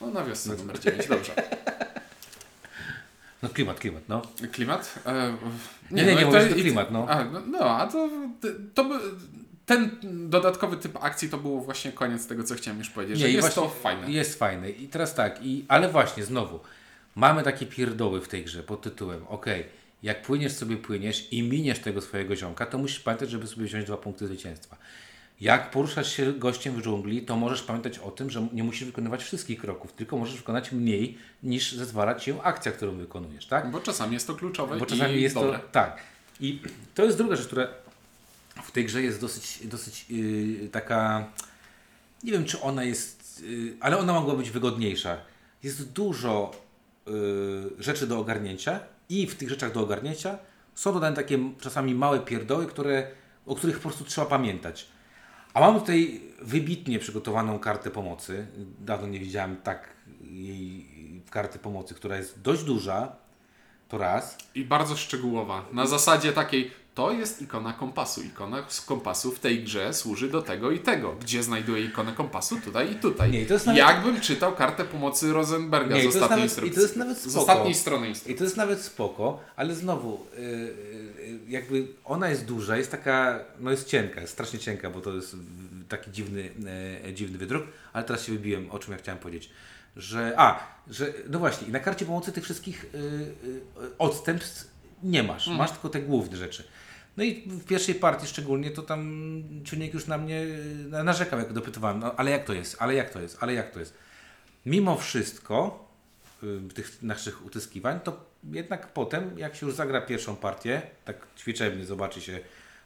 No 0.00 0.06
na 0.06 0.24
wiosnę 0.24 0.54
numer 0.56 0.80
9, 0.80 1.06
dobrze. 1.08 1.32
No 3.42 3.48
klimat, 3.48 3.80
klimat, 3.80 4.02
no. 4.08 4.22
Klimat? 4.52 4.94
E, 5.06 5.36
Nie, 5.90 6.04
nie, 6.04 6.14
nie, 6.14 6.20
to- 6.20 6.26
mówię, 6.26 6.40
że 6.40 6.48
to 6.48 6.56
i- 6.56 6.60
klimat, 6.60 6.90
no. 6.90 7.06
A, 7.08 7.24
no, 7.24 7.40
no, 7.46 7.58
a 7.78 7.86
to, 7.86 8.08
to 8.74 8.84
by, 8.84 8.94
ten 9.66 9.90
dodatkowy 10.30 10.76
typ 10.76 10.98
akcji 11.00 11.28
to 11.28 11.38
był 11.38 11.60
właśnie 11.60 11.92
koniec 11.92 12.26
tego, 12.26 12.44
co 12.44 12.54
chciałem 12.54 12.78
już 12.78 12.90
powiedzieć, 12.90 13.18
że 13.18 13.30
i 13.30 13.34
jest 13.34 13.54
to 13.54 13.68
fajne. 13.68 14.10
Jest 14.10 14.38
fajne. 14.38 14.70
I 14.70 14.88
teraz 14.88 15.14
tak, 15.14 15.38
i, 15.42 15.64
ale 15.68 15.88
właśnie 15.88 16.24
znowu, 16.24 16.60
mamy 17.14 17.42
takie 17.42 17.66
pierdoły 17.66 18.20
w 18.20 18.28
tej 18.28 18.44
grze 18.44 18.62
pod 18.62 18.82
tytułem, 18.82 19.24
ok, 19.28 19.46
jak 20.02 20.22
płyniesz 20.22 20.52
sobie 20.52 20.76
płyniesz 20.76 21.32
i 21.32 21.42
miniesz 21.42 21.78
tego 21.78 22.00
swojego 22.00 22.36
ziomka, 22.36 22.66
to 22.66 22.78
musisz 22.78 23.00
pamiętać, 23.00 23.30
żeby 23.30 23.46
sobie 23.46 23.66
wziąć 23.66 23.86
dwa 23.86 23.96
punkty 23.96 24.26
zwycięstwa. 24.26 24.76
Jak 25.40 25.70
poruszasz 25.70 26.16
się 26.16 26.32
gościem 26.32 26.74
w 26.74 26.82
dżungli, 26.82 27.22
to 27.22 27.36
możesz 27.36 27.62
pamiętać 27.62 27.98
o 27.98 28.10
tym, 28.10 28.30
że 28.30 28.48
nie 28.52 28.64
musisz 28.64 28.84
wykonywać 28.84 29.22
wszystkich 29.24 29.60
kroków, 29.60 29.92
tylko 29.92 30.16
możesz 30.16 30.36
wykonać 30.36 30.72
mniej 30.72 31.18
niż 31.42 31.72
zezwala 31.72 32.14
ci 32.14 32.34
akcja, 32.42 32.72
którą 32.72 32.92
wykonujesz, 32.96 33.46
tak? 33.46 33.70
Bo 33.70 33.80
czasami 33.80 34.14
jest 34.14 34.26
to 34.26 34.34
kluczowe 34.34 34.76
Bo 34.76 34.86
czasami 34.86 35.22
jest 35.22 35.34
dobre. 35.34 35.58
to. 35.58 35.64
Tak. 35.72 35.96
I 36.40 36.60
to 36.94 37.04
jest 37.04 37.18
druga 37.18 37.36
rzecz, 37.36 37.46
która 37.46 37.68
w 38.62 38.70
tej 38.70 38.84
grze 38.84 39.02
jest 39.02 39.20
dosyć, 39.20 39.66
dosyć 39.66 40.10
yy, 40.10 40.68
taka. 40.68 41.30
Nie 42.24 42.32
wiem, 42.32 42.44
czy 42.44 42.60
ona 42.60 42.84
jest. 42.84 43.42
Yy, 43.42 43.76
ale 43.80 43.98
ona 43.98 44.12
mogła 44.12 44.34
być 44.34 44.50
wygodniejsza. 44.50 45.16
Jest 45.62 45.92
dużo 45.92 46.50
yy, 47.06 47.70
rzeczy 47.78 48.06
do 48.06 48.18
ogarnięcia, 48.18 48.80
i 49.12 49.26
w 49.26 49.34
tych 49.34 49.48
rzeczach 49.48 49.72
do 49.72 49.80
ogarnięcia 49.80 50.38
są 50.74 50.92
dodane 50.92 51.16
takie 51.16 51.38
czasami 51.60 51.94
małe 51.94 52.20
pierdoły, 52.20 52.66
które, 52.66 53.10
o 53.46 53.54
których 53.54 53.76
po 53.76 53.82
prostu 53.82 54.04
trzeba 54.04 54.26
pamiętać. 54.26 54.86
A 55.54 55.60
mam 55.60 55.80
tutaj 55.80 56.20
wybitnie 56.42 56.98
przygotowaną 56.98 57.58
kartę 57.58 57.90
pomocy. 57.90 58.46
Dawno 58.80 59.08
nie 59.08 59.20
widziałem 59.20 59.56
tak 59.56 59.88
jej 60.20 60.86
karty 61.30 61.58
pomocy, 61.58 61.94
która 61.94 62.16
jest 62.16 62.40
dość 62.42 62.64
duża. 62.64 63.16
To 63.88 63.98
raz. 63.98 64.38
I 64.54 64.64
bardzo 64.64 64.96
szczegółowa. 64.96 65.64
Na 65.72 65.86
zasadzie 65.86 66.32
takiej, 66.32 66.70
to 66.94 67.12
jest 67.12 67.42
ikona 67.42 67.72
kompasu. 67.72 68.22
Ikona 68.22 68.64
z 68.68 68.80
kompasu 68.80 69.30
w 69.32 69.38
tej 69.38 69.64
grze 69.64 69.94
służy 69.94 70.28
do 70.28 70.42
tego 70.42 70.70
i 70.70 70.78
tego. 70.80 71.12
Gdzie 71.20 71.42
znajduję 71.42 71.84
ikonę 71.84 72.12
kompasu? 72.12 72.60
Tutaj 72.60 72.92
i 72.92 72.94
tutaj. 72.94 73.30
Nie, 73.30 73.46
to 73.46 73.54
jest 73.54 73.66
nawet- 73.66 73.78
Jakbym 73.78 74.20
czytał 74.20 74.54
kartę 74.54 74.84
pomocy 74.84 75.32
Rosenberga 75.32 75.94
Nie, 75.96 76.02
z 76.02 76.06
ostatniej 76.06 76.30
nawet- 76.30 76.44
instrukcji. 76.44 76.72
i 76.72 76.74
to 76.74 76.80
jest 76.80 76.96
nawet 76.96 77.18
z 77.18 77.30
spoko. 77.30 77.40
ostatniej 77.40 77.74
strony 77.74 78.08
instrukcji. 78.08 78.34
I 78.34 78.38
to 78.38 78.44
jest 78.44 78.56
nawet 78.56 78.80
spoko, 78.82 79.40
ale 79.56 79.74
znowu, 79.74 80.26
yy, 80.38 81.38
jakby 81.48 81.86
ona 82.04 82.28
jest 82.28 82.44
duża, 82.44 82.76
jest 82.76 82.90
taka, 82.90 83.40
no 83.60 83.70
jest 83.70 83.88
cienka, 83.88 84.20
jest 84.20 84.32
strasznie 84.32 84.58
cienka, 84.58 84.90
bo 84.90 85.00
to 85.00 85.14
jest 85.14 85.36
taki 85.88 86.10
dziwny, 86.10 86.50
yy, 87.04 87.14
dziwny 87.14 87.38
wydruk, 87.38 87.64
ale 87.92 88.04
teraz 88.04 88.24
się 88.24 88.32
wybiłem, 88.32 88.70
o 88.70 88.78
czym 88.78 88.92
ja 88.92 88.98
chciałem 88.98 89.18
powiedzieć. 89.18 89.50
Że, 89.96 90.34
a, 90.36 90.58
że, 90.90 91.12
no 91.30 91.38
właśnie, 91.38 91.68
i 91.68 91.70
na 91.70 91.80
karcie 91.80 92.04
pomocy 92.06 92.32
tych 92.32 92.44
wszystkich 92.44 92.86
yy, 92.94 93.00
yy, 93.52 93.90
odstępstw 93.98 94.70
nie 95.02 95.22
masz, 95.22 95.46
masz 95.48 95.70
tylko 95.70 95.88
te 95.88 96.00
główne 96.02 96.36
rzeczy. 96.36 96.64
No 97.16 97.24
i 97.24 97.42
w 97.46 97.64
pierwszej 97.64 97.94
partii 97.94 98.26
szczególnie 98.26 98.70
to 98.70 98.82
tam 98.82 99.22
Ciuniek 99.64 99.94
już 99.94 100.06
na 100.06 100.18
mnie 100.18 100.46
narzekał, 101.04 101.38
jak 101.38 101.52
dopytywałem, 101.52 101.98
no 101.98 102.14
ale 102.16 102.30
jak 102.30 102.44
to 102.44 102.52
jest, 102.52 102.76
ale 102.78 102.94
jak 102.94 103.10
to 103.10 103.20
jest, 103.20 103.36
ale 103.40 103.54
jak 103.54 103.70
to 103.70 103.80
jest. 103.80 103.94
Mimo 104.66 104.96
wszystko, 104.96 105.88
tych 106.74 107.02
naszych 107.02 107.46
utyskiwań, 107.46 108.00
to 108.00 108.24
jednak 108.50 108.92
potem, 108.92 109.38
jak 109.38 109.56
się 109.56 109.66
już 109.66 109.74
zagra 109.74 110.00
pierwszą 110.00 110.36
partię, 110.36 110.82
tak 111.04 111.26
ćwiczebnie 111.38 111.84
zobaczy 111.84 112.20
się, 112.20 112.40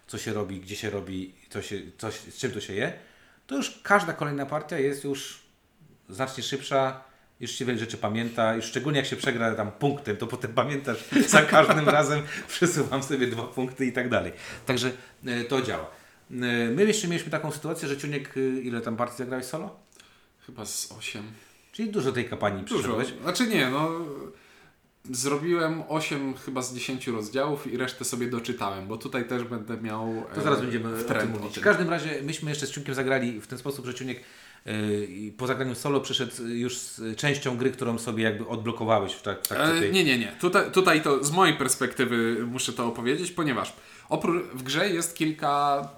co 0.07 0.19
się 0.19 0.33
robi, 0.33 0.61
gdzie 0.61 0.77
się 0.77 0.91
robi, 0.91 1.35
co 1.51 1.63
się, 1.63 1.81
coś, 1.99 2.15
z 2.15 2.37
czym 2.37 2.53
to 2.53 2.61
się 2.61 2.75
je, 2.75 2.93
to 3.47 3.57
już 3.57 3.81
każda 3.83 4.13
kolejna 4.13 4.47
partia 4.47 4.79
jest 4.79 5.05
już 5.05 5.43
znacznie 6.09 6.43
szybsza, 6.43 7.05
już 7.41 7.51
się 7.51 7.65
wiele 7.65 7.79
rzeczy 7.79 7.97
pamięta, 7.97 8.55
już 8.55 8.65
szczególnie 8.65 8.99
jak 8.99 9.07
się 9.09 9.17
przegra 9.17 9.55
tam 9.55 9.73
punktem, 9.73 10.17
to 10.17 10.27
potem 10.27 10.53
pamiętasz 10.53 11.05
za 11.29 11.43
każdym 11.43 11.89
razem, 11.89 12.23
przesuwam 12.49 13.03
sobie 13.03 13.27
dwa 13.27 13.43
punkty 13.43 13.87
i 13.87 13.93
tak 13.93 14.09
dalej. 14.09 14.33
Także 14.67 14.93
y, 15.27 15.45
to 15.45 15.63
działa. 15.63 15.91
Y, 16.31 16.35
My 16.75 16.85
jeszcze 16.85 17.09
mieliśmy 17.09 17.31
taką 17.31 17.53
sytuację, 17.53 17.89
że 17.89 17.97
Ciuniek, 17.97 18.37
y, 18.37 18.61
ile 18.63 18.81
tam 18.81 18.97
partii 18.97 19.17
zagrałeś 19.17 19.47
solo? 19.47 19.77
Chyba 20.47 20.65
z 20.65 20.93
8. 20.99 21.23
Czyli 21.73 21.91
dużo 21.91 22.13
tej 22.13 22.25
kampanii 22.29 22.65
Dużo. 22.65 22.75
przeszedłeś. 22.79 23.23
Znaczy 23.23 23.47
nie, 23.47 23.71
no. 23.71 23.91
Zrobiłem 25.11 25.83
8 25.89 26.35
chyba 26.35 26.63
z 26.63 26.75
10 26.75 27.07
rozdziałów 27.07 27.73
i 27.73 27.77
resztę 27.77 28.05
sobie 28.05 28.27
doczytałem, 28.27 28.87
bo 28.87 28.97
tutaj 28.97 29.29
też 29.29 29.45
będę 29.45 29.77
miał. 29.77 30.25
To 30.35 30.41
zaraz 30.41 30.59
e, 30.59 30.63
będziemy 30.63 31.01
o 31.01 31.03
trend 31.03 31.33
tym 31.33 31.41
mówić. 31.41 31.59
W 31.59 31.63
każdym 31.63 31.91
razie 31.91 32.23
myśmy 32.23 32.51
jeszcze 32.51 32.67
z 32.67 32.71
Ciunkiem 32.71 32.95
zagrali 32.95 33.41
w 33.41 33.47
ten 33.47 33.59
sposób, 33.59 33.87
że 33.87 33.95
Ciuniek 33.95 34.21
po 35.37 35.47
zagraniu 35.47 35.75
solo 35.75 36.01
przyszedł 36.01 36.47
już 36.47 36.79
z 36.79 37.17
częścią 37.17 37.57
gry, 37.57 37.71
którą 37.71 37.99
sobie 37.99 38.25
jakby 38.25 38.49
odblokowałeś 38.49 39.13
w 39.13 39.19
w 39.19 39.23
trakcie 39.23 39.81
tej... 39.81 39.93
nie, 39.93 40.05
nie, 40.05 40.19
nie. 40.19 40.33
Tutaj, 40.41 40.71
tutaj 40.73 41.03
to 41.03 41.25
z 41.25 41.31
mojej 41.31 41.55
perspektywy 41.55 42.47
muszę 42.47 42.73
to 42.73 42.87
opowiedzieć, 42.87 43.31
ponieważ 43.31 43.73
oprócz, 44.09 44.45
w 44.55 44.63
grze 44.63 44.89
jest 44.89 45.17
kilka 45.17 45.89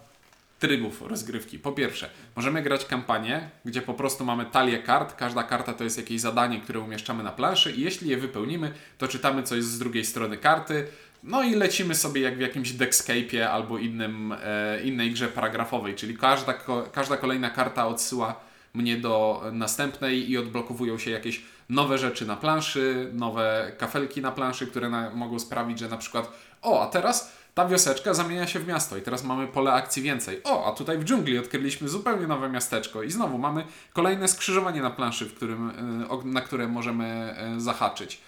trybów 0.58 1.02
rozgrywki. 1.02 1.58
Po 1.58 1.72
pierwsze, 1.72 2.10
możemy 2.36 2.62
grać 2.62 2.84
kampanię, 2.84 3.50
gdzie 3.64 3.82
po 3.82 3.94
prostu 3.94 4.24
mamy 4.24 4.46
talię 4.46 4.78
kart. 4.78 5.16
Każda 5.16 5.42
karta 5.42 5.72
to 5.72 5.84
jest 5.84 5.98
jakieś 5.98 6.20
zadanie, 6.20 6.60
które 6.60 6.80
umieszczamy 6.80 7.22
na 7.22 7.32
planszy 7.32 7.72
i 7.72 7.80
jeśli 7.80 8.10
je 8.10 8.16
wypełnimy, 8.16 8.72
to 8.98 9.08
czytamy 9.08 9.42
coś 9.42 9.62
z 9.62 9.78
drugiej 9.78 10.04
strony 10.04 10.36
karty. 10.36 10.86
No 11.22 11.42
i 11.42 11.54
lecimy 11.54 11.94
sobie 11.94 12.20
jak 12.20 12.36
w 12.36 12.40
jakimś 12.40 12.72
Deckscape'ie 12.72 13.40
albo 13.40 13.78
innym, 13.78 14.34
e, 14.44 14.82
innej 14.82 15.10
grze 15.10 15.28
paragrafowej, 15.28 15.94
czyli 15.94 16.16
każda, 16.16 16.54
ko, 16.54 16.88
każda 16.92 17.16
kolejna 17.16 17.50
karta 17.50 17.86
odsyła 17.86 18.47
mnie 18.78 18.96
do 18.96 19.42
następnej 19.52 20.30
i 20.30 20.38
odblokowują 20.38 20.98
się 20.98 21.10
jakieś 21.10 21.42
nowe 21.68 21.98
rzeczy 21.98 22.26
na 22.26 22.36
planszy, 22.36 23.10
nowe 23.12 23.72
kafelki 23.78 24.20
na 24.22 24.32
planszy, 24.32 24.66
które 24.66 24.88
na, 24.88 25.10
mogą 25.10 25.38
sprawić, 25.38 25.78
że 25.78 25.88
na 25.88 25.96
przykład 25.96 26.32
o, 26.62 26.82
a 26.82 26.86
teraz 26.86 27.32
ta 27.54 27.66
wioseczka 27.68 28.14
zamienia 28.14 28.46
się 28.46 28.58
w 28.58 28.66
miasto 28.66 28.96
i 28.96 29.02
teraz 29.02 29.24
mamy 29.24 29.46
pole 29.48 29.72
akcji 29.72 30.02
więcej. 30.02 30.40
O, 30.44 30.66
a 30.66 30.72
tutaj 30.72 30.98
w 30.98 31.04
dżungli 31.04 31.38
odkryliśmy 31.38 31.88
zupełnie 31.88 32.26
nowe 32.26 32.48
miasteczko 32.48 33.02
i 33.02 33.10
znowu 33.10 33.38
mamy 33.38 33.64
kolejne 33.92 34.28
skrzyżowanie 34.28 34.82
na 34.82 34.90
planszy, 34.90 35.24
w 35.26 35.34
którym, 35.34 35.70
o- 36.08 36.22
na 36.24 36.40
które 36.40 36.68
możemy 36.68 37.34
y, 37.56 37.60
zahaczyć. 37.60 38.20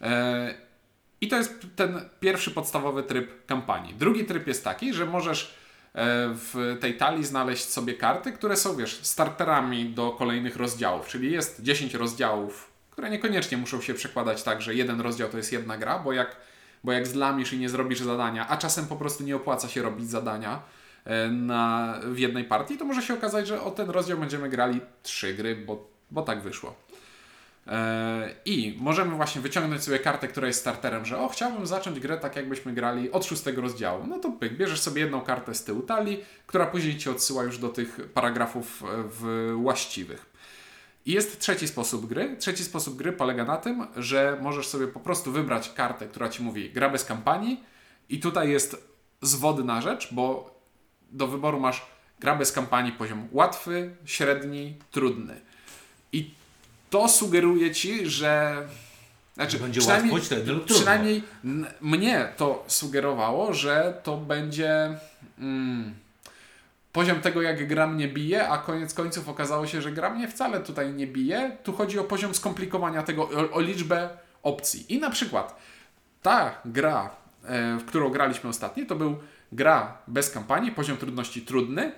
E, 0.00 0.54
I 1.20 1.28
to 1.28 1.36
jest 1.36 1.66
ten 1.76 2.00
pierwszy 2.20 2.50
podstawowy 2.50 3.02
tryb 3.02 3.46
kampanii. 3.46 3.94
Drugi 3.94 4.24
tryb 4.24 4.46
jest 4.46 4.64
taki, 4.64 4.94
że 4.94 5.06
możesz 5.06 5.40
e, 5.44 5.65
w 6.34 6.76
tej 6.80 6.96
talii 6.96 7.24
znaleźć 7.24 7.68
sobie 7.68 7.94
karty, 7.94 8.32
które 8.32 8.56
są, 8.56 8.76
wiesz, 8.76 9.00
starterami 9.02 9.88
do 9.88 10.10
kolejnych 10.10 10.56
rozdziałów. 10.56 11.08
Czyli 11.08 11.32
jest 11.32 11.62
10 11.62 11.94
rozdziałów, 11.94 12.70
które 12.90 13.10
niekoniecznie 13.10 13.58
muszą 13.58 13.80
się 13.80 13.94
przekładać 13.94 14.42
tak, 14.42 14.62
że 14.62 14.74
jeden 14.74 15.00
rozdział 15.00 15.28
to 15.28 15.36
jest 15.36 15.52
jedna 15.52 15.78
gra, 15.78 15.98
bo 15.98 16.12
jak, 16.12 16.36
bo 16.84 16.92
jak 16.92 17.06
zlamisz 17.06 17.52
i 17.52 17.58
nie 17.58 17.68
zrobisz 17.68 18.00
zadania, 18.00 18.48
a 18.48 18.56
czasem 18.56 18.86
po 18.86 18.96
prostu 18.96 19.24
nie 19.24 19.36
opłaca 19.36 19.68
się 19.68 19.82
robić 19.82 20.10
zadania 20.10 20.62
e, 21.04 21.28
na, 21.28 21.94
w 22.04 22.18
jednej 22.18 22.44
partii, 22.44 22.78
to 22.78 22.84
może 22.84 23.02
się 23.02 23.14
okazać, 23.14 23.46
że 23.46 23.62
o 23.62 23.70
ten 23.70 23.90
rozdział 23.90 24.18
będziemy 24.18 24.48
grali 24.48 24.80
trzy 25.02 25.34
gry, 25.34 25.56
bo, 25.56 25.88
bo 26.10 26.22
tak 26.22 26.42
wyszło. 26.42 26.74
E, 27.66 28.34
I 28.44 28.76
możemy 28.80 29.16
właśnie 29.16 29.40
wyciągnąć 29.40 29.82
sobie 29.82 29.98
kartę, 29.98 30.28
która 30.28 30.46
jest 30.46 30.60
starterem, 30.60 31.04
że 31.04 31.18
o, 31.18 31.28
chciałbym 31.28 31.66
zacząć 31.66 32.00
grę 32.00 32.18
tak, 32.18 32.36
jakbyśmy 32.36 32.72
grali 32.72 33.10
od 33.10 33.24
szóstego 33.24 33.62
rozdziału. 33.62 34.06
No 34.06 34.18
to 34.18 34.30
pyk, 34.30 34.56
bierzesz 34.56 34.80
sobie 34.80 35.02
jedną 35.02 35.20
kartę 35.20 35.54
z 35.54 35.64
tyłu 35.64 35.82
talii, 35.82 36.24
która 36.46 36.66
później 36.66 36.98
ci 36.98 37.10
odsyła 37.10 37.44
już 37.44 37.58
do 37.58 37.68
tych 37.68 38.00
paragrafów 38.14 38.82
e, 38.82 39.52
właściwych. 39.52 40.26
I 41.06 41.12
jest 41.12 41.40
trzeci 41.40 41.68
sposób 41.68 42.06
gry. 42.06 42.36
Trzeci 42.38 42.64
sposób 42.64 42.96
gry 42.96 43.12
polega 43.12 43.44
na 43.44 43.56
tym, 43.56 43.86
że 43.96 44.38
możesz 44.42 44.66
sobie 44.68 44.86
po 44.86 45.00
prostu 45.00 45.32
wybrać 45.32 45.72
kartę, 45.72 46.06
która 46.06 46.28
ci 46.28 46.42
mówi 46.42 46.70
gra 46.70 46.90
bez 46.90 47.04
kampanii 47.04 47.64
i 48.08 48.20
tutaj 48.20 48.50
jest 48.50 48.88
zwodna 49.22 49.80
rzecz, 49.80 50.14
bo 50.14 50.56
do 51.10 51.26
wyboru 51.26 51.60
masz 51.60 51.86
gra 52.20 52.36
bez 52.36 52.52
kampanii 52.52 52.92
poziom 52.92 53.28
łatwy, 53.32 53.96
średni, 54.04 54.76
trudny. 54.90 55.40
I 56.12 56.30
to 56.90 57.08
sugeruje 57.08 57.74
ci, 57.74 58.10
że. 58.10 58.62
Znaczy, 59.34 59.58
Będzie 59.58 59.80
przynajmniej, 59.80 60.12
łatwo, 60.12 60.36
lub 60.36 60.44
trudno. 60.44 60.76
przynajmniej 60.76 61.22
mnie 61.80 62.28
to 62.36 62.64
sugerowało, 62.66 63.54
że 63.54 64.00
to 64.02 64.16
będzie. 64.16 64.98
Mm, 65.38 65.94
poziom 66.92 67.20
tego, 67.20 67.42
jak 67.42 67.68
gra 67.68 67.86
mnie 67.86 68.08
bije, 68.08 68.48
a 68.48 68.58
koniec 68.58 68.94
końców 68.94 69.28
okazało 69.28 69.66
się, 69.66 69.82
że 69.82 69.92
gra 69.92 70.10
mnie 70.10 70.28
wcale 70.28 70.60
tutaj 70.60 70.92
nie 70.92 71.06
bije. 71.06 71.56
Tu 71.62 71.72
chodzi 71.72 71.98
o 71.98 72.04
poziom 72.04 72.34
skomplikowania 72.34 73.02
tego, 73.02 73.22
o, 73.22 73.50
o 73.50 73.60
liczbę 73.60 74.08
opcji. 74.42 74.94
I 74.94 74.98
na 74.98 75.10
przykład 75.10 75.56
ta 76.22 76.60
gra, 76.64 77.10
e, 77.44 77.76
w 77.78 77.84
którą 77.84 78.10
graliśmy 78.10 78.50
ostatnio, 78.50 78.86
to 78.86 78.96
był 78.96 79.16
gra 79.52 79.98
bez 80.08 80.30
kampanii, 80.30 80.72
poziom 80.72 80.96
trudności 80.96 81.42
trudny 81.42 81.92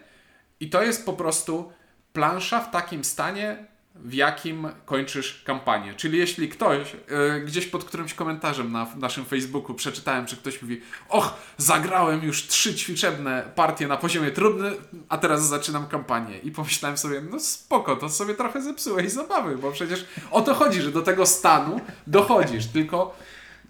i 0.61 0.71
to 0.71 0.83
jest 0.83 1.07
po 1.07 1.13
prostu 1.13 1.73
plansza 2.13 2.61
w 2.61 2.71
takim 2.71 3.05
stanie, 3.05 3.65
w 4.05 4.15
jakim 4.15 4.69
kończysz 4.85 5.43
kampanię. 5.45 5.95
Czyli 5.95 6.19
jeśli 6.19 6.49
ktoś, 6.49 6.97
e, 7.09 7.41
gdzieś 7.41 7.67
pod 7.67 7.85
którymś 7.85 8.15
komentarzem 8.15 8.73
na 8.73 8.87
naszym 8.97 9.25
Facebooku 9.25 9.75
przeczytałem, 9.75 10.27
czy 10.27 10.37
ktoś 10.37 10.63
mówi 10.63 10.81
och, 11.09 11.35
zagrałem 11.57 12.25
już 12.25 12.47
trzy 12.47 12.75
ćwiczebne 12.75 13.53
partie 13.55 13.89
na 13.89 13.97
poziomie 13.97 14.31
trudnym, 14.31 14.75
a 15.09 15.19
teraz 15.19 15.49
zaczynam 15.49 15.87
kampanię. 15.87 16.39
I 16.39 16.51
pomyślałem 16.51 16.99
sobie, 16.99 17.21
no 17.31 17.41
spoko, 17.41 17.97
to 17.97 18.09
sobie 18.09 18.35
trochę 18.35 18.63
zepsułeś 18.63 19.11
zabawy, 19.13 19.57
bo 19.57 19.73
przecież 19.73 20.05
o 20.31 20.41
to 20.41 20.55
chodzi, 20.55 20.83
że 20.83 20.93
do 20.93 21.03
tego 21.03 21.27
stanu 21.27 21.81
dochodzisz, 22.07 22.67
tylko, 22.67 23.17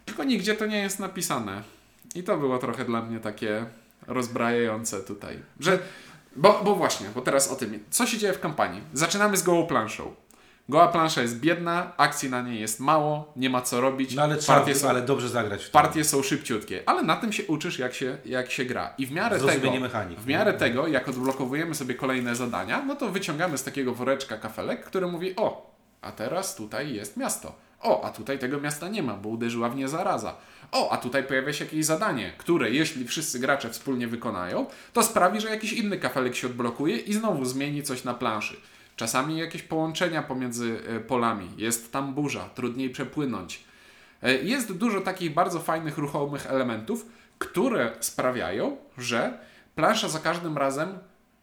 tylko 0.04 0.24
nigdzie 0.24 0.54
to 0.54 0.66
nie 0.66 0.78
jest 0.78 0.98
napisane. 0.98 1.62
I 2.14 2.22
to 2.22 2.36
było 2.36 2.58
trochę 2.58 2.84
dla 2.84 3.02
mnie 3.02 3.20
takie 3.20 3.66
rozbrajające 4.06 5.00
tutaj. 5.00 5.38
Że, 5.60 5.78
bo, 6.36 6.60
bo 6.64 6.74
właśnie, 6.74 7.06
bo 7.14 7.20
teraz 7.20 7.50
o 7.50 7.56
tym. 7.56 7.84
Co 7.90 8.06
się 8.06 8.18
dzieje 8.18 8.32
w 8.32 8.40
kampanii? 8.40 8.82
Zaczynamy 8.92 9.36
z 9.36 9.42
gołą 9.42 9.66
planszą. 9.66 10.14
Goła 10.68 10.88
plansza 10.88 11.22
jest 11.22 11.40
biedna, 11.40 11.92
akcji 11.96 12.30
na 12.30 12.42
niej 12.42 12.60
jest 12.60 12.80
mało, 12.80 13.32
nie 13.36 13.50
ma 13.50 13.62
co 13.62 13.80
robić. 13.80 14.14
No 14.14 14.22
ale 14.22 14.36
trzeba, 14.36 14.58
partie, 14.58 14.74
są, 14.74 14.88
ale 14.88 15.02
dobrze 15.02 15.28
zagrać 15.28 15.64
w 15.64 15.70
partie 15.70 16.04
są 16.04 16.22
szybciutkie, 16.22 16.82
ale 16.86 17.02
na 17.02 17.16
tym 17.16 17.32
się 17.32 17.46
uczysz, 17.46 17.78
jak 17.78 17.94
się, 17.94 18.18
jak 18.24 18.50
się 18.50 18.64
gra. 18.64 18.94
I 18.98 19.06
w 19.06 19.12
miarę 19.12 19.40
tego, 19.40 19.70
mechanik. 19.80 20.20
w 20.20 20.26
miarę 20.26 20.52
tego, 20.52 20.86
jak 20.86 21.08
odblokowujemy 21.08 21.74
sobie 21.74 21.94
kolejne 21.94 22.36
zadania, 22.36 22.82
no 22.86 22.96
to 22.96 23.08
wyciągamy 23.08 23.58
z 23.58 23.64
takiego 23.64 23.94
woreczka 23.94 24.38
kafelek, 24.38 24.84
który 24.84 25.06
mówi: 25.06 25.36
O, 25.36 25.74
a 26.02 26.12
teraz 26.12 26.56
tutaj 26.56 26.94
jest 26.94 27.16
miasto. 27.16 27.54
O, 27.80 28.04
a 28.04 28.10
tutaj 28.10 28.38
tego 28.38 28.60
miasta 28.60 28.88
nie 28.88 29.02
ma, 29.02 29.14
bo 29.14 29.28
uderzyła 29.28 29.68
w 29.68 29.76
nie 29.76 29.88
zaraza. 29.88 30.36
O, 30.72 30.90
a 30.92 30.96
tutaj 30.96 31.24
pojawia 31.24 31.52
się 31.52 31.64
jakieś 31.64 31.84
zadanie, 31.84 32.32
które 32.38 32.70
jeśli 32.70 33.04
wszyscy 33.04 33.38
gracze 33.38 33.70
wspólnie 33.70 34.08
wykonają, 34.08 34.66
to 34.92 35.02
sprawi, 35.02 35.40
że 35.40 35.48
jakiś 35.48 35.72
inny 35.72 35.98
kafelek 35.98 36.36
się 36.36 36.46
odblokuje 36.46 36.96
i 36.96 37.12
znowu 37.12 37.44
zmieni 37.44 37.82
coś 37.82 38.04
na 38.04 38.14
planszy. 38.14 38.56
Czasami 38.96 39.38
jakieś 39.38 39.62
połączenia 39.62 40.22
pomiędzy 40.22 40.80
e, 40.88 41.00
polami. 41.00 41.50
Jest 41.56 41.92
tam 41.92 42.14
burza, 42.14 42.48
trudniej 42.54 42.90
przepłynąć. 42.90 43.64
E, 44.22 44.34
Jest 44.34 44.72
dużo 44.72 45.00
takich 45.00 45.34
bardzo 45.34 45.60
fajnych, 45.60 45.98
ruchomych 45.98 46.46
elementów, 46.46 47.06
które 47.38 47.92
sprawiają, 48.00 48.76
że 48.98 49.38
plansza 49.74 50.08
za 50.08 50.18
każdym 50.18 50.58
razem 50.58 50.98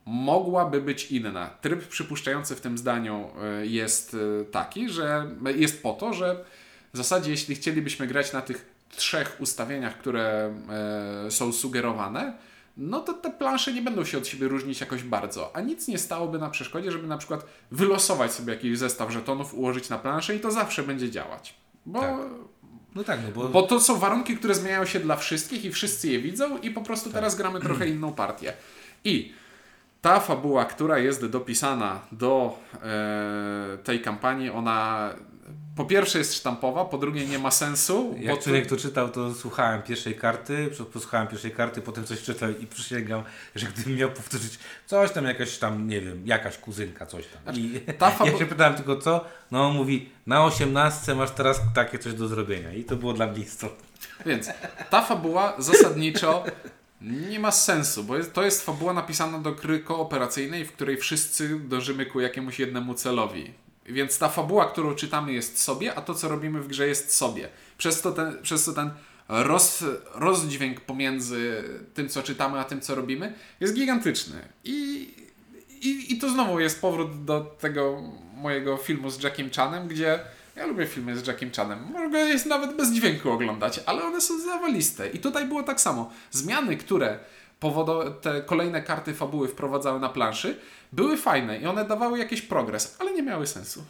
mogłaby 0.05 0.81
być 0.81 1.11
inna. 1.11 1.49
Tryb 1.61 1.87
przypuszczający 1.87 2.55
w 2.55 2.61
tym 2.61 2.77
zdaniu 2.77 3.29
e, 3.41 3.65
jest 3.65 4.15
taki, 4.51 4.89
że 4.89 5.27
jest 5.55 5.83
po 5.83 5.93
to, 5.93 6.13
że 6.13 6.45
w 6.93 6.97
zasadzie 6.97 7.31
jeśli 7.31 7.55
chcielibyśmy 7.55 8.07
grać 8.07 8.33
na 8.33 8.41
tych 8.41 8.74
trzech 8.89 9.37
ustawieniach, 9.39 9.97
które 9.97 10.53
e, 11.27 11.31
są 11.31 11.53
sugerowane, 11.53 12.33
no 12.77 12.99
to 12.99 13.13
te 13.13 13.31
plansze 13.31 13.73
nie 13.73 13.81
będą 13.81 14.05
się 14.05 14.17
od 14.17 14.27
siebie 14.27 14.47
różnić 14.47 14.81
jakoś 14.81 15.03
bardzo, 15.03 15.55
a 15.55 15.61
nic 15.61 15.87
nie 15.87 15.97
stałoby 15.97 16.39
na 16.39 16.49
przeszkodzie, 16.49 16.91
żeby 16.91 17.07
na 17.07 17.17
przykład 17.17 17.45
wylosować 17.71 18.31
sobie 18.31 18.53
jakiś 18.53 18.77
zestaw 18.77 19.11
żetonów, 19.11 19.53
ułożyć 19.53 19.89
na 19.89 19.97
planszę 19.97 20.35
i 20.35 20.39
to 20.39 20.51
zawsze 20.51 20.83
będzie 20.83 21.11
działać. 21.11 21.53
Bo 21.85 22.01
Tak. 22.01 22.15
No 22.95 23.03
tak, 23.03 23.19
no 23.23 23.31
bo, 23.31 23.49
bo 23.49 23.63
to 23.63 23.79
są 23.79 23.99
warunki, 23.99 24.37
które 24.37 24.55
zmieniają 24.55 24.85
się 24.85 24.99
dla 24.99 25.15
wszystkich 25.15 25.65
i 25.65 25.71
wszyscy 25.71 26.07
je 26.07 26.19
widzą 26.19 26.57
i 26.57 26.71
po 26.71 26.81
prostu 26.81 27.09
teraz 27.09 27.35
gramy 27.35 27.59
trochę 27.59 27.87
inną 27.87 28.13
partię. 28.13 28.53
I 29.03 29.33
ta 30.01 30.19
fabuła, 30.19 30.65
która 30.65 30.97
jest 30.97 31.25
dopisana 31.25 31.99
do 32.11 32.59
e, 32.73 33.77
tej 33.83 34.01
kampanii, 34.01 34.49
ona 34.49 35.09
po 35.75 35.85
pierwsze 35.85 36.17
jest 36.17 36.33
sztampowa, 36.33 36.85
po 36.85 36.97
drugie 36.97 37.25
nie 37.25 37.39
ma 37.39 37.51
sensu. 37.51 38.15
jak 38.19 38.35
bo 38.35 38.41
człowiek 38.41 38.67
to 38.67 38.77
czytał, 38.77 39.09
to 39.09 39.33
słuchałem 39.33 39.81
pierwszej 39.81 40.15
karty, 40.15 40.69
posłuchałem 40.93 41.27
pierwszej 41.27 41.51
karty, 41.51 41.81
potem 41.81 42.05
coś 42.05 42.21
czytał 42.21 42.49
i 42.49 42.67
przysięgam, 42.67 43.23
że 43.55 43.67
gdybym 43.67 43.95
miał 43.95 44.11
powtórzyć 44.11 44.59
coś 44.85 45.11
tam, 45.11 45.25
jakaś 45.25 45.57
tam, 45.57 45.87
nie 45.87 46.01
wiem, 46.01 46.27
jakaś 46.27 46.57
kuzynka, 46.57 47.05
coś 47.05 47.25
tam. 47.27 47.55
I 47.55 47.69
Znaczy, 47.69 47.93
ta 47.97 48.11
fabu- 48.17 48.31
ja 48.31 48.37
się 48.39 48.45
pytałem 48.45 48.73
tylko 48.73 48.97
co, 48.97 49.25
no 49.51 49.67
on 49.67 49.75
mówi, 49.75 50.09
na 50.27 50.45
osiemnastce 50.45 51.15
masz 51.15 51.31
teraz 51.31 51.61
takie 51.75 51.99
coś 51.99 52.13
do 52.13 52.27
zrobienia 52.27 52.73
i 52.73 52.83
to 52.83 52.95
było 52.95 53.13
dla 53.13 53.27
mnie 53.27 53.39
istotne. 53.43 53.85
Więc 54.25 54.49
ta 54.89 55.01
fabuła 55.01 55.53
zasadniczo 55.59 56.43
nie 57.01 57.39
ma 57.39 57.51
sensu, 57.51 58.03
bo 58.03 58.17
jest, 58.17 58.33
to 58.33 58.43
jest 58.43 58.65
fabuła 58.65 58.93
napisana 58.93 59.39
do 59.39 59.51
gry 59.51 59.79
kooperacyjnej, 59.79 60.65
w 60.65 60.71
której 60.71 60.97
wszyscy 60.97 61.59
dążymy 61.59 62.05
ku 62.05 62.19
jakiemuś 62.19 62.59
jednemu 62.59 62.93
celowi. 62.93 63.64
Więc 63.85 64.17
ta 64.17 64.29
fabuła, 64.29 64.65
którą 64.65 64.95
czytamy 64.95 65.33
jest 65.33 65.63
sobie, 65.63 65.95
a 65.95 66.01
to, 66.01 66.13
co 66.13 66.29
robimy 66.29 66.61
w 66.61 66.67
grze 66.67 66.87
jest 66.87 67.15
sobie. 67.15 67.49
Przez 67.77 68.01
to 68.01 68.11
ten, 68.11 68.41
przez 68.41 68.65
to 68.65 68.73
ten 68.73 68.91
roz, 69.29 69.83
rozdźwięk 70.13 70.81
pomiędzy 70.81 71.63
tym, 71.93 72.09
co 72.09 72.23
czytamy, 72.23 72.59
a 72.59 72.63
tym, 72.63 72.81
co 72.81 72.95
robimy 72.95 73.33
jest 73.59 73.73
gigantyczny. 73.73 74.41
I, 74.63 75.09
i, 75.81 76.13
i 76.13 76.17
to 76.17 76.29
znowu 76.29 76.59
jest 76.59 76.81
powrót 76.81 77.25
do 77.25 77.41
tego 77.41 78.01
mojego 78.35 78.77
filmu 78.77 79.09
z 79.09 79.23
Jackiem 79.23 79.49
Chanem, 79.49 79.87
gdzie 79.87 80.19
ja 80.55 80.65
lubię 80.65 80.87
filmy 80.87 81.17
z 81.17 81.27
Jackiem 81.27 81.51
Chanem. 81.51 81.79
Mogę 81.93 82.19
jest 82.19 82.45
nawet 82.45 82.77
bez 82.77 82.93
dźwięku 82.93 83.31
oglądać, 83.31 83.79
ale 83.85 84.03
one 84.03 84.21
są 84.21 84.39
zawaliste. 84.39 85.09
I 85.09 85.19
tutaj 85.19 85.45
było 85.45 85.63
tak 85.63 85.81
samo. 85.81 86.11
Zmiany, 86.31 86.77
które 86.77 87.19
powodo- 87.69 88.11
te 88.21 88.41
kolejne 88.41 88.81
karty 88.81 89.13
fabuły 89.13 89.47
wprowadzały 89.47 89.99
na 89.99 90.09
planszy, 90.09 90.57
były 90.91 91.17
fajne 91.17 91.59
i 91.59 91.65
one 91.65 91.85
dawały 91.85 92.19
jakiś 92.19 92.41
progres, 92.41 92.95
ale 92.99 93.13
nie 93.13 93.23
miały 93.23 93.47
sensu. 93.47 93.83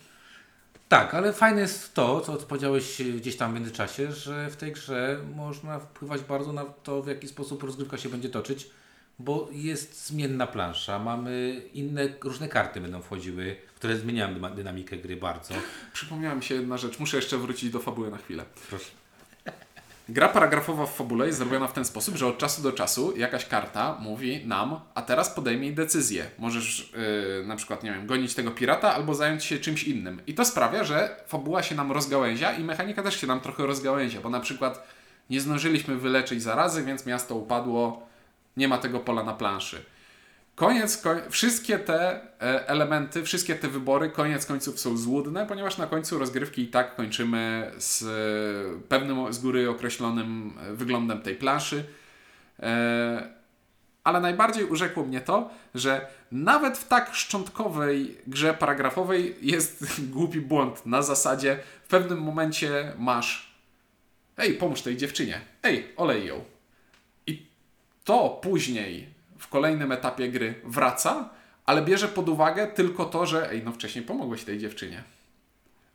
Tak, 0.89 1.13
ale 1.13 1.34
fajne 1.34 1.61
jest 1.61 1.93
to, 1.93 2.21
co 2.21 2.34
powiedziałeś 2.34 3.01
gdzieś 3.01 3.38
tam 3.38 3.51
w 3.51 3.55
międzyczasie, 3.55 4.11
że 4.11 4.49
w 4.49 4.55
tej 4.55 4.71
grze 4.71 5.19
można 5.36 5.80
wpływać 5.80 6.21
bardzo 6.21 6.53
na 6.53 6.65
to, 6.65 7.01
w 7.01 7.07
jaki 7.07 7.28
sposób 7.28 7.63
rozgrywka 7.63 7.97
się 7.97 8.09
będzie 8.09 8.30
toczyć, 8.30 8.69
bo 9.19 9.47
jest 9.51 10.07
zmienna 10.07 10.47
plansza, 10.47 10.99
mamy 10.99 11.61
inne, 11.73 12.09
różne 12.23 12.47
karty 12.49 12.82
będą 12.82 13.01
wchodziły, 13.01 13.55
które 13.76 13.97
zmieniają 13.97 14.55
dynamikę 14.55 14.97
gry 14.97 15.17
bardzo. 15.17 15.53
Przypomniała 15.93 16.36
mi 16.36 16.43
się 16.43 16.55
jedna 16.55 16.78
rzecz. 16.78 16.99
Muszę 16.99 17.17
jeszcze 17.17 17.38
wrócić 17.38 17.69
do 17.69 17.80
fabuły 17.80 18.11
na 18.11 18.17
chwilę. 18.17 18.45
Proszę. 18.69 18.86
Gra 20.10 20.30
paragrafowa 20.30 20.86
w 20.86 20.95
fabule 20.95 21.26
jest 21.26 21.38
zrobiona 21.38 21.68
w 21.68 21.74
ten 21.74 21.86
sposób, 21.86 22.16
że 22.16 22.28
od 22.28 22.38
czasu 22.38 22.62
do 22.62 22.72
czasu 22.72 23.18
jakaś 23.18 23.45
karta 23.45 23.97
mówi 23.99 24.47
nam, 24.47 24.80
a 24.95 25.01
teraz 25.01 25.30
podejmij 25.30 25.74
decyzję. 25.74 26.26
Możesz 26.39 26.93
yy, 27.39 27.47
na 27.47 27.56
przykład, 27.56 27.84
nie 27.84 27.91
wiem, 27.91 28.08
gonić 28.08 28.36
tego 28.36 28.51
pirata 28.51 28.93
albo 28.93 29.16
zająć 29.16 29.43
się 29.43 29.60
czymś 29.60 29.84
innym. 29.84 30.22
I 30.28 30.34
to 30.34 30.45
sprawia, 30.45 30.84
że 30.84 31.24
fabuła 31.28 31.64
się 31.64 31.76
nam 31.76 31.91
rozgałęzia 31.91 32.53
i 32.53 32.64
mechanika 32.64 33.03
też 33.03 33.22
się 33.22 33.28
nam 33.28 33.41
trochę 33.41 33.66
rozgałęzia, 33.66 34.22
bo 34.22 34.30
na 34.30 34.39
przykład 34.39 34.88
nie 35.30 35.41
zdążyliśmy 35.41 35.95
wyleczyć 35.95 36.43
zarazy, 36.43 36.84
więc 36.84 37.06
miasto 37.06 37.36
upadło, 37.36 38.08
nie 38.58 38.68
ma 38.68 38.78
tego 38.78 38.99
pola 38.99 39.24
na 39.24 39.34
planszy. 39.34 39.86
Koniec, 40.56 40.97
koń, 40.97 41.22
wszystkie 41.30 41.80
te 41.80 42.22
e, 42.41 42.68
elementy, 42.68 43.24
wszystkie 43.24 43.56
te 43.56 43.68
wybory, 43.68 44.10
koniec 44.10 44.45
końców 44.45 44.80
są 44.80 44.97
złudne, 44.97 45.45
ponieważ 45.45 45.78
na 45.78 45.88
końcu 45.88 46.20
rozgrywki 46.20 46.62
i 46.62 46.68
tak 46.68 46.95
kończymy 46.95 47.72
z 47.78 48.03
e, 48.03 48.88
pewnym 48.88 49.34
z 49.34 49.39
góry 49.39 49.70
określonym 49.70 50.53
e, 50.60 50.74
wyglądem 50.74 51.22
tej 51.22 51.36
planszy. 51.36 51.84
Ale 54.03 54.20
najbardziej 54.22 54.66
urzekło 54.66 55.03
mnie 55.03 55.22
to, 55.22 55.49
że 55.76 56.08
nawet 56.32 56.78
w 56.78 56.88
tak 56.88 57.16
szczątkowej 57.16 58.18
grze 58.28 58.53
paragrafowej 58.53 59.36
jest 59.41 59.86
głupi 60.14 60.41
błąd. 60.41 60.86
Na 60.86 61.01
zasadzie 61.01 61.60
w 61.84 61.88
pewnym 61.88 62.22
momencie 62.22 62.93
masz 62.97 63.56
Ej, 64.38 64.53
pomóż 64.53 64.82
tej 64.82 64.97
dziewczynie. 64.97 65.41
Ej, 65.64 65.93
olej 65.97 66.28
ją. 66.28 66.43
I 67.28 67.47
to 68.03 68.39
później 68.43 69.14
kolejnym 69.56 69.91
etapie 69.91 70.30
gry 70.30 70.53
wraca, 70.64 71.30
ale 71.66 71.82
bierze 71.82 72.08
pod 72.08 72.30
uwagę 72.30 72.68
tylko 72.68 73.06
to, 73.06 73.26
że 73.26 73.51
ej, 73.51 73.64
no 73.64 73.72
wcześniej 73.72 74.06
pomogłeś 74.06 74.43
tej 74.43 74.60
dziewczynie. 74.60 75.03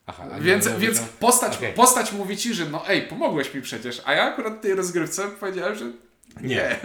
Aha, 0.06 0.24
nie 0.34 0.40
Więc, 0.40 0.68
więc 0.68 1.00
postać, 1.00 1.56
Okej. 1.56 1.72
postać 1.72 2.12
mówi 2.12 2.36
ci, 2.36 2.54
że 2.54 2.66
no 2.66 2.88
ej, 2.88 3.02
pomogłeś 3.02 3.54
mi 3.54 3.62
przecież, 3.62 4.02
a 4.04 4.12
ja 4.12 4.22
akurat 4.24 4.54
w 4.54 4.60
tej 4.60 4.74
rozgrywce 4.74 5.28
powiedziałem, 5.28 5.74
że 5.74 5.84
nie. 6.40 6.76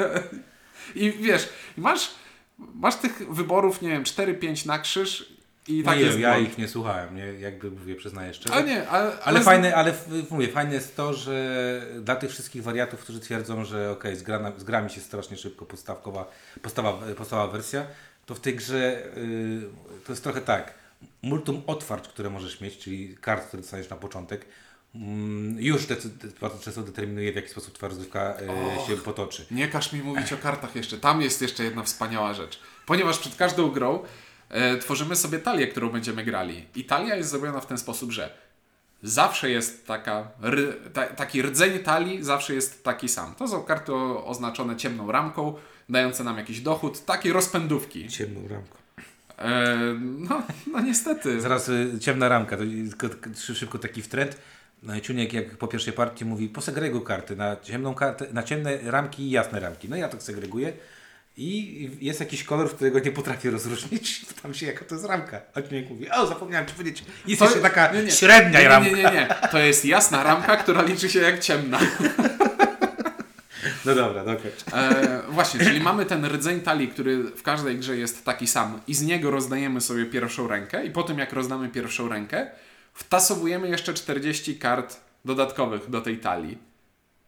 I 1.03 1.11
wiesz, 1.11 1.49
masz, 1.77 2.11
masz 2.57 2.95
tych 2.95 3.33
wyborów, 3.33 3.81
nie 3.81 3.89
wiem, 3.89 4.03
4-5 4.03 4.65
na 4.65 4.79
krzyż 4.79 5.34
i 5.67 5.83
tak 5.83 5.97
nie, 5.97 6.03
jest 6.03 6.19
ja 6.19 6.33
błąd. 6.33 6.49
ich 6.49 6.57
nie 6.57 6.67
słuchałem, 6.67 7.15
nie, 7.15 7.25
jakby 7.25 7.71
mówię, 7.71 7.95
przyznaję 7.95 8.33
szczerze. 8.33 8.55
Ale 8.55 8.63
nie, 8.63 8.87
ale, 8.89 9.19
Ale 9.23 9.41
fajne, 9.41 9.75
ale 9.75 9.93
mówię, 10.29 10.47
fajne 10.47 10.73
jest 10.73 10.95
to, 10.95 11.13
że 11.13 11.81
dla 12.01 12.15
tych 12.15 12.31
wszystkich 12.31 12.63
wariatów, 12.63 12.99
którzy 12.99 13.19
twierdzą, 13.19 13.65
że 13.65 13.91
okej, 13.91 14.15
zgra, 14.15 14.39
na- 14.39 14.51
zgra 14.59 14.81
mi 14.81 14.89
się 14.89 15.01
strasznie 15.01 15.37
szybko 15.37 15.65
podstawkowa, 15.65 16.31
podstawa, 16.61 16.93
podstawowa 17.17 17.51
wersja, 17.51 17.85
to 18.25 18.35
w 18.35 18.39
tej 18.39 18.55
grze 18.55 19.03
y, 19.17 19.61
to 20.05 20.11
jest 20.11 20.23
trochę 20.23 20.41
tak. 20.41 20.73
multum 21.21 21.61
otwarć, 21.67 22.07
które 22.07 22.29
możesz 22.29 22.61
mieć, 22.61 22.77
czyli 22.77 23.17
kart, 23.21 23.47
które 23.47 23.61
dostaniesz 23.61 23.89
na 23.89 23.95
początek, 23.95 24.45
mm, 24.95 25.57
już 25.59 25.85
decy- 25.85 26.09
bardzo 26.41 26.59
często 26.59 26.81
determinuje, 26.83 27.31
w 27.31 27.35
jaki 27.35 27.49
sposób 27.49 27.73
twoja 27.73 27.89
rozgrywka 27.89 28.35
e, 28.83 28.87
się 28.87 28.97
potoczy. 28.97 29.45
Nie 29.51 29.67
każ 29.67 29.93
mi 29.93 30.01
mówić 30.01 30.33
o 30.33 30.37
kartach 30.37 30.75
jeszcze. 30.75 30.97
Tam 30.97 31.21
jest 31.21 31.41
jeszcze 31.41 31.63
jedna 31.63 31.83
wspaniała 31.83 32.33
rzecz. 32.33 32.59
Ponieważ 32.85 33.17
przed 33.19 33.35
każdą 33.35 33.71
grą 33.71 33.99
tworzymy 34.81 35.15
sobie 35.15 35.39
talię, 35.39 35.67
którą 35.67 35.89
będziemy 35.89 36.23
grali. 36.23 36.65
I 36.75 36.83
talia 36.83 37.15
jest 37.15 37.29
zrobiona 37.29 37.59
w 37.59 37.65
ten 37.65 37.77
sposób, 37.77 38.11
że 38.11 38.29
zawsze 39.03 39.49
jest 39.49 39.87
taka, 39.87 40.27
ta, 40.93 41.05
taki 41.05 41.41
rdzeń 41.41 41.79
talii, 41.79 42.23
zawsze 42.23 42.53
jest 42.53 42.83
taki 42.83 43.09
sam. 43.09 43.35
To 43.35 43.47
są 43.47 43.63
karty 43.63 43.93
oznaczone 44.25 44.75
ciemną 44.75 45.11
ramką, 45.11 45.53
dające 45.89 46.23
nam 46.23 46.37
jakiś 46.37 46.61
dochód, 46.61 47.05
takie 47.05 47.33
rozpędówki. 47.33 48.09
Ciemną 48.09 48.47
ramką. 48.47 48.77
E, 49.37 49.75
no, 50.01 50.41
no 50.71 50.81
niestety. 50.81 51.41
Zaraz 51.41 51.69
y, 51.69 51.99
ciemna 51.99 52.29
ramka, 52.29 52.57
to 52.57 52.63
szybko 53.53 53.79
taki 53.79 54.01
wtrend. 54.01 54.37
No 54.83 54.99
Ciuniek 54.99 55.33
jak 55.33 55.57
po 55.57 55.67
pierwszej 55.67 55.93
partii 55.93 56.25
mówi, 56.25 56.49
posegreguj 56.49 57.03
karty 57.03 57.35
na, 57.35 57.55
ciemną 57.55 57.93
kartę, 57.93 58.25
na 58.33 58.43
ciemne 58.43 58.77
ramki 58.83 59.23
i 59.23 59.29
jasne 59.29 59.59
ramki. 59.59 59.89
No 59.89 59.95
ja 59.95 60.09
tak 60.09 60.23
segreguję 60.23 60.73
i 61.37 61.89
jest 62.01 62.19
jakiś 62.19 62.43
kolor, 62.43 62.69
którego 62.75 62.99
nie 62.99 63.11
potrafię 63.11 63.51
rozróżnić. 63.51 64.25
Tam 64.43 64.53
się 64.53 64.65
jaka 64.65 64.85
to 64.85 64.95
jest 64.95 65.07
ramka. 65.07 65.41
A 65.53 65.61
Ciuniek 65.61 65.89
mówi, 65.89 66.09
o 66.11 66.27
zapomniałem 66.27 66.67
ci 66.67 66.73
powiedzieć, 66.73 67.03
jest 67.27 67.39
To- 67.39 67.45
jeszcze 67.45 67.61
taka 67.61 67.91
nie, 67.91 68.03
nie. 68.03 68.11
średnia 68.11 68.59
nie, 68.61 68.67
ramka. 68.67 68.89
nie, 68.89 68.95
nie, 68.95 69.03
nie. 69.03 69.27
To 69.51 69.57
jest 69.59 69.85
jasna 69.85 70.23
ramka, 70.23 70.57
która 70.57 70.81
liczy 70.81 71.09
się 71.09 71.19
jak 71.19 71.39
ciemna. 71.39 71.79
No 73.85 73.95
dobra, 73.95 74.25
dokończ. 74.25 74.55
E, 74.73 75.21
właśnie, 75.29 75.59
czyli 75.59 75.79
mamy 75.79 76.05
ten 76.05 76.25
rdzeń 76.25 76.61
talii, 76.61 76.87
który 76.87 77.23
w 77.23 77.43
każdej 77.43 77.77
grze 77.77 77.97
jest 77.97 78.25
taki 78.25 78.47
sam 78.47 78.81
i 78.87 78.93
z 78.95 79.01
niego 79.01 79.31
rozdajemy 79.31 79.81
sobie 79.81 80.05
pierwszą 80.05 80.47
rękę 80.47 80.85
i 80.85 80.91
po 80.91 81.03
tym 81.03 81.19
jak 81.19 81.33
rozdamy 81.33 81.69
pierwszą 81.69 82.09
rękę, 82.09 82.47
wtasowujemy 82.93 83.69
jeszcze 83.69 83.93
40 83.93 84.55
kart 84.55 84.97
dodatkowych 85.25 85.89
do 85.89 86.01
tej 86.01 86.17
talii. 86.17 86.57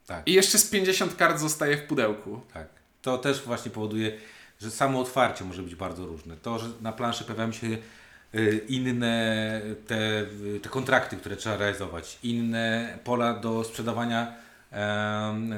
Tak. 0.06 0.28
I 0.28 0.32
jeszcze 0.32 0.58
z 0.58 0.70
50 0.70 1.16
kart 1.16 1.38
zostaje 1.40 1.76
w 1.76 1.82
pudełku. 1.82 2.40
Tak. 2.54 2.77
To 3.02 3.18
też 3.18 3.42
właśnie 3.42 3.70
powoduje, 3.70 4.18
że 4.60 4.70
samo 4.70 5.00
otwarcie 5.00 5.44
może 5.44 5.62
być 5.62 5.74
bardzo 5.74 6.06
różne. 6.06 6.36
To, 6.36 6.58
że 6.58 6.66
na 6.80 6.92
planszy 6.92 7.24
pojawiają 7.24 7.52
się 7.52 7.78
y, 8.34 8.66
inne 8.68 9.62
te, 9.86 10.20
y, 10.22 10.60
te 10.62 10.68
kontrakty, 10.68 11.16
które 11.16 11.36
trzeba 11.36 11.56
realizować, 11.56 12.18
inne 12.22 12.98
pola 13.04 13.34
do 13.34 13.64
sprzedawania 13.64 14.48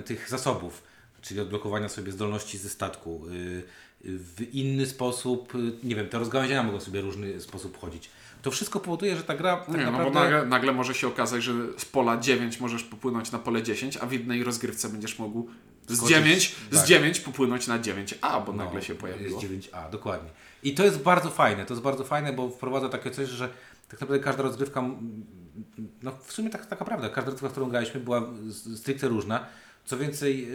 tych 0.05 0.29
zasobów, 0.29 0.83
czyli 1.23 1.41
odblokowania 1.41 1.89
sobie 1.89 2.13
zdolności 2.13 2.59
ze 2.59 2.69
statku. 2.69 3.27
y, 3.29 3.63
w 4.05 4.55
inny 4.55 4.87
sposób, 4.87 5.53
nie 5.83 5.95
wiem, 5.95 6.09
te 6.09 6.19
rozgałęzienia 6.19 6.63
mogą 6.63 6.81
sobie 6.81 7.01
różny 7.01 7.41
sposób 7.41 7.81
chodzić. 7.81 8.11
To 8.43 8.51
wszystko 8.51 8.81
powoduje, 8.81 9.17
że 9.17 9.23
ta 9.23 9.37
gra 9.37 9.57
tak 9.57 9.69
Nie, 9.69 9.85
no 9.85 9.93
bo 9.93 9.99
naprawdę... 9.99 10.21
nagle, 10.21 10.47
nagle 10.47 10.73
może 10.73 10.95
się 10.95 11.09
okazać, 11.09 11.43
że 11.43 11.53
z 11.79 11.85
pola 11.85 12.17
9 12.17 12.61
możesz 12.61 12.83
popłynąć 12.83 13.33
na 13.33 13.39
pole 13.39 13.63
10, 13.63 13.97
a 13.97 14.07
w 14.07 14.13
jednej 14.13 14.45
rozgrywce 14.45 14.89
będziesz 14.89 15.19
mógł 15.19 15.49
z 15.89 15.97
Skoczyć, 15.97 16.17
9, 16.17 16.57
z 16.71 16.77
tak. 16.77 16.87
9 16.87 17.21
popłynąć 17.21 17.67
na 17.67 17.79
9a, 17.79 18.47
bo 18.47 18.53
nagle 18.53 18.75
No, 18.75 18.81
się 18.81 18.95
pojawiło. 18.95 19.41
Jest 19.43 19.71
9A, 19.71 19.91
dokładnie. 19.91 20.31
I 20.63 20.75
to 20.75 20.85
jest 20.85 20.99
bardzo 20.99 21.31
fajne, 21.31 21.67
to 21.67 21.75
jest 21.75 21.83
bardzo 21.83 22.05
fajne, 22.05 22.33
bo 22.33 22.49
wprowadza 22.49 22.89
takie 22.89 23.11
coś, 23.11 23.29
że 23.29 23.49
tak 23.89 24.01
naprawdę 24.01 24.25
każda 24.25 24.43
rozgrywka, 24.43 24.85
no 26.03 26.13
w 26.25 26.33
sumie 26.33 26.51
tak, 26.51 26.67
taka 26.67 26.85
prawda, 26.85 27.09
każda 27.09 27.31
rozgrywka, 27.31 27.53
którą 27.53 27.69
graliśmy 27.69 28.01
była 28.01 28.23
stricte 28.77 29.09
różna. 29.09 29.47
Co 29.85 29.99
więcej, 29.99 30.49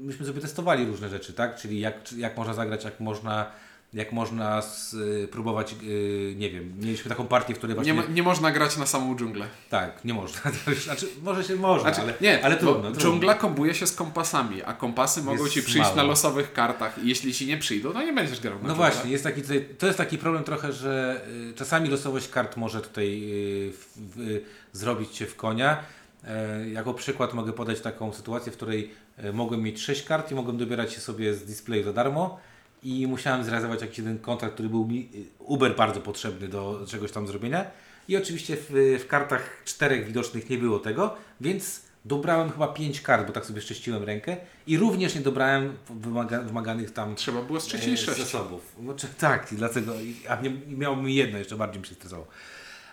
myśmy 0.00 0.26
sobie 0.26 0.40
testowali 0.40 0.86
różne 0.86 1.08
rzeczy, 1.08 1.32
tak? 1.32 1.56
Czyli 1.56 1.80
jak, 1.80 2.12
jak 2.12 2.36
można 2.36 2.54
zagrać, 2.54 2.84
jak 2.84 3.00
można, 3.00 3.50
jak 3.94 4.12
można 4.12 4.62
spróbować, 4.62 5.74
y, 5.82 6.34
nie 6.38 6.50
wiem, 6.50 6.72
mieliśmy 6.80 7.08
taką 7.08 7.26
partię, 7.26 7.54
w 7.54 7.58
której 7.58 7.76
Nie, 7.78 7.84
właśnie... 7.94 8.08
mo- 8.08 8.14
nie 8.14 8.22
można 8.22 8.50
grać 8.50 8.76
na 8.76 8.86
samą 8.86 9.16
dżunglę. 9.16 9.46
Tak, 9.70 10.04
nie 10.04 10.14
można. 10.14 10.50
znaczy, 10.84 11.06
może 11.22 11.44
się 11.44 11.56
można, 11.56 11.82
Znaczy, 11.94 12.00
ale, 12.00 12.14
nie, 12.20 12.44
ale 12.44 12.56
trudno. 12.56 12.82
trudno. 12.82 13.00
Dżungla 13.00 13.34
kombuje 13.34 13.74
się 13.74 13.86
z 13.86 13.92
kompasami, 13.92 14.62
a 14.62 14.72
kompasy 14.72 15.22
mogą 15.22 15.42
Jest 15.42 15.54
ci 15.54 15.62
przyjść 15.62 15.78
mało. 15.78 15.96
na 15.96 16.02
losowych 16.02 16.52
kartach 16.52 17.04
i 17.04 17.08
jeśli 17.08 17.34
ci 17.34 17.46
nie 17.46 17.58
przyjdą, 17.58 17.92
to 17.92 18.02
nie 18.02 18.12
będziesz 18.12 18.40
grał 18.40 18.54
na 18.54 18.60
No 18.62 18.68
dżunglę. 18.68 18.90
właśnie, 18.90 19.10
jest 19.10 19.24
taki 19.24 19.42
tutaj, 19.42 19.66
to 19.78 19.86
jest 19.86 19.98
taki 19.98 20.18
problem 20.18 20.44
trochę, 20.44 20.72
że 20.72 21.20
y, 21.50 21.54
czasami 21.54 21.88
losowość 21.88 22.28
kart 22.28 22.56
może 22.56 22.80
tutaj 22.80 23.22
y, 23.68 23.72
w, 23.96 24.40
zrobić 24.72 25.10
cię 25.10 25.26
w 25.26 25.36
konia. 25.36 25.76
E, 26.24 26.68
jako 26.68 26.94
przykład 26.94 27.34
mogę 27.34 27.52
podać 27.52 27.80
taką 27.80 28.12
sytuację, 28.12 28.52
w 28.52 28.56
której 28.56 28.90
e, 29.18 29.32
mogłem 29.32 29.62
mieć 29.62 29.80
6 29.82 30.02
kart 30.02 30.30
i 30.32 30.34
mogłem 30.34 30.58
dobierać 30.58 30.94
je 30.94 31.00
sobie 31.00 31.34
z 31.34 31.44
displayu 31.44 31.84
za 31.84 31.92
darmo 31.92 32.38
i 32.82 33.06
musiałem 33.06 33.44
zrealizować 33.44 33.80
jakiś 33.80 33.98
jeden 33.98 34.18
kontrakt, 34.18 34.54
który 34.54 34.68
był 34.68 34.86
mi 34.86 35.08
y, 35.14 35.24
uber 35.38 35.76
bardzo 35.76 36.00
potrzebny 36.00 36.48
do 36.48 36.80
czegoś 36.88 37.12
tam 37.12 37.26
zrobienia. 37.26 37.64
I 38.08 38.16
oczywiście 38.16 38.56
w, 38.56 38.98
w 39.00 39.06
kartach 39.06 39.62
czterech 39.64 40.06
widocznych 40.06 40.50
nie 40.50 40.58
było 40.58 40.78
tego, 40.78 41.16
więc 41.40 41.82
dobrałem 42.04 42.50
chyba 42.50 42.68
5 42.68 43.00
kart, 43.00 43.26
bo 43.26 43.32
tak 43.32 43.46
sobie 43.46 43.60
szczęściłem 43.60 44.02
rękę 44.04 44.36
i 44.66 44.78
również 44.78 45.14
nie 45.14 45.20
dobrałem 45.20 45.76
wymaga, 45.90 46.40
wymaganych 46.42 46.90
tam 46.92 47.14
Trzeba 47.14 47.42
było 47.42 47.60
z 47.60 47.64
trzeciej 47.64 47.94
e, 47.94 47.96
sześć. 47.96 48.18
zasobów. 48.18 48.76
No, 48.80 48.94
czy, 48.94 49.06
tak, 49.06 49.46
dlatego, 49.52 49.92
a 50.28 50.36
nie, 50.40 50.50
i 50.50 50.76
miało 50.76 50.96
mi 50.96 51.14
jedno, 51.14 51.38
jeszcze 51.38 51.56
bardziej 51.56 51.80
mi 51.80 51.86
się 51.86 51.94
stresowało. 51.94 52.26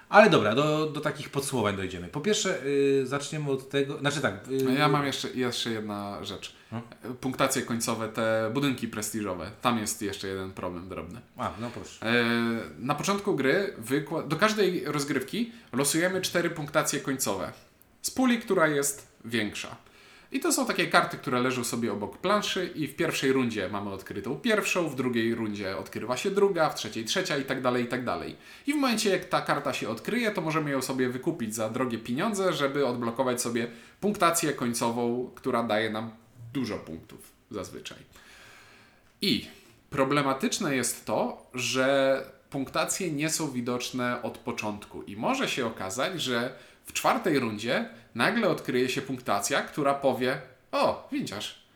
Ale 0.10 0.30
dobra, 0.30 0.56
do, 0.56 0.86
do 0.86 1.02
takich 1.02 1.30
podsumowań 1.30 1.76
dojdziemy. 1.78 2.08
Po 2.08 2.22
pierwsze, 2.22 2.66
y, 2.66 3.06
zaczniemy 3.08 3.52
od 3.52 3.70
tego, 3.70 3.98
znaczy 3.98 4.22
tak. 4.22 4.34
y, 4.52 4.74
Ja 4.78 4.88
mam 4.88 5.06
jeszcze, 5.06 5.30
jeszcze 5.30 5.70
jedna 5.72 6.24
rzecz. 6.26 6.56
Punktacje 7.22 7.62
końcowe, 7.62 8.10
te 8.10 8.52
budynki 8.54 8.88
prestiżowe. 8.88 9.52
Tam 9.62 9.78
jest 9.80 10.02
jeszcze 10.02 10.28
jeden 10.28 10.52
problem 10.52 10.90
drobny. 10.90 11.22
A, 11.38 11.52
no 11.62 11.70
proszę. 11.74 12.06
E, 12.06 12.26
Na 12.80 12.96
początku 12.96 13.36
gry 13.36 13.74
wykła- 13.86 14.28
do 14.28 14.36
każdej 14.36 14.86
rozgrywki 14.86 15.52
losujemy 15.74 16.22
cztery 16.22 16.50
punktacje 16.50 17.00
końcowe 17.00 17.52
z 18.02 18.12
puli, 18.12 18.40
która 18.40 18.68
jest 18.68 19.08
większa. 19.26 19.76
I 20.32 20.40
to 20.40 20.52
są 20.52 20.66
takie 20.66 20.88
karty, 20.88 21.18
które 21.18 21.40
leżą 21.40 21.64
sobie 21.64 21.94
obok 21.94 22.18
planszy 22.18 22.72
i 22.76 22.88
w 22.88 22.96
pierwszej 22.96 23.34
rundzie 23.34 23.70
mamy 23.70 23.92
odkrytą 23.92 24.36
pierwszą, 24.36 24.90
w 24.90 24.96
drugiej 24.96 25.36
rundzie 25.36 25.78
odkrywa 25.78 26.18
się 26.18 26.32
druga, 26.32 26.70
w 26.70 26.76
trzeciej 26.76 27.06
trzecia 27.06 27.38
i 27.38 27.46
tak 27.46 27.62
dalej, 27.62 27.84
i 27.84 27.88
tak 27.88 28.06
dalej. 28.06 28.36
I 28.68 28.74
w 28.74 28.76
momencie 28.76 29.10
jak 29.10 29.26
ta 29.26 29.42
karta 29.42 29.74
się 29.74 29.90
odkryje, 29.90 30.32
to 30.32 30.42
możemy 30.42 30.72
ją 30.72 30.82
sobie 30.82 31.10
wykupić 31.10 31.56
za 31.56 31.70
drogie 31.70 31.98
pieniądze, 31.98 32.54
żeby 32.54 32.88
odblokować 32.88 33.42
sobie 33.42 33.68
punktację 34.02 34.54
końcową, 34.54 35.32
która 35.36 35.64
daje 35.64 35.90
nam 35.90 36.12
dużo 36.54 36.78
punktów 36.78 37.32
zazwyczaj. 37.52 37.98
I 39.22 39.48
problematyczne 39.90 40.76
jest 40.76 41.06
to, 41.06 41.48
że 41.54 42.38
punktacje 42.50 43.12
nie 43.12 43.30
są 43.30 43.52
widoczne 43.52 44.22
od 44.22 44.38
początku 44.38 45.04
i 45.04 45.16
może 45.16 45.50
się 45.50 45.66
okazać, 45.66 46.22
że 46.22 46.56
w 46.88 46.94
czwartej 46.94 47.40
rundzie 47.40 47.90
nagle 48.16 48.50
odkryje 48.50 48.90
się 48.90 49.02
punktacja, 49.02 49.62
która 49.62 49.94
powie: 49.94 50.42
O, 50.72 51.08
widzisz, 51.12 51.68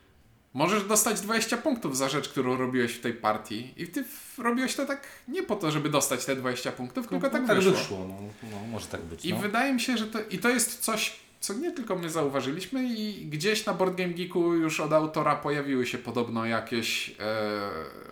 możesz 0.54 0.84
dostać 0.84 1.22
20 1.22 1.58
punktów 1.58 1.98
za 1.98 2.10
rzecz, 2.10 2.30
którą 2.30 2.58
robiłeś 2.58 2.94
w 2.94 3.02
tej 3.02 3.14
partii. 3.14 3.74
I 3.78 3.88
ty 3.88 4.04
robiłeś 4.38 4.76
to 4.76 4.86
tak 4.86 5.08
nie 5.28 5.44
po 5.44 5.56
to, 5.56 5.72
żeby 5.72 5.90
dostać 5.90 6.26
te 6.26 6.36
20 6.36 6.72
punktów, 6.72 7.08
tylko 7.08 7.30
tak 7.30 7.48
tak 7.48 7.58
wyszło. 7.58 7.72
wyszło. 7.72 7.98
No, 8.08 8.50
no, 8.52 8.68
może 8.72 8.88
tak 8.88 9.02
być. 9.02 9.26
I 9.26 9.34
no. 9.34 9.40
wydaje 9.40 9.74
mi 9.74 9.80
się, 9.80 9.98
że 9.98 10.08
to, 10.08 10.20
i 10.30 10.40
to 10.40 10.50
jest 10.50 10.80
coś, 10.80 11.20
co 11.42 11.54
nie 11.54 11.72
tylko 11.72 11.96
my 11.96 12.10
zauważyliśmy 12.10 12.84
i 12.84 13.26
gdzieś 13.26 13.66
na 13.66 13.74
Board 13.74 13.96
Game 13.96 14.14
Geeku 14.14 14.54
już 14.54 14.80
od 14.80 14.94
autora 14.94 15.36
pojawiły 15.36 15.86
się 15.86 15.98
podobno 15.98 16.46
jakieś 16.46 17.10
e, 17.10 17.14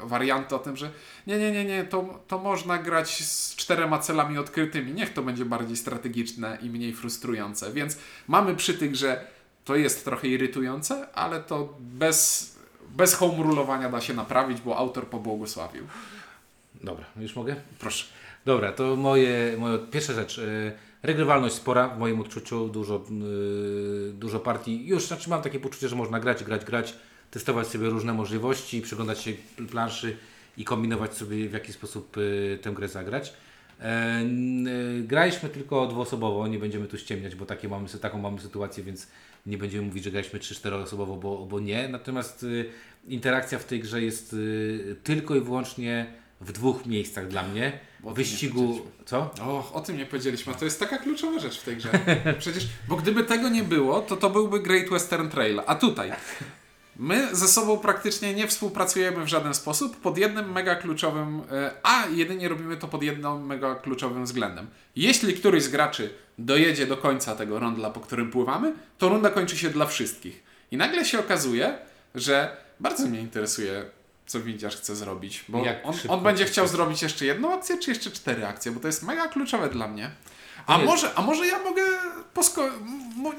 warianty 0.01 0.55
o 0.55 0.59
tym, 0.59 0.77
że 0.77 0.91
nie, 1.27 1.38
nie, 1.38 1.51
nie, 1.51 1.65
nie, 1.65 1.84
to, 1.84 2.23
to 2.27 2.39
można 2.39 2.77
grać 2.77 3.23
z 3.25 3.55
czterema 3.55 3.99
celami 3.99 4.38
odkrytymi. 4.38 4.93
Niech 4.93 5.13
to 5.13 5.21
będzie 5.21 5.45
bardziej 5.45 5.77
strategiczne 5.77 6.57
i 6.61 6.69
mniej 6.69 6.93
frustrujące. 6.93 7.73
Więc 7.73 7.97
mamy 8.27 8.55
przy 8.55 8.73
tych, 8.73 8.95
że 8.95 9.27
to 9.65 9.75
jest 9.75 10.05
trochę 10.05 10.27
irytujące, 10.27 11.13
ale 11.13 11.39
to 11.39 11.77
bez, 11.80 12.55
bez 12.89 13.13
home 13.13 13.43
rulowania 13.43 13.89
da 13.89 14.01
się 14.01 14.13
naprawić, 14.13 14.61
bo 14.61 14.77
autor 14.77 15.07
pobłogosławił. 15.07 15.84
Dobra, 16.84 17.05
już 17.17 17.36
mogę? 17.36 17.55
Proszę. 17.80 18.05
Dobra, 18.45 18.71
to 18.71 18.95
moje, 18.95 19.55
moja 19.57 19.77
pierwsza 19.77 20.13
rzecz. 20.13 20.38
y, 20.38 20.88
Regrywalność 21.04 21.56
spora 21.56 21.88
w 21.88 22.00
moim 22.00 22.22
odczuciu, 22.22 22.68
dużo, 22.68 23.04
y, 24.10 24.14
dużo 24.14 24.39
partii. 24.39 24.88
Już 24.88 25.08
znaczy 25.08 25.30
mam 25.30 25.41
takie 25.41 25.60
poczucie, 25.60 25.89
że 25.89 25.95
można 25.95 26.20
grać, 26.20 26.43
grać, 26.43 26.66
grać, 26.66 26.95
testować 27.32 27.68
sobie 27.68 27.89
różne 27.89 28.14
możliwości, 28.14 28.82
przyglądać 28.82 29.22
się 29.22 29.32
planszy 29.72 30.18
i 30.58 30.66
kombinować 30.66 31.14
sobie 31.14 31.50
w 31.50 31.54
jaki 31.54 31.74
sposób 31.74 32.18
y, 32.18 32.60
tę 32.62 32.72
grę 32.72 32.88
zagrać. 32.88 33.34
E, 33.82 33.86
n- 34.22 34.68
y, 34.68 35.04
graliśmy 35.08 35.50
tylko 35.50 35.88
dwuosobowo, 35.88 36.47
nie 36.47 36.60
będziemy 36.60 36.88
tu 36.88 36.97
ściemniać, 36.97 37.36
bo 37.36 37.45
takie 37.45 37.68
mamy, 37.70 37.89
taką 37.89 38.18
mamy 38.18 38.39
sytuację, 38.39 38.84
więc 38.84 39.08
nie 39.45 39.58
będziemy 39.58 39.88
mówić, 39.88 40.04
że 40.04 40.12
graliśmy 40.12 40.39
3-4 40.39 40.74
osobowo, 40.74 41.16
bo, 41.16 41.45
bo 41.45 41.60
nie. 41.60 41.88
Natomiast 41.88 42.43
y, 42.43 42.70
interakcja 43.08 43.60
w 43.60 43.66
tej 43.66 43.80
grze 43.80 44.02
jest 44.02 44.34
y, 44.34 44.95
tylko 45.04 45.36
i 45.36 45.41
wyłącznie 45.41 46.14
w 46.41 46.51
dwóch 46.51 46.85
miejscach 46.85 47.27
dla 47.27 47.43
mnie. 47.43 47.79
Bo 47.99 48.09
o 48.09 48.13
wyścigu. 48.13 48.81
Co? 49.05 49.31
O, 49.41 49.71
o 49.73 49.81
tym 49.81 49.97
nie 49.97 50.05
powiedzieliśmy. 50.05 50.55
To 50.55 50.65
jest 50.65 50.79
taka 50.79 50.97
kluczowa 50.97 51.39
rzecz 51.39 51.59
w 51.59 51.63
tej 51.63 51.77
grze. 51.77 51.89
Przecież, 52.39 52.67
bo 52.87 52.95
gdyby 52.95 53.23
tego 53.23 53.49
nie 53.49 53.63
było, 53.63 54.01
to 54.01 54.17
to 54.17 54.29
byłby 54.29 54.59
Great 54.59 54.89
Western 54.89 55.29
Trail. 55.29 55.61
A 55.65 55.75
tutaj 55.75 56.11
My 56.99 57.35
ze 57.35 57.47
sobą 57.47 57.77
praktycznie 57.77 58.33
nie 58.33 58.47
współpracujemy 58.47 59.25
w 59.25 59.27
żaden 59.27 59.53
sposób 59.53 59.97
pod 59.97 60.17
jednym 60.17 60.51
mega 60.51 60.75
kluczowym, 60.75 61.41
e, 61.51 61.71
a 61.83 62.05
jedynie 62.07 62.49
robimy 62.49 62.77
to 62.77 62.87
pod 62.87 63.03
jednym 63.03 63.45
mega 63.45 63.75
kluczowym 63.75 64.25
względem. 64.25 64.67
Jeśli 64.95 65.33
któryś 65.33 65.63
z 65.63 65.69
graczy 65.69 66.13
dojedzie 66.37 66.87
do 66.87 66.97
końca 66.97 67.35
tego 67.35 67.59
rondla, 67.59 67.89
po 67.89 67.99
którym 67.99 68.31
pływamy, 68.31 68.73
to 68.97 69.09
runda 69.09 69.29
kończy 69.29 69.57
się 69.57 69.69
dla 69.69 69.85
wszystkich. 69.85 70.43
I 70.71 70.77
nagle 70.77 71.05
się 71.05 71.19
okazuje, 71.19 71.77
że 72.15 72.57
bardzo 72.79 73.07
mnie 73.07 73.19
interesuje, 73.19 73.85
co 74.30 74.39
windziarz 74.41 74.77
chce 74.77 74.95
zrobić, 74.95 75.45
bo 75.47 75.61
on, 75.84 75.93
on 76.07 76.23
będzie 76.23 76.45
chciał 76.45 76.67
zrobić 76.67 77.01
jeszcze 77.01 77.25
jedną 77.25 77.53
akcję, 77.53 77.77
czy 77.77 77.91
jeszcze 77.91 78.11
cztery 78.11 78.45
akcje, 78.45 78.71
bo 78.71 78.80
to 78.80 78.88
jest 78.88 79.03
mega 79.03 79.27
kluczowe 79.27 79.69
dla 79.69 79.88
mnie. 79.88 80.11
A 80.70 80.78
Nie. 80.78 80.86
może, 80.86 81.15
a 81.15 81.22
może 81.22 81.47
ja 81.47 81.63
mogę 81.63 81.84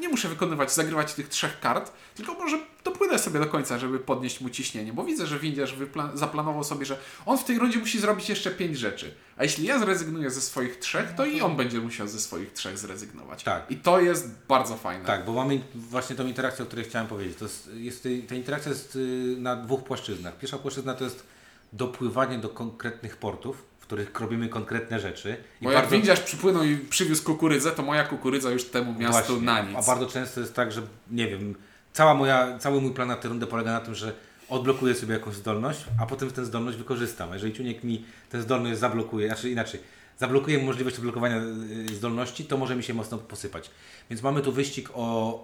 nie 0.00 0.08
muszę 0.08 0.28
wykonywać, 0.28 0.72
zagrywać 0.72 1.14
tych 1.14 1.28
trzech 1.28 1.60
kart, 1.60 1.92
tylko 2.14 2.34
może 2.34 2.58
dopłynę 2.84 3.18
sobie 3.18 3.40
do 3.40 3.46
końca, 3.46 3.78
żeby 3.78 3.98
podnieść 3.98 4.40
mu 4.40 4.50
ciśnienie, 4.50 4.92
bo 4.92 5.04
widzę, 5.04 5.26
że 5.26 5.38
windiarz 5.38 5.74
zaplanował 6.14 6.64
sobie, 6.64 6.86
że 6.86 6.98
on 7.26 7.38
w 7.38 7.44
tej 7.44 7.58
rundzie 7.58 7.78
musi 7.78 8.00
zrobić 8.00 8.28
jeszcze 8.28 8.50
pięć 8.50 8.78
rzeczy. 8.78 9.14
A 9.36 9.42
jeśli 9.42 9.66
ja 9.66 9.78
zrezygnuję 9.78 10.30
ze 10.30 10.40
swoich 10.40 10.78
trzech, 10.78 11.14
to 11.14 11.24
i 11.24 11.40
on 11.40 11.56
będzie 11.56 11.80
musiał 11.80 12.08
ze 12.08 12.20
swoich 12.20 12.52
trzech 12.52 12.78
zrezygnować. 12.78 13.42
Tak. 13.42 13.70
I 13.70 13.76
to 13.76 14.00
jest 14.00 14.30
bardzo 14.48 14.76
fajne. 14.76 15.04
Tak, 15.04 15.24
bo 15.24 15.32
mamy 15.32 15.60
właśnie 15.74 16.16
tą 16.16 16.26
interakcję, 16.26 16.62
o 16.64 16.66
której 16.66 16.84
chciałem 16.84 17.08
powiedzieć. 17.08 17.38
To 17.38 17.44
jest, 17.44 17.70
jest, 17.74 18.08
ta 18.28 18.34
interakcja 18.34 18.70
jest 18.72 18.96
y, 18.96 19.36
na 19.38 19.56
dwóch 19.56 19.84
płaszczyznach. 19.84 20.38
Pierwsza 20.38 20.58
płaszczyzna 20.58 20.94
to 20.94 21.04
jest 21.04 21.26
dopływanie 21.72 22.38
do 22.38 22.48
konkretnych 22.48 23.16
portów, 23.16 23.69
których 23.90 24.20
robimy 24.20 24.48
konkretne 24.48 25.00
rzeczy. 25.00 25.36
I 25.60 25.64
Bo 25.64 25.72
jak 25.72 25.88
windiarz 25.88 26.20
przypłynął 26.20 26.64
i 26.64 26.76
przywiózł 26.76 27.24
kukurydzę, 27.24 27.70
to 27.70 27.82
moja 27.82 28.04
kukurydza 28.04 28.50
już 28.50 28.64
temu 28.64 28.92
miastu 28.92 29.32
Właśnie. 29.32 29.46
na 29.46 29.60
nic. 29.62 29.76
A 29.76 29.82
bardzo 29.82 30.06
często 30.06 30.40
jest 30.40 30.54
tak, 30.54 30.72
że 30.72 30.82
nie 31.10 31.28
wiem, 31.28 31.54
cała 31.92 32.14
moja, 32.14 32.58
cały 32.58 32.80
mój 32.80 32.90
plan 32.94 33.08
na 33.08 33.16
tę 33.16 33.28
rundę 33.28 33.46
polega 33.46 33.72
na 33.72 33.80
tym, 33.80 33.94
że 33.94 34.12
odblokuję 34.48 34.94
sobie 34.94 35.14
jakąś 35.14 35.34
zdolność, 35.34 35.84
a 36.00 36.06
potem 36.06 36.30
tę 36.30 36.44
zdolność 36.44 36.78
wykorzystam. 36.78 37.32
Jeżeli 37.32 37.52
ciuniek 37.52 37.84
mi 37.84 38.04
tę 38.30 38.42
zdolność 38.42 38.78
zablokuje, 38.78 39.26
znaczy 39.26 39.50
inaczej, 39.50 39.80
zablokuje 40.18 40.58
możliwość 40.58 40.96
odblokowania 40.96 41.36
y, 41.90 41.94
zdolności, 41.94 42.44
to 42.44 42.56
może 42.56 42.76
mi 42.76 42.82
się 42.82 42.94
mocno 42.94 43.18
posypać. 43.18 43.70
Więc 44.10 44.22
mamy 44.22 44.40
tu 44.40 44.52
wyścig 44.52 44.90
o, 44.94 44.94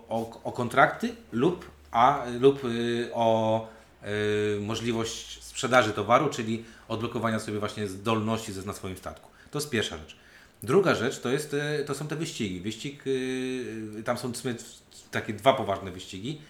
o, 0.08 0.40
o 0.44 0.52
kontrakty 0.52 1.14
lub, 1.32 1.70
a, 1.90 2.24
lub 2.40 2.64
y, 2.64 3.10
o 3.14 3.68
y, 4.02 4.60
możliwość 4.60 5.44
sprzedaży 5.44 5.92
towaru, 5.92 6.28
czyli 6.28 6.64
odblokowania 6.88 7.38
sobie 7.38 7.58
właśnie 7.58 7.86
zdolności 7.86 8.52
ze- 8.52 8.62
na 8.66 8.72
swoim 8.72 8.96
statku. 8.96 9.30
To 9.50 9.58
jest 9.58 9.70
pierwsza 9.70 9.98
rzecz. 9.98 10.16
Druga 10.62 10.94
rzecz 10.94 11.20
to, 11.20 11.28
jest, 11.28 11.54
e, 11.54 11.84
to 11.84 11.94
są 11.94 12.08
te 12.08 12.16
wyścigi. 12.16 12.60
Wyścig, 12.60 13.06
y, 13.06 14.02
tam 14.04 14.18
są 14.18 14.32
takie 15.10 15.32
dwa 15.32 15.52
poważne 15.52 15.90
wyścigi. 15.90 16.40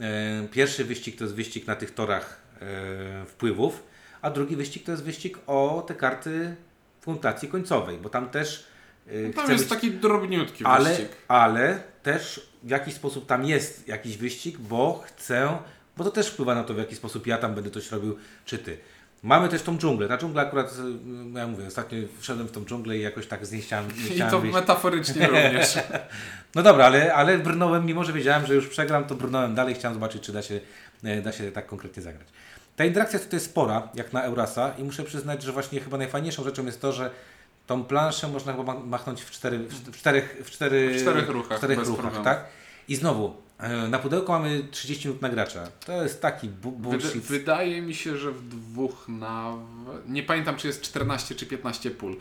E, 0.00 0.48
Pierwszy 0.52 0.84
wyścig 0.84 1.18
to 1.18 1.24
jest 1.24 1.34
wyścig 1.36 1.66
na 1.66 1.76
tych 1.76 1.94
torach 1.94 2.40
e, 2.60 3.26
wpływów, 3.26 3.82
a 4.22 4.30
drugi 4.30 4.56
wyścig 4.56 4.84
to 4.84 4.90
jest 4.92 5.04
wyścig 5.04 5.38
o 5.46 5.84
te 5.88 5.94
karty 5.94 6.56
punktacji 7.02 7.48
końcowej, 7.48 7.98
bo 7.98 8.08
tam 8.10 8.28
też 8.30 8.64
e, 9.08 9.30
Tam 9.32 9.50
jest 9.50 9.64
być, 9.64 9.70
taki 9.70 9.90
drobniutki 9.90 10.64
ale, 10.64 10.90
wyścig. 10.90 11.08
ale 11.28 11.82
też 12.02 12.48
w 12.62 12.68
jakiś 12.70 12.94
sposób 12.94 13.26
tam 13.26 13.44
jest 13.44 13.88
jakiś 13.88 14.16
wyścig, 14.16 14.58
bo 14.58 15.04
chcę, 15.06 15.58
bo 15.96 16.04
to 16.04 16.10
też 16.10 16.28
wpływa 16.28 16.54
na 16.54 16.64
to, 16.64 16.74
w 16.74 16.78
jaki 16.78 16.96
sposób 16.96 17.26
ja 17.26 17.38
tam 17.38 17.54
będę 17.54 17.70
coś 17.70 17.90
robił, 17.90 18.16
czy 18.44 18.58
ty. 18.58 18.78
Mamy 19.24 19.48
też 19.48 19.62
tą 19.62 19.78
dżunglę. 19.78 20.08
Ta 20.08 20.18
dżungla 20.18 20.42
akurat, 20.42 20.72
y, 21.34 21.38
ja 21.38 21.46
mówię, 21.46 21.66
ostatnio 21.66 21.98
wszedłem 22.20 22.48
w 22.48 22.50
tą 22.52 22.64
dżunglę 22.64 22.96
i 22.96 23.00
jakoś 23.02 23.26
tak 23.26 23.46
z 23.46 23.52
niej 23.52 23.62
chciałem, 23.62 23.88
nie 24.10 24.16
I 24.16 24.30
to 24.30 24.40
wyjść. 24.40 24.54
metaforycznie 24.54 25.26
również. 25.34 25.78
No 26.54 26.62
dobra, 26.62 26.84
ale, 26.86 27.14
ale 27.14 27.38
brnąłem, 27.38 27.86
mimo 27.86 28.04
że 28.04 28.12
wiedziałem, 28.12 28.46
że 28.46 28.54
już 28.54 28.68
przegram, 28.68 29.04
to 29.04 29.14
brnąłem 29.14 29.54
dalej, 29.54 29.74
chciałem 29.74 29.94
zobaczyć, 29.94 30.22
czy 30.22 30.32
da 30.32 30.42
się, 30.42 30.60
e, 31.04 31.22
da 31.22 31.32
się 31.32 31.52
tak 31.52 31.66
konkretnie 31.66 32.02
zagrać. 32.02 32.26
Ta 32.76 32.84
interakcja 32.84 33.18
tutaj 33.18 33.36
jest 33.36 33.46
spora, 33.46 33.88
jak 33.94 34.12
na 34.12 34.22
Eurasa 34.22 34.74
i 34.78 34.84
muszę 34.84 35.02
przyznać, 35.02 35.42
że 35.42 35.52
właśnie 35.52 35.80
chyba 35.80 35.98
najfajniejszą 35.98 36.44
rzeczą 36.44 36.66
jest 36.66 36.80
to, 36.80 36.92
że 36.92 37.10
tą 37.66 37.84
planszę 37.84 38.28
można 38.28 38.52
chyba 38.52 38.74
ma- 38.74 38.80
machnąć 38.80 39.22
w, 39.22 39.30
cztery, 39.30 39.58
w, 39.58 39.96
czterech, 39.96 40.42
w, 40.44 40.50
cztery, 40.50 40.94
W 40.94 41.00
czterech 41.02 41.28
ruchach, 41.28 41.56
w 41.58 41.60
czterech 41.60 41.78
ruchach 41.86 42.22
tak? 42.22 42.44
I 42.88 42.96
znowu, 42.96 43.36
e, 43.58 43.88
na 43.88 43.98
pudełku 43.98 44.32
mamy 44.32 44.62
30 44.70 45.08
minut 45.08 45.22
na 45.22 45.28
gracza. 45.28 45.68
To 45.86 46.02
jest 46.02 46.22
taki 46.22 46.48
bullshit. 46.48 47.22
wydaje 47.22 47.82
mi 47.82 47.94
się, 47.94 48.16
że 48.16 48.30
w 48.30 48.48
dwóch 48.48 49.08
na. 49.08 49.52
Nie 50.08 50.22
pamiętam, 50.22 50.56
czy 50.56 50.66
jest 50.66 50.82
14 50.82 51.34
czy 51.34 51.46
15 51.46 51.90
pól. 51.90 52.16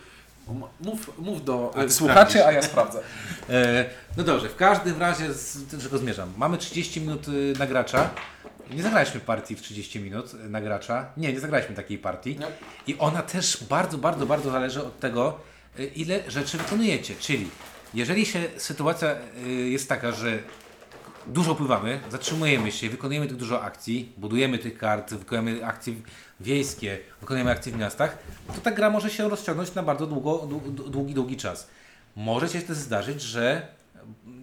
Mów, 0.80 1.20
mów 1.20 1.45
do 1.45 1.74
A 1.76 1.80
e, 1.80 1.89
słuchaczy, 1.89 2.32
sprawdzisz. 2.32 2.41
a 2.41 2.51
ja 2.51 2.61
sprawdzę. 2.61 2.99
E, 3.49 3.86
no 4.18 4.24
dobrze, 4.24 4.49
w 4.49 4.55
każdym 4.55 4.99
razie 4.99 5.34
z 5.34 5.84
czego 5.84 5.97
zmierzam. 5.97 6.34
Mamy 6.38 6.57
30 6.57 7.01
minut 7.01 7.28
y, 7.28 7.53
na 7.59 7.68
gracza. 7.68 8.09
Nie 8.72 8.84
zagraliśmy 8.84 9.20
partii 9.20 9.55
w 9.55 9.61
30 9.61 9.99
minut 9.99 10.34
y, 10.34 10.49
na 10.49 10.61
gracza. 10.61 11.05
Nie, 11.18 11.34
nie 11.34 11.39
zagraliśmy 11.39 11.76
takiej 11.76 11.97
partii. 11.97 12.38
Nie. 12.39 12.47
I 12.88 12.97
ona 12.97 13.22
też 13.22 13.64
bardzo, 13.70 13.97
bardzo, 13.97 14.26
bardzo 14.26 14.51
zależy 14.51 14.84
od 14.84 14.99
tego, 14.99 15.39
y, 15.80 15.86
ile 15.86 16.32
rzeczy 16.32 16.57
wykonujecie. 16.57 17.16
Czyli 17.20 17.49
jeżeli 17.93 18.25
się 18.25 18.43
sytuacja 18.57 19.15
y, 19.47 19.49
jest 19.51 19.89
taka, 19.89 20.11
że 20.11 20.39
dużo 21.27 21.55
pływamy, 21.55 21.99
zatrzymujemy 22.11 22.71
się, 22.71 22.89
wykonujemy 22.89 23.27
tych 23.27 23.37
dużo 23.37 23.61
akcji, 23.63 24.11
budujemy 24.17 24.57
tych 24.59 24.77
kart, 24.77 25.13
wykonujemy 25.13 25.65
akcje 25.65 25.93
wiejskie, 26.39 26.99
wykonujemy 27.21 27.51
akcje 27.51 27.71
w 27.71 27.77
miastach, 27.77 28.17
to 28.55 28.61
ta 28.61 28.71
gra 28.71 28.89
może 28.89 29.09
się 29.09 29.29
rozciągnąć 29.29 29.73
na 29.75 29.83
bardzo 29.83 30.07
długo, 30.07 30.31
dłu- 30.37 30.89
długi, 30.89 31.13
długi 31.13 31.37
czas. 31.37 31.67
Może 32.15 32.49
się 32.49 32.61
też 32.61 32.77
zdarzyć, 32.77 33.21
że 33.21 33.67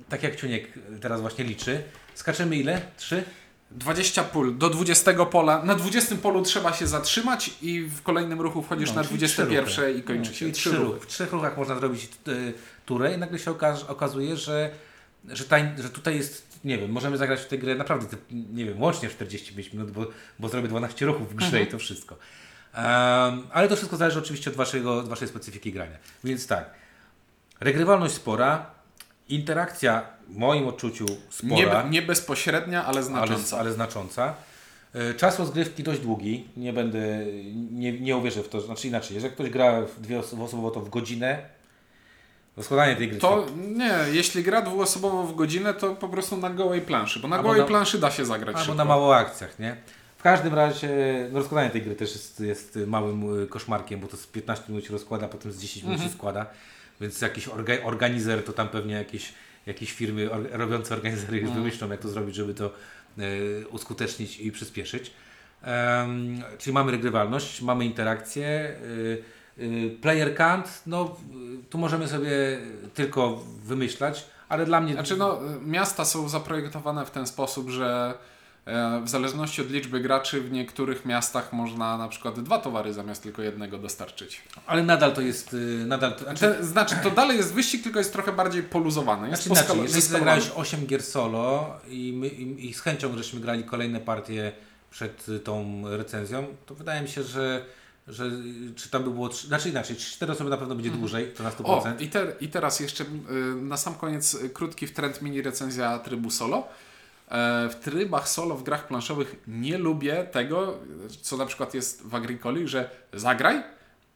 tak 0.08 0.22
jak 0.22 0.36
Ciuniek 0.36 0.68
teraz 1.00 1.20
właśnie 1.20 1.44
liczy, 1.44 1.82
skaczemy 2.14 2.56
ile? 2.56 2.80
Trzy? 2.96 3.24
20 3.70 4.24
pól 4.24 4.58
do 4.58 4.70
20 4.70 5.24
pola. 5.26 5.62
Na 5.64 5.74
20 5.74 6.16
polu 6.16 6.42
trzeba 6.42 6.72
się 6.72 6.86
zatrzymać 6.86 7.50
i 7.62 7.80
w 7.82 8.02
kolejnym 8.02 8.40
ruchu 8.40 8.62
wchodzisz 8.62 8.88
No, 8.88 8.94
na 8.94 9.04
czyli 9.04 9.18
21 9.18 9.64
trzy 9.66 9.92
i 9.98 10.02
kończy 10.02 10.30
No, 10.30 10.36
się. 10.36 10.52
Trzy 10.52 10.70
ruchy. 10.70 10.84
ruchy. 10.84 11.00
W 11.00 11.06
trzech 11.06 11.32
ruchach 11.32 11.56
można 11.56 11.74
zrobić 11.74 12.08
y, 12.90 12.94
turę 12.94 13.14
i 13.14 13.18
nagle 13.18 13.38
się 13.38 13.50
okaż, 13.50 13.84
okazuje, 13.84 14.36
że, 14.36 14.70
że, 15.28 15.44
ta, 15.44 15.56
że 15.78 15.90
tutaj 15.90 16.16
jest, 16.16 16.58
nie 16.64 16.78
wiem, 16.78 16.90
możemy 16.90 17.16
zagrać 17.16 17.40
w 17.40 17.46
tę 17.46 17.58
grę 17.58 17.74
naprawdę, 17.74 18.06
te, 18.06 18.16
nie 18.30 18.64
wiem, 18.64 18.82
łącznie 18.82 19.08
45 19.08 19.72
minut, 19.72 19.90
bo, 19.90 20.06
bo 20.38 20.48
zrobię 20.48 20.68
12 20.68 21.06
ruchów 21.06 21.32
w 21.32 21.34
grze 21.34 21.46
Mhm. 21.46 21.64
i 21.68 21.70
to 21.70 21.78
wszystko. 21.78 22.14
Um, 22.74 22.82
ale 23.52 23.68
to 23.68 23.76
wszystko 23.76 23.96
zależy 23.96 24.18
oczywiście 24.18 24.50
od, 24.50 24.56
waszego, 24.56 24.98
od 24.98 25.08
waszej 25.08 25.28
specyfiki 25.28 25.72
grania. 25.72 25.96
Więc 26.24 26.46
tak, 26.46 26.70
regrywalność 27.60 28.14
spora, 28.14 28.66
interakcja 29.28 30.02
w 30.28 30.36
moim 30.36 30.68
odczuciu 30.68 31.06
spora 31.30 31.82
Nie, 31.82 31.90
nie 31.90 32.02
bezpośrednia, 32.02 32.84
ale 32.86 33.02
znacząca. 33.02 33.56
ale, 33.56 33.60
ale 33.64 33.72
znacząca. 33.72 34.34
E, 34.94 35.14
Czas 35.14 35.38
rozgrywki 35.38 35.82
dość 35.82 36.00
długi. 36.00 36.44
Nie 36.56 36.72
będę, 36.72 37.26
nie, 37.70 38.00
nie 38.00 38.16
uwierzę 38.16 38.42
w 38.42 38.48
to. 38.48 38.60
Znaczy 38.60 38.88
inaczej, 38.88 39.14
jeżeli 39.14 39.34
ktoś 39.34 39.50
gra 39.50 39.82
w 39.82 40.00
dwie 40.00 40.18
osoby, 40.18 40.42
osobowo, 40.42 40.70
to 40.70 40.80
w 40.80 40.88
godzinę. 40.90 41.38
Rozkładanie 42.60 42.96
tej 42.96 43.08
gry 43.08 43.18
To 43.18 43.46
nie, 43.68 43.94
jeśli 44.12 44.42
gra 44.42 44.62
dwuosobowo 44.62 45.22
w 45.26 45.34
godzinę, 45.34 45.74
to 45.74 45.94
po 45.94 46.08
prostu 46.08 46.36
na 46.36 46.50
gołej 46.50 46.80
planszy, 46.80 47.20
bo 47.20 47.28
na 47.28 47.36
Albo 47.36 47.48
gołej 47.48 47.60
na- 47.60 47.66
planszy 47.66 47.98
da 47.98 48.10
się 48.10 48.24
zagrać 48.24 48.48
albo 48.56 48.58
szybko. 48.64 48.74
na 48.74 48.84
mało 48.84 49.16
akcjach, 49.16 49.58
nie? 49.58 49.76
W 50.18 50.22
każdym 50.22 50.54
razie 50.54 50.88
no, 51.32 51.38
rozkładanie 51.38 51.70
tej 51.70 51.82
gry 51.82 51.94
też 51.94 52.12
jest, 52.12 52.40
jest 52.40 52.78
małym 52.86 53.42
y, 53.42 53.46
koszmarkiem, 53.46 54.00
bo 54.00 54.06
to 54.06 54.16
z 54.16 54.26
15 54.26 54.64
minut 54.68 54.84
się 54.86 54.92
rozkłada, 54.92 55.28
potem 55.28 55.52
z 55.52 55.58
10 55.60 55.82
minut 55.84 55.94
Mhm. 55.94 56.10
się 56.10 56.16
składa. 56.18 56.46
Więc 57.00 57.20
jakiś 57.20 57.48
orga, 57.48 57.74
organizer 57.84 58.44
to 58.44 58.52
tam 58.52 58.68
pewnie 58.68 58.94
jakieś, 58.94 59.32
jakieś 59.66 59.92
firmy 59.92 60.30
or, 60.30 60.48
robiące 60.52 60.94
organizery 60.94 61.36
już 61.38 61.48
Mhm. 61.48 61.62
wymyślą, 61.64 61.90
jak 61.90 62.00
to 62.00 62.08
zrobić, 62.08 62.34
żeby 62.34 62.54
to 62.54 62.70
y, 63.18 63.64
uskutecznić 63.70 64.40
i 64.40 64.52
przyspieszyć. 64.52 65.10
Em, 65.62 66.42
czyli 66.58 66.74
mamy 66.74 66.92
regrywalność, 66.92 67.62
mamy 67.62 67.84
interakcję. 67.84 68.46
y, 68.82 69.22
player 70.02 70.34
count, 70.34 70.82
no 70.86 71.16
y, 71.60 71.64
tu 71.70 71.78
możemy 71.78 72.08
sobie 72.08 72.58
tylko 72.94 73.44
wymyślać, 73.64 74.26
ale 74.48 74.66
dla 74.66 74.80
mnie... 74.80 74.92
Znaczy 74.92 75.16
no, 75.16 75.38
miasta 75.66 76.04
są 76.04 76.28
zaprojektowane 76.28 77.06
w 77.06 77.10
ten 77.10 77.26
sposób, 77.26 77.70
że 77.70 78.14
e, 78.64 79.00
w 79.04 79.08
zależności 79.08 79.62
od 79.62 79.70
liczby 79.70 80.00
graczy 80.00 80.40
w 80.40 80.52
niektórych 80.52 81.04
miastach 81.04 81.52
można 81.52 81.98
na 81.98 82.08
przykład 82.08 82.40
dwa 82.40 82.58
towary 82.58 82.92
zamiast 82.92 83.22
tylko 83.22 83.42
jednego 83.42 83.78
dostarczyć. 83.78 84.42
Ale 84.66 84.82
nadal 84.82 85.12
to 85.12 85.20
jest... 85.20 85.54
y, 85.54 85.84
Nadal 85.86 86.14
to, 86.14 86.24
znaczy, 86.24 86.40
Te, 86.40 86.64
znaczy 86.64 86.94
to 87.02 87.10
dalej 87.10 87.36
jest 87.36 87.54
wyścig, 87.54 87.82
tylko 87.82 87.98
jest 87.98 88.12
trochę 88.12 88.32
bardziej 88.32 88.62
poluzowany. 88.62 89.28
Jest 89.28 89.42
Znaczy 89.42 89.62
inaczej, 89.62 89.82
jeżeli 89.82 90.02
zagrałeś 90.02 90.50
8 90.54 90.86
gier 90.86 91.02
solo 91.02 91.76
i, 91.88 92.12
my, 92.16 92.28
i, 92.28 92.68
i 92.68 92.74
z 92.74 92.80
chęcią 92.80 93.16
żeśmy 93.16 93.40
grali 93.40 93.64
kolejne 93.64 94.00
partie 94.00 94.52
przed 94.90 95.28
y, 95.28 95.40
tą 95.40 95.82
recenzją, 95.96 96.46
to 96.66 96.74
wydaje 96.74 97.02
mi 97.02 97.08
się, 97.08 97.22
że, 97.22 97.64
że 98.08 98.30
czy 98.76 98.90
tam 98.90 99.04
by 99.04 99.10
było, 99.10 99.32
znaczy 99.32 99.68
inaczej, 99.68 99.96
4 99.96 100.32
osoby 100.32 100.50
na 100.50 100.56
pewno 100.56 100.74
będzie 100.74 100.90
dłużej, 100.90 101.32
to 101.36 101.42
na 101.42 101.50
100%. 101.50 101.62
O, 101.64 102.00
i, 102.00 102.08
te, 102.08 102.32
i 102.40 102.48
teraz 102.48 102.80
jeszcze 102.80 103.04
y, 103.04 103.08
na 103.54 103.76
sam 103.76 103.94
koniec 103.94 104.34
y, 104.34 104.50
krótki 104.50 104.86
wtręt 104.86 105.22
mini 105.22 105.42
recenzja 105.42 105.98
trybu 105.98 106.30
solo. 106.30 106.68
E, 107.28 107.68
W 107.68 107.74
trybach 107.74 108.28
solo 108.28 108.56
w 108.56 108.62
grach 108.62 108.86
planszowych 108.86 109.36
nie 109.46 109.78
lubię 109.78 110.24
tego, 110.24 110.78
co 111.22 111.36
na 111.36 111.46
przykład 111.46 111.74
jest 111.74 112.02
w 112.02 112.14
Agricoli, 112.14 112.68
że 112.68 112.90
zagraj 113.12 113.62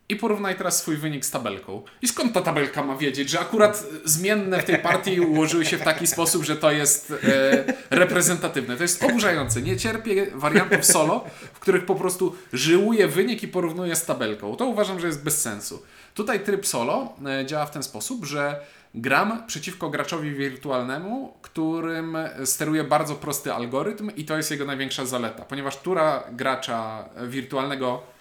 i 0.09 0.17
porównaj 0.17 0.57
teraz 0.57 0.79
swój 0.79 0.97
wynik 0.97 1.25
z 1.25 1.31
tabelką. 1.31 1.83
I 2.03 2.09
skąd 2.09 2.33
ta 2.33 2.41
tabelka 2.41 2.83
ma 2.83 2.97
wiedzieć, 2.97 3.31
że 3.31 3.41
akurat 3.41 3.85
zmienne 4.05 4.63
w 4.63 4.65
tej 4.65 4.79
partii 4.79 5.21
ułożyły 5.21 5.67
się 5.67 5.79
w 5.79 5.83
taki 5.83 6.07
sposób, 6.07 6.45
że 6.45 6.57
to 6.57 6.71
jest 6.71 7.11
e, 7.11 7.65
reprezentatywne. 7.91 8.77
To 8.77 8.83
jest 8.83 9.05
oburzające. 9.05 9.63
Nie 9.63 9.77
cierpię 9.77 10.27
wariantów 10.35 10.85
solo, 10.85 11.25
w 11.55 11.61
których 11.61 11.87
po 11.87 11.95
prostu 11.95 12.37
żyłuję 12.53 13.09
wynik 13.09 13.43
i 13.43 13.49
porównuję 13.49 13.97
z 13.97 14.05
tabelką. 14.05 14.57
To 14.57 14.67
uważam, 14.67 15.01
że 15.01 15.07
jest 15.07 15.25
bez 15.25 15.41
sensu. 15.41 15.83
Tutaj 16.15 16.41
tryb 16.41 16.67
solo 16.67 17.13
e, 17.27 17.47
działa 17.47 17.67
w 17.67 17.71
ten 17.71 17.83
sposób, 17.83 18.25
że 18.25 18.61
gram 18.95 19.43
przeciwko 19.47 19.91
graczowi 19.91 20.35
wirtualnemu, 20.35 21.35
którym 21.43 22.17
steruje 22.45 22.85
bardzo 22.85 23.15
prosty 23.15 23.53
algorytm 23.53 24.11
i 24.17 24.25
to 24.25 24.37
jest 24.37 24.51
jego 24.51 24.65
największa 24.65 25.07
zaleta, 25.07 25.45
ponieważ 25.45 25.77
tura 25.77 26.25
gracza 26.33 27.09
wirtualnego 27.27 28.14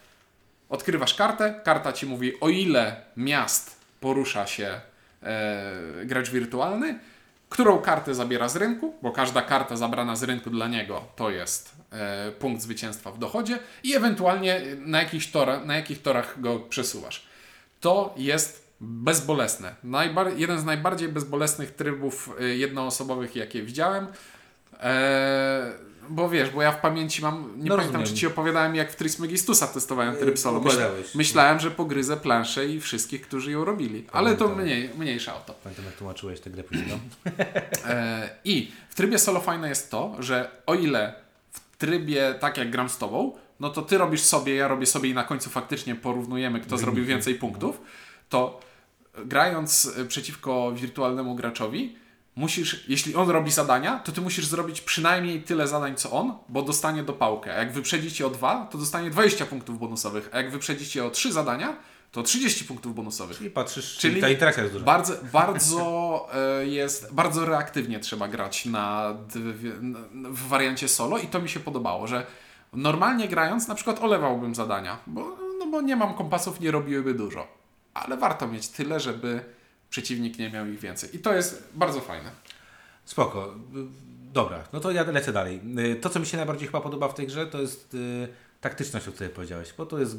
odkrywasz 0.74 1.14
kartę, 1.14 1.62
karta 1.64 1.94
ci 1.94 2.06
mówi 2.06 2.40
o 2.40 2.50
ile 2.50 2.96
miast 3.18 3.80
porusza 4.00 4.48
się 4.48 4.82
e, 5.24 5.72
gracz 6.06 6.30
wirtualny, 6.30 7.00
którą 7.50 7.78
kartę 7.78 8.16
zabiera 8.16 8.50
z 8.50 8.56
rynku, 8.56 8.94
bo 9.02 9.12
każda 9.12 9.42
karta 9.42 9.76
zabrana 9.76 10.16
z 10.16 10.24
rynku 10.24 10.50
dla 10.50 10.68
niego 10.68 11.06
to 11.16 11.30
jest 11.30 11.76
e, 11.92 12.32
punkt 12.32 12.62
zwycięstwa 12.62 13.12
w 13.12 13.20
dochodzie 13.20 13.60
i 13.84 13.96
ewentualnie 13.96 14.62
na, 14.78 15.02
jakich 15.02 15.32
tora, 15.32 15.60
na 15.60 15.76
jakich 15.76 16.02
torach 16.02 16.42
go 16.42 16.60
przesuwasz. 16.60 17.26
To 17.80 18.14
jest 18.18 18.68
bezbolesne. 18.82 19.76
Najbar- 19.84 20.38
jeden 20.38 20.60
z 20.60 20.66
najbardziej 20.66 21.10
bezbolesnych 21.10 21.72
trybów 21.72 22.30
y, 22.42 22.58
jednoosobowych, 22.58 23.36
jakie 23.36 23.64
widziałem. 23.64 24.08
Eee, 24.82 25.93
bo 26.10 26.30
wiesz, 26.30 26.50
bo 26.50 26.62
ja 26.62 26.72
w 26.72 26.82
pamięci 26.82 27.22
mam, 27.22 27.36
nie 27.58 27.70
No 27.70 27.76
pamiętam 27.76 28.02
rozumiem. 28.02 28.08
czy 28.08 28.14
Ci 28.14 28.28
opowiadałem 28.28 28.76
jak 28.76 28.92
w 28.92 28.96
Trismegistusa 28.96 29.68
testowałem 29.68 30.16
tryb 30.16 30.40
solo. 30.40 30.60
Myśl, 30.60 30.76
układałeś. 30.76 31.16
myślałem, 31.16 31.60
że 31.60 31.72
pogryzę 31.72 32.18
planszę 32.18 32.66
i 32.66 32.82
wszystkich, 32.82 33.22
którzy 33.22 33.52
ją 33.52 33.66
robili. 33.66 34.06
Ale 34.12 34.36
to 34.36 34.48
mniej, 34.50 34.90
mniejsza 34.98 35.36
o 35.36 35.40
to. 35.40 35.54
Pamiętam 35.54 35.86
jak 35.86 35.94
tłumaczyłeś 35.96 36.40
tę 36.40 36.50
grę 36.50 36.64
później. 36.64 37.00
E, 37.86 38.30
I 38.46 38.72
w 38.90 38.96
trybie 38.96 39.20
solo 39.20 39.40
fajne 39.42 39.70
jest 39.70 39.92
to, 39.92 40.16
że 40.20 40.52
o 40.66 40.76
ile 40.76 41.14
w 41.52 41.78
trybie 41.78 42.36
tak 42.40 42.58
jak 42.58 42.70
gram 42.72 42.90
z 42.90 42.98
tobą, 42.98 43.34
no 43.60 43.70
to 43.70 43.82
ty 43.82 43.98
robisz 43.98 44.22
sobie, 44.22 44.56
ja 44.56 44.68
robię 44.68 44.86
sobie 44.86 45.10
i 45.10 45.14
na 45.14 45.24
końcu 45.24 45.50
faktycznie 45.50 45.96
porównujemy, 45.96 46.60
kto 46.60 46.78
zrobił 46.78 47.06
więcej 47.06 47.36
punktów, 47.36 47.82
to 48.30 48.60
grając 49.26 49.92
e, 49.98 50.06
przeciwko 50.06 50.72
wirtualnemu 50.72 51.36
graczowi, 51.36 51.96
musisz, 52.36 52.90
jeśli 52.90 53.16
on 53.16 53.30
robi 53.30 53.52
zadania, 53.52 54.00
to 54.00 54.12
ty 54.12 54.22
musisz 54.22 54.46
zrobić 54.46 54.82
przynajmniej 54.82 55.42
tyle 55.42 55.68
zadań 55.68 55.96
co 55.96 56.12
on, 56.12 56.38
bo 56.50 56.62
dostanie 56.62 57.04
dopałkę. 57.04 57.56
A 57.56 57.58
jak 57.58 57.74
wyprzedzi 57.74 58.12
cię 58.12 58.28
o 58.28 58.30
dwa, 58.30 58.68
to 58.72 58.78
dostanie 58.78 59.10
20 59.10 59.46
punktów 59.46 59.80
bonusowych, 59.80 60.30
a 60.32 60.38
jak 60.38 60.52
wyprzedzi 60.52 60.88
cię 60.88 61.06
o 61.06 61.10
trzy 61.10 61.34
zadania, 61.34 61.78
to 62.12 62.24
30 62.24 62.66
punktów 62.66 62.96
bonusowych. 62.96 63.38
Czyli 63.38 63.50
patrzysz, 63.50 63.98
Czyli 63.98 64.22
ta 64.22 64.30
interakcja 64.30 64.64
jest 64.64 64.76
duża. 64.76 64.86
Bardzo, 64.86 65.14
bardzo 65.34 66.28
e, 66.34 66.66
jest, 66.66 67.14
bardzo 67.14 67.46
reaktywnie 67.46 68.00
trzeba 68.00 68.28
grać 68.28 68.66
na, 68.66 69.16
w 70.14 70.48
wariancie 70.48 70.88
solo 70.88 71.18
i 71.18 71.28
to 71.28 71.42
mi 71.42 71.50
się 71.50 71.60
podobało, 71.60 72.08
że 72.08 72.26
normalnie 72.74 73.28
grając 73.28 73.68
na 73.68 73.76
przykład 73.76 74.00
olewałbym 74.00 74.56
zadania, 74.56 74.98
bo, 75.08 75.38
no 75.60 75.66
bo 75.66 75.82
nie 75.82 75.96
mam 75.96 76.14
kompasów, 76.14 76.60
nie 76.60 76.72
robiłyby 76.72 77.14
dużo. 77.14 77.48
Ale 77.94 78.18
warto 78.18 78.48
mieć 78.48 78.68
tyle, 78.68 79.00
żeby 79.00 79.44
przeciwnik 79.94 80.40
nie 80.40 80.50
miał 80.50 80.68
ich 80.68 80.80
więcej. 80.80 81.16
I 81.16 81.20
to 81.20 81.34
jest 81.34 81.70
bardzo 81.74 82.02
fajne. 82.02 82.32
Spoko. 83.06 83.54
Dobra, 84.34 84.64
no 84.74 84.80
to 84.80 84.92
ja 84.92 85.04
lecę 85.04 85.34
dalej. 85.34 85.62
Y, 85.80 85.96
To, 85.96 86.10
co 86.10 86.20
mi 86.20 86.26
się 86.26 86.38
najbardziej 86.38 86.68
chyba 86.68 86.82
podoba 86.82 87.08
w 87.08 87.14
tej 87.14 87.28
grze, 87.28 87.48
to 87.48 87.62
jest 87.62 87.94
y, 87.94 88.28
taktyczność, 88.62 89.08
o 89.08 89.12
której 89.12 89.34
powiedziałeś, 89.34 89.74
bo 89.78 89.86
to 89.86 90.00
jest 90.00 90.18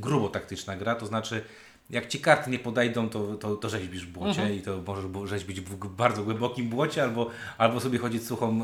grubo 0.00 0.28
taktyczna 0.28 0.76
gra, 0.76 0.94
to 0.94 1.06
znaczy 1.06 1.44
jak 1.90 2.08
ci 2.08 2.20
karty 2.20 2.50
nie 2.50 2.58
podejdą, 2.58 3.08
to, 3.08 3.34
to, 3.34 3.56
to 3.56 3.68
rzeźbisz 3.68 4.06
w 4.06 4.10
błocie 4.10 4.54
i 4.54 4.62
to 4.62 4.82
możesz 4.86 5.30
rzeźbić 5.30 5.60
w 5.60 5.88
bardzo 5.88 6.22
głębokim 6.22 6.68
błocie 6.68 7.02
albo, 7.02 7.30
albo 7.58 7.80
sobie 7.80 7.98
chodzić 7.98 8.26
suchą, 8.26 8.60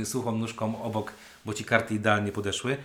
y, 0.00 0.06
suchą 0.06 0.38
nóżką 0.38 0.82
obok, 0.82 1.12
bo 1.44 1.54
ci 1.54 1.64
karty 1.64 1.94
idealnie 1.94 2.32
podeszły. 2.32 2.76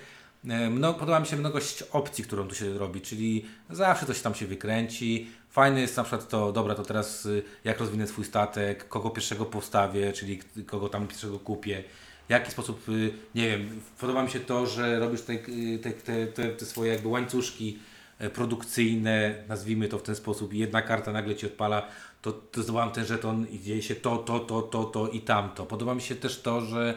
E, 0.50 0.94
podoba 1.00 1.20
mi 1.20 1.26
się 1.26 1.38
mnogość 1.38 1.84
opcji, 1.92 2.24
którą 2.24 2.48
tu 2.48 2.56
się 2.56 2.78
robi, 2.78 3.02
czyli 3.02 3.46
zawsze 3.70 4.06
coś 4.06 4.22
tam 4.22 4.36
się 4.36 4.48
wykręci. 4.48 5.28
Fajne 5.50 5.82
jest 5.82 5.98
na 5.98 6.04
przykład 6.04 6.30
to, 6.30 6.52
dobra, 6.52 6.76
to 6.76 6.84
teraz 6.84 7.26
y, 7.26 7.44
jak 7.64 7.80
rozwinę 7.80 8.08
swój 8.08 8.26
statek, 8.26 8.88
kogo 8.88 9.10
pierwszego 9.10 9.46
postawię, 9.46 10.14
czyli 10.14 10.40
kogo 10.66 10.90
tam 10.90 11.08
pierwszego 11.08 11.40
kupię, 11.40 11.84
w 12.28 12.30
jaki 12.30 12.52
sposób, 12.52 12.90
y, 12.90 13.14
nie 13.36 13.50
wiem, 13.50 13.82
podoba 14.00 14.24
mi 14.24 14.30
się 14.30 14.40
to, 14.40 14.68
że 14.68 15.00
robisz 15.00 15.22
te, 15.22 15.34
y, 15.34 15.80
te, 15.84 15.92
te, 16.28 16.48
te, 16.52 16.66
swoje 16.66 16.92
jakby 16.92 17.08
łańcuszki 17.08 17.80
e, 18.20 18.30
produkcyjne, 18.30 19.36
nazwijmy 19.48 19.88
to 19.88 20.00
w 20.00 20.04
ten 20.04 20.16
sposób, 20.16 20.54
jedna 20.54 20.82
karta 20.82 21.12
nagle 21.12 21.36
Ci 21.36 21.46
odpala, 21.46 21.88
to, 22.22 22.32
to 22.32 22.64
zdobyłam 22.64 22.92
ten 22.92 23.06
żeton 23.06 23.48
i 23.48 23.60
dzieje 23.60 23.82
się 23.82 23.96
to, 23.96 24.18
to, 24.18 24.40
to, 24.40 24.62
to, 24.62 24.84
to 24.84 25.08
i 25.08 25.22
tamto. 25.22 25.66
Podoba 25.66 25.96
mi 25.96 26.02
się 26.02 26.16
też 26.16 26.42
to, 26.42 26.62
że 26.62 26.94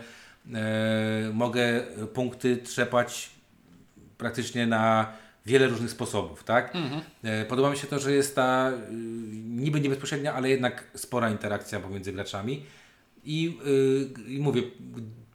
e, 0.54 1.30
mogę 1.32 1.82
punkty 2.14 2.56
trzepać 2.56 3.35
praktycznie 4.18 4.66
na 4.66 5.12
wiele 5.46 5.66
różnych 5.68 5.90
sposobów, 5.90 6.44
tak? 6.44 6.72
E, 7.24 7.44
Podoba 7.44 7.70
mi 7.70 7.76
się 7.76 7.86
to, 7.86 7.98
że 7.98 8.12
jest 8.12 8.34
ta 8.34 8.70
y, 8.70 8.92
niby 9.48 9.80
niebezpośrednia, 9.80 10.34
ale 10.34 10.50
jednak 10.50 10.84
spora 10.94 11.30
interakcja 11.30 11.80
pomiędzy 11.80 12.12
graczami 12.12 12.66
i, 13.24 13.58
y, 14.26 14.30
i 14.32 14.38
mówię, 14.38 14.62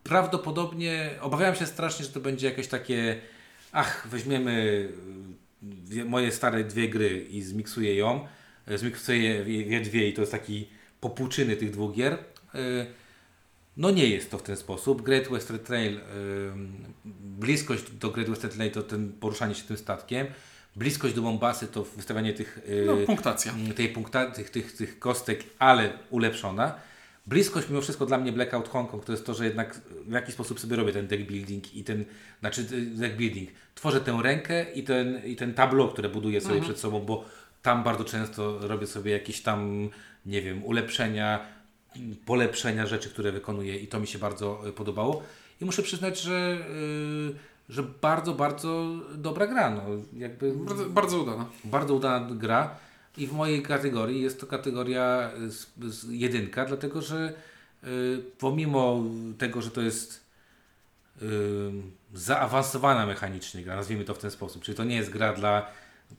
prawdopodobnie 0.03 1.09
obawiam 1.21 1.55
się 1.55 1.65
strasznie, 1.65 2.05
że 2.05 2.11
to 2.11 2.19
będzie 2.19 2.47
jakieś 2.47 2.67
takie 2.67 3.21
ach, 3.71 4.07
weźmiemy 4.11 4.89
moje 6.05 6.31
stare 6.31 6.63
dwie 6.63 6.89
gry 6.89 7.25
i 7.29 7.41
zmiksuję 7.41 7.95
ją, 7.95 8.27
e, 8.67 8.77
zmiksuję 8.77 9.19
je, 9.19 9.61
je 9.61 9.81
dwie 9.81 10.09
i 10.09 10.13
to 10.13 10.21
jest 10.21 10.31
taki 10.31 10.67
popłuczyny 10.99 11.55
tych 11.55 11.71
dwóch 11.71 11.95
gier. 11.95 12.17
No 13.77 13.91
nie 13.91 14.07
jest 14.09 14.31
to 14.31 14.37
w 14.37 14.43
ten 14.43 14.55
sposób. 14.57 15.01
Great 15.01 15.27
Western 15.27 15.59
Trail, 15.59 15.99
ym, 16.53 16.85
bliskość 17.39 17.91
do 17.91 18.09
Great 18.09 18.29
Western 18.29 18.53
Trail 18.53 18.71
to 18.71 18.83
ten 18.83 19.11
poruszanie 19.19 19.55
się 19.55 19.63
tym 19.63 19.77
statkiem, 19.77 20.27
bliskość 20.75 21.15
do 21.15 21.21
Mombasy 21.21 21.67
to 21.67 21.83
wystawianie 21.83 22.33
tych, 22.33 22.57
y, 22.69 22.83
No, 22.87 22.97
punktacja. 22.97 23.53
tej 23.75 23.89
punkta, 23.89 24.31
tych, 24.31 24.49
tych, 24.49 24.71
tych 24.77 24.99
kostek, 24.99 25.43
ale 25.59 25.93
ulepszona. 26.09 26.75
Bliskość 27.27 27.69
mimo 27.69 27.81
wszystko 27.81 28.05
dla 28.05 28.17
mnie 28.17 28.31
Blackout 28.31 28.67
Hong 28.69 28.91
Kong 28.91 29.05
to 29.05 29.11
jest 29.11 29.25
to, 29.25 29.33
że 29.33 29.45
jednak 29.45 29.81
w 30.07 30.11
jakiś 30.11 30.33
sposób 30.33 30.59
sobie 30.59 30.75
robię 30.75 30.93
ten 30.93 31.07
deck 31.07 31.23
building 31.23 31.75
i 31.75 31.83
ten, 31.83 32.05
znaczy 32.39 32.61
y, 32.71 32.85
deck 32.85 33.15
building. 33.15 33.49
Tworzę 33.75 34.01
tę 34.01 34.19
rękę 34.23 34.71
i 34.73 34.83
ten, 34.83 35.21
i 35.25 35.35
ten 35.35 35.53
tableau, 35.53 35.89
które 35.89 36.09
buduję 36.09 36.41
sobie 36.41 36.61
przed 36.61 36.79
sobą, 36.79 36.99
bo 36.99 37.25
tam 37.61 37.83
bardzo 37.83 38.03
często 38.05 38.67
robię 38.67 38.87
sobie 38.87 39.11
jakieś 39.11 39.41
tam, 39.41 39.89
nie 40.25 40.41
wiem, 40.41 40.65
ulepszenia, 40.65 41.45
polepszenia 42.25 42.87
rzeczy, 42.87 43.09
które 43.09 43.31
wykonuję 43.31 43.77
i 43.77 43.87
to 43.87 43.99
mi 43.99 44.07
się 44.07 44.19
bardzo 44.19 44.67
y, 44.67 44.73
podobało. 44.73 45.23
I 45.61 45.65
muszę 45.65 45.83
przyznać, 45.83 46.21
że, 46.21 46.57
y, 47.69 47.73
że 47.73 47.83
bardzo, 47.83 48.33
bardzo 48.33 48.87
dobra 49.15 49.47
gra. 49.47 49.69
No, 49.69 49.81
jakby 50.17 50.53
Bardzo, 50.53 50.85
bardzo 50.85 51.21
udana. 51.21 51.45
bardzo 51.63 51.93
udana 51.95 52.35
gra 52.35 52.75
i 53.17 53.27
w 53.27 53.33
mojej 53.33 53.61
kategorii 53.63 54.21
jest 54.21 54.39
to 54.39 54.47
kategoria 54.47 55.31
y, 55.47 55.51
z, 55.51 55.67
z 55.87 56.09
jedynka, 56.09 56.65
dlatego 56.65 57.01
że 57.01 57.33
pomimo 58.39 59.03
tego, 59.37 59.61
że 59.61 59.71
to 59.71 59.81
jest 59.81 60.25
zaawansowana 62.13 63.05
mechanicznie 63.05 63.63
gra, 63.63 63.75
nazwijmy 63.75 64.03
to 64.03 64.13
w 64.13 64.17
ten 64.17 64.31
sposób, 64.31 64.63
czyli 64.63 64.77
to 64.77 64.83
nie 64.83 64.95
jest 64.95 65.09
gra 65.09 65.33
dla 65.33 65.67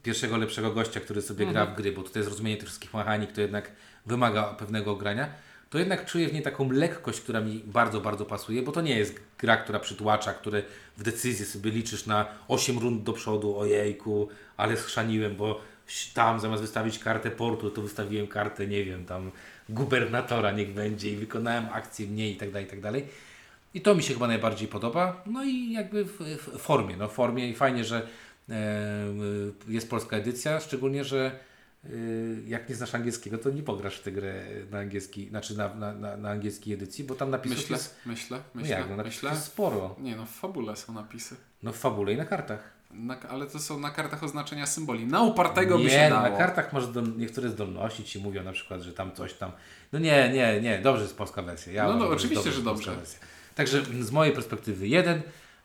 pierwszego 0.03 0.37
lepszego 0.37 0.71
gościa, 0.71 0.99
który 0.99 1.21
sobie 1.21 1.45
gra 1.45 1.65
w 1.65 1.75
gry, 1.75 1.91
bo 1.91 2.03
tutaj 2.03 2.23
zrozumienie 2.23 2.57
tych 2.57 2.67
wszystkich 2.67 2.93
mechanik 2.93 3.31
to 3.31 3.41
jednak 3.41 3.71
wymaga 4.05 4.43
pewnego 4.43 4.91
ogrania, 4.91 5.29
to 5.73 5.79
jednak 5.79 6.05
czuję 6.05 6.27
w 6.29 6.33
niej 6.33 6.41
taką 6.41 6.71
lekkość, 6.71 7.21
która 7.21 7.41
mi 7.41 7.61
bardzo, 7.65 8.01
bardzo 8.01 8.25
pasuje, 8.25 8.61
bo 8.61 8.71
to 8.71 8.81
nie 8.81 8.97
jest 8.97 9.19
gra, 9.39 9.57
która 9.57 9.79
przytłacza, 9.79 10.33
które 10.33 10.63
w 10.97 11.03
decyzji 11.03 11.45
sobie 11.45 11.71
liczysz 11.71 12.05
na 12.05 12.25
8 12.47 12.79
rund 12.79 13.03
do 13.03 13.13
przodu, 13.13 13.57
ojejku, 13.57 14.29
ale 14.57 14.77
schrzaniłem, 14.77 15.35
bo 15.35 15.61
tam 16.13 16.39
zamiast 16.39 16.61
wystawić 16.61 16.99
kartę 16.99 17.31
portu, 17.31 17.69
to 17.69 17.81
wystawiłem 17.81 18.27
kartę, 18.27 18.67
nie 18.67 18.83
wiem, 18.83 19.05
tam 19.05 19.31
gubernatora 19.69 20.51
niech 20.51 20.73
będzie 20.73 21.11
i 21.11 21.15
wykonałem 21.15 21.65
akcję 21.71 22.07
mniej 22.07 22.33
i 22.33 22.37
tak 22.37 22.51
dalej, 22.51 22.67
i 22.67 22.69
tak 22.69 22.81
dalej. 22.81 23.07
I 23.73 23.81
to 23.81 23.95
mi 23.95 24.03
się 24.03 24.13
chyba 24.13 24.27
najbardziej 24.27 24.67
podoba. 24.67 25.23
No 25.25 25.43
i 25.43 25.71
jakby 25.71 26.05
w, 26.05 26.19
w 26.37 26.57
formie, 26.57 26.97
no 26.97 27.07
w 27.07 27.13
formie 27.13 27.49
i 27.49 27.55
fajnie, 27.55 27.83
że 27.83 28.07
e, 28.49 28.55
jest 29.67 29.89
polska 29.89 30.17
edycja, 30.17 30.59
szczególnie, 30.59 31.03
że 31.03 31.39
jak 32.47 32.69
nie 32.69 32.75
znasz 32.75 32.95
angielskiego, 32.95 33.37
to 33.37 33.49
nie 33.49 33.63
pograsz 33.63 33.97
w 33.97 34.03
tę 34.03 34.11
grę 34.11 34.43
na 34.71 34.79
angielski, 34.79 35.29
znaczy 35.29 35.57
na, 35.57 35.75
na, 35.75 35.93
na, 35.93 36.17
na 36.17 36.29
angielskiej 36.29 36.73
edycji, 36.73 37.03
bo 37.03 37.15
tam 37.15 37.29
napisów 37.29 37.57
Myślę, 37.57 37.77
jest, 37.77 37.95
myślę, 38.05 38.37
no 38.55 38.61
myślę, 38.61 38.77
jak, 38.79 38.89
no 38.89 38.95
napisów 38.95 39.23
myślę. 39.23 39.37
sporo. 39.39 39.95
Nie 39.99 40.15
no, 40.15 40.25
w 40.25 40.29
fabule 40.29 40.75
są 40.75 40.93
napisy. 40.93 41.35
No 41.63 41.71
w 41.71 41.77
fabule 41.77 42.13
i 42.13 42.17
na 42.17 42.25
kartach. 42.25 42.73
Na, 42.91 43.19
ale 43.19 43.45
to 43.47 43.59
są 43.59 43.79
na 43.79 43.89
kartach 43.89 44.23
oznaczenia 44.23 44.65
symboli. 44.65 45.05
Na 45.05 45.21
upartego 45.21 45.77
by 45.77 45.83
nie, 45.83 45.89
się 45.89 46.09
no, 46.09 46.15
dało. 46.15 46.29
na 46.29 46.37
kartach 46.37 46.73
masz 46.73 46.87
do, 46.87 47.01
niektóre 47.01 47.49
zdolności 47.49 48.03
ci 48.03 48.19
mówią 48.19 48.43
na 48.43 48.51
przykład, 48.51 48.81
że 48.81 48.93
tam 48.93 49.11
coś 49.11 49.33
tam. 49.33 49.51
No 49.93 49.99
nie, 49.99 50.29
nie, 50.33 50.61
nie, 50.61 50.79
dobrze 50.79 51.03
jest 51.03 51.17
polska 51.17 51.41
wersja. 51.41 51.73
Ja 51.73 51.87
No, 51.87 51.95
no, 51.95 52.07
oczywiście, 52.07 52.51
że 52.51 52.61
dobrze. 52.61 52.95
wersja. 52.95 53.19
Także 53.55 53.83
z 54.01 54.11
mojej 54.11 54.33
perspektywy 54.33 54.87
jeden. 54.87 55.21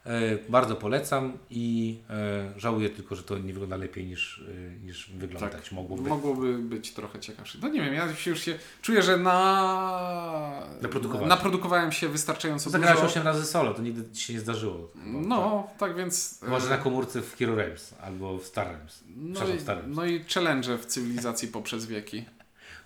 E, 0.08 0.38
bardzo 0.48 0.76
polecam 0.76 1.38
i 1.50 1.98
e, 2.10 2.52
żałuję 2.56 2.90
tylko, 2.90 3.16
że 3.16 3.22
to 3.22 3.38
nie 3.38 3.52
wygląda 3.52 3.76
lepiej 3.76 4.06
niż, 4.06 4.44
e, 4.48 4.84
niż 4.86 5.10
wyglądać 5.10 5.72
mogłoby. 5.72 6.08
Mogłoby 6.08 6.58
być 6.58 6.92
trochę 6.92 7.20
ciekawsze. 7.20 7.58
No 7.62 7.68
nie 7.68 7.80
wiem, 7.80 7.94
ja 7.94 8.14
się 8.14 8.30
już 8.30 8.40
się 8.40 8.58
czuję, 8.82 9.02
że 9.02 9.16
na... 9.16 10.62
Naprodukowałem. 10.82 11.28
naprodukowałem 11.28 11.92
się 11.92 12.08
wystarczająco 12.08 12.70
Zagrałeś 12.70 13.00
dużo. 13.00 13.10
8 13.10 13.22
razy 13.22 13.44
solo, 13.46 13.74
to 13.74 13.82
nigdy 13.82 14.10
ci 14.12 14.22
się 14.24 14.32
nie 14.32 14.40
zdarzyło. 14.40 14.90
No, 15.04 15.70
tak 15.78 15.96
więc... 15.96 16.42
Może 16.48 16.68
na 16.68 16.78
komórce 16.78 17.22
w 17.22 17.36
Hero 17.36 17.54
Realms 17.54 17.94
albo 18.02 18.38
w 18.38 18.44
Star 18.44 18.66
Realms. 18.66 19.04
no, 19.16 19.48
i, 19.48 19.60
Star 19.60 19.76
Realms. 19.76 19.96
no 19.96 20.04
i 20.04 20.24
challenge 20.24 20.78
w 20.78 20.86
cywilizacji 20.86 21.48
poprzez 21.48 21.86
wieki. 21.86 22.24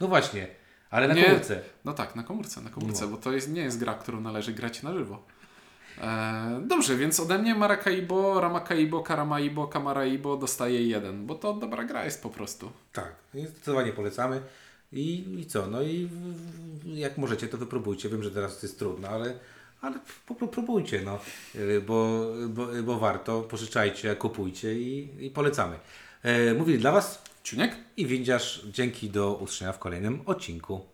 No 0.00 0.08
właśnie, 0.08 0.48
ale 0.90 1.08
na 1.08 1.14
Nie. 1.14 1.24
komórce. 1.24 1.60
No 1.84 1.92
tak, 1.92 2.16
na 2.16 2.22
komórce, 2.22 2.60
na 2.60 2.70
komórce, 2.70 3.04
No. 3.04 3.10
bo 3.10 3.16
to 3.16 3.32
jest, 3.32 3.50
nie 3.50 3.62
jest 3.62 3.78
gra, 3.78 3.94
którą 3.94 4.20
należy 4.20 4.52
grać 4.52 4.82
na 4.82 4.92
żywo. 4.92 5.22
E, 6.02 6.60
dobrze, 6.66 6.96
więc 6.96 7.20
ode 7.20 7.38
mnie 7.38 7.54
Maracaibo, 7.54 8.40
Ramakaibo, 8.40 9.02
Karamaibo, 9.02 9.66
Kamaraibo 9.66 10.36
dostaje 10.36 10.86
jeden, 10.86 11.26
bo 11.26 11.34
to 11.34 11.54
dobra 11.54 11.84
gra 11.84 12.04
jest 12.04 12.22
po 12.22 12.30
prostu. 12.30 12.70
Tak, 12.92 13.14
zdecydowanie 13.34 13.92
polecamy. 13.92 14.42
I, 14.92 15.24
I 15.40 15.46
co? 15.46 15.66
No 15.66 15.82
i 15.82 16.08
jak 16.94 17.18
możecie, 17.18 17.48
to 17.48 17.58
wypróbujcie. 17.58 18.08
Wiem, 18.08 18.22
że 18.22 18.30
teraz 18.30 18.60
to 18.60 18.66
jest 18.66 18.78
trudno, 18.78 19.08
ale, 19.08 19.34
ale 19.80 19.98
próbujcie, 20.52 21.02
no. 21.04 21.18
Y, 21.54 21.80
Bo, 21.80 22.26
bo, 22.48 22.66
bo 22.84 22.98
warto, 22.98 23.42
pożyczajcie, 23.42 24.16
kupujcie 24.16 24.74
i, 24.74 25.08
i 25.26 25.30
polecamy. 25.30 25.76
E, 26.22 26.54
mówili 26.54 26.78
dla 26.78 26.92
Was 26.92 27.22
Ciuniek? 27.42 27.76
i 27.96 28.06
Windziarz. 28.06 28.66
Dzięki 28.72 29.10
do 29.10 29.34
usłyszenia 29.34 29.72
w 29.72 29.78
kolejnym 29.78 30.20
odcinku. 30.26 30.86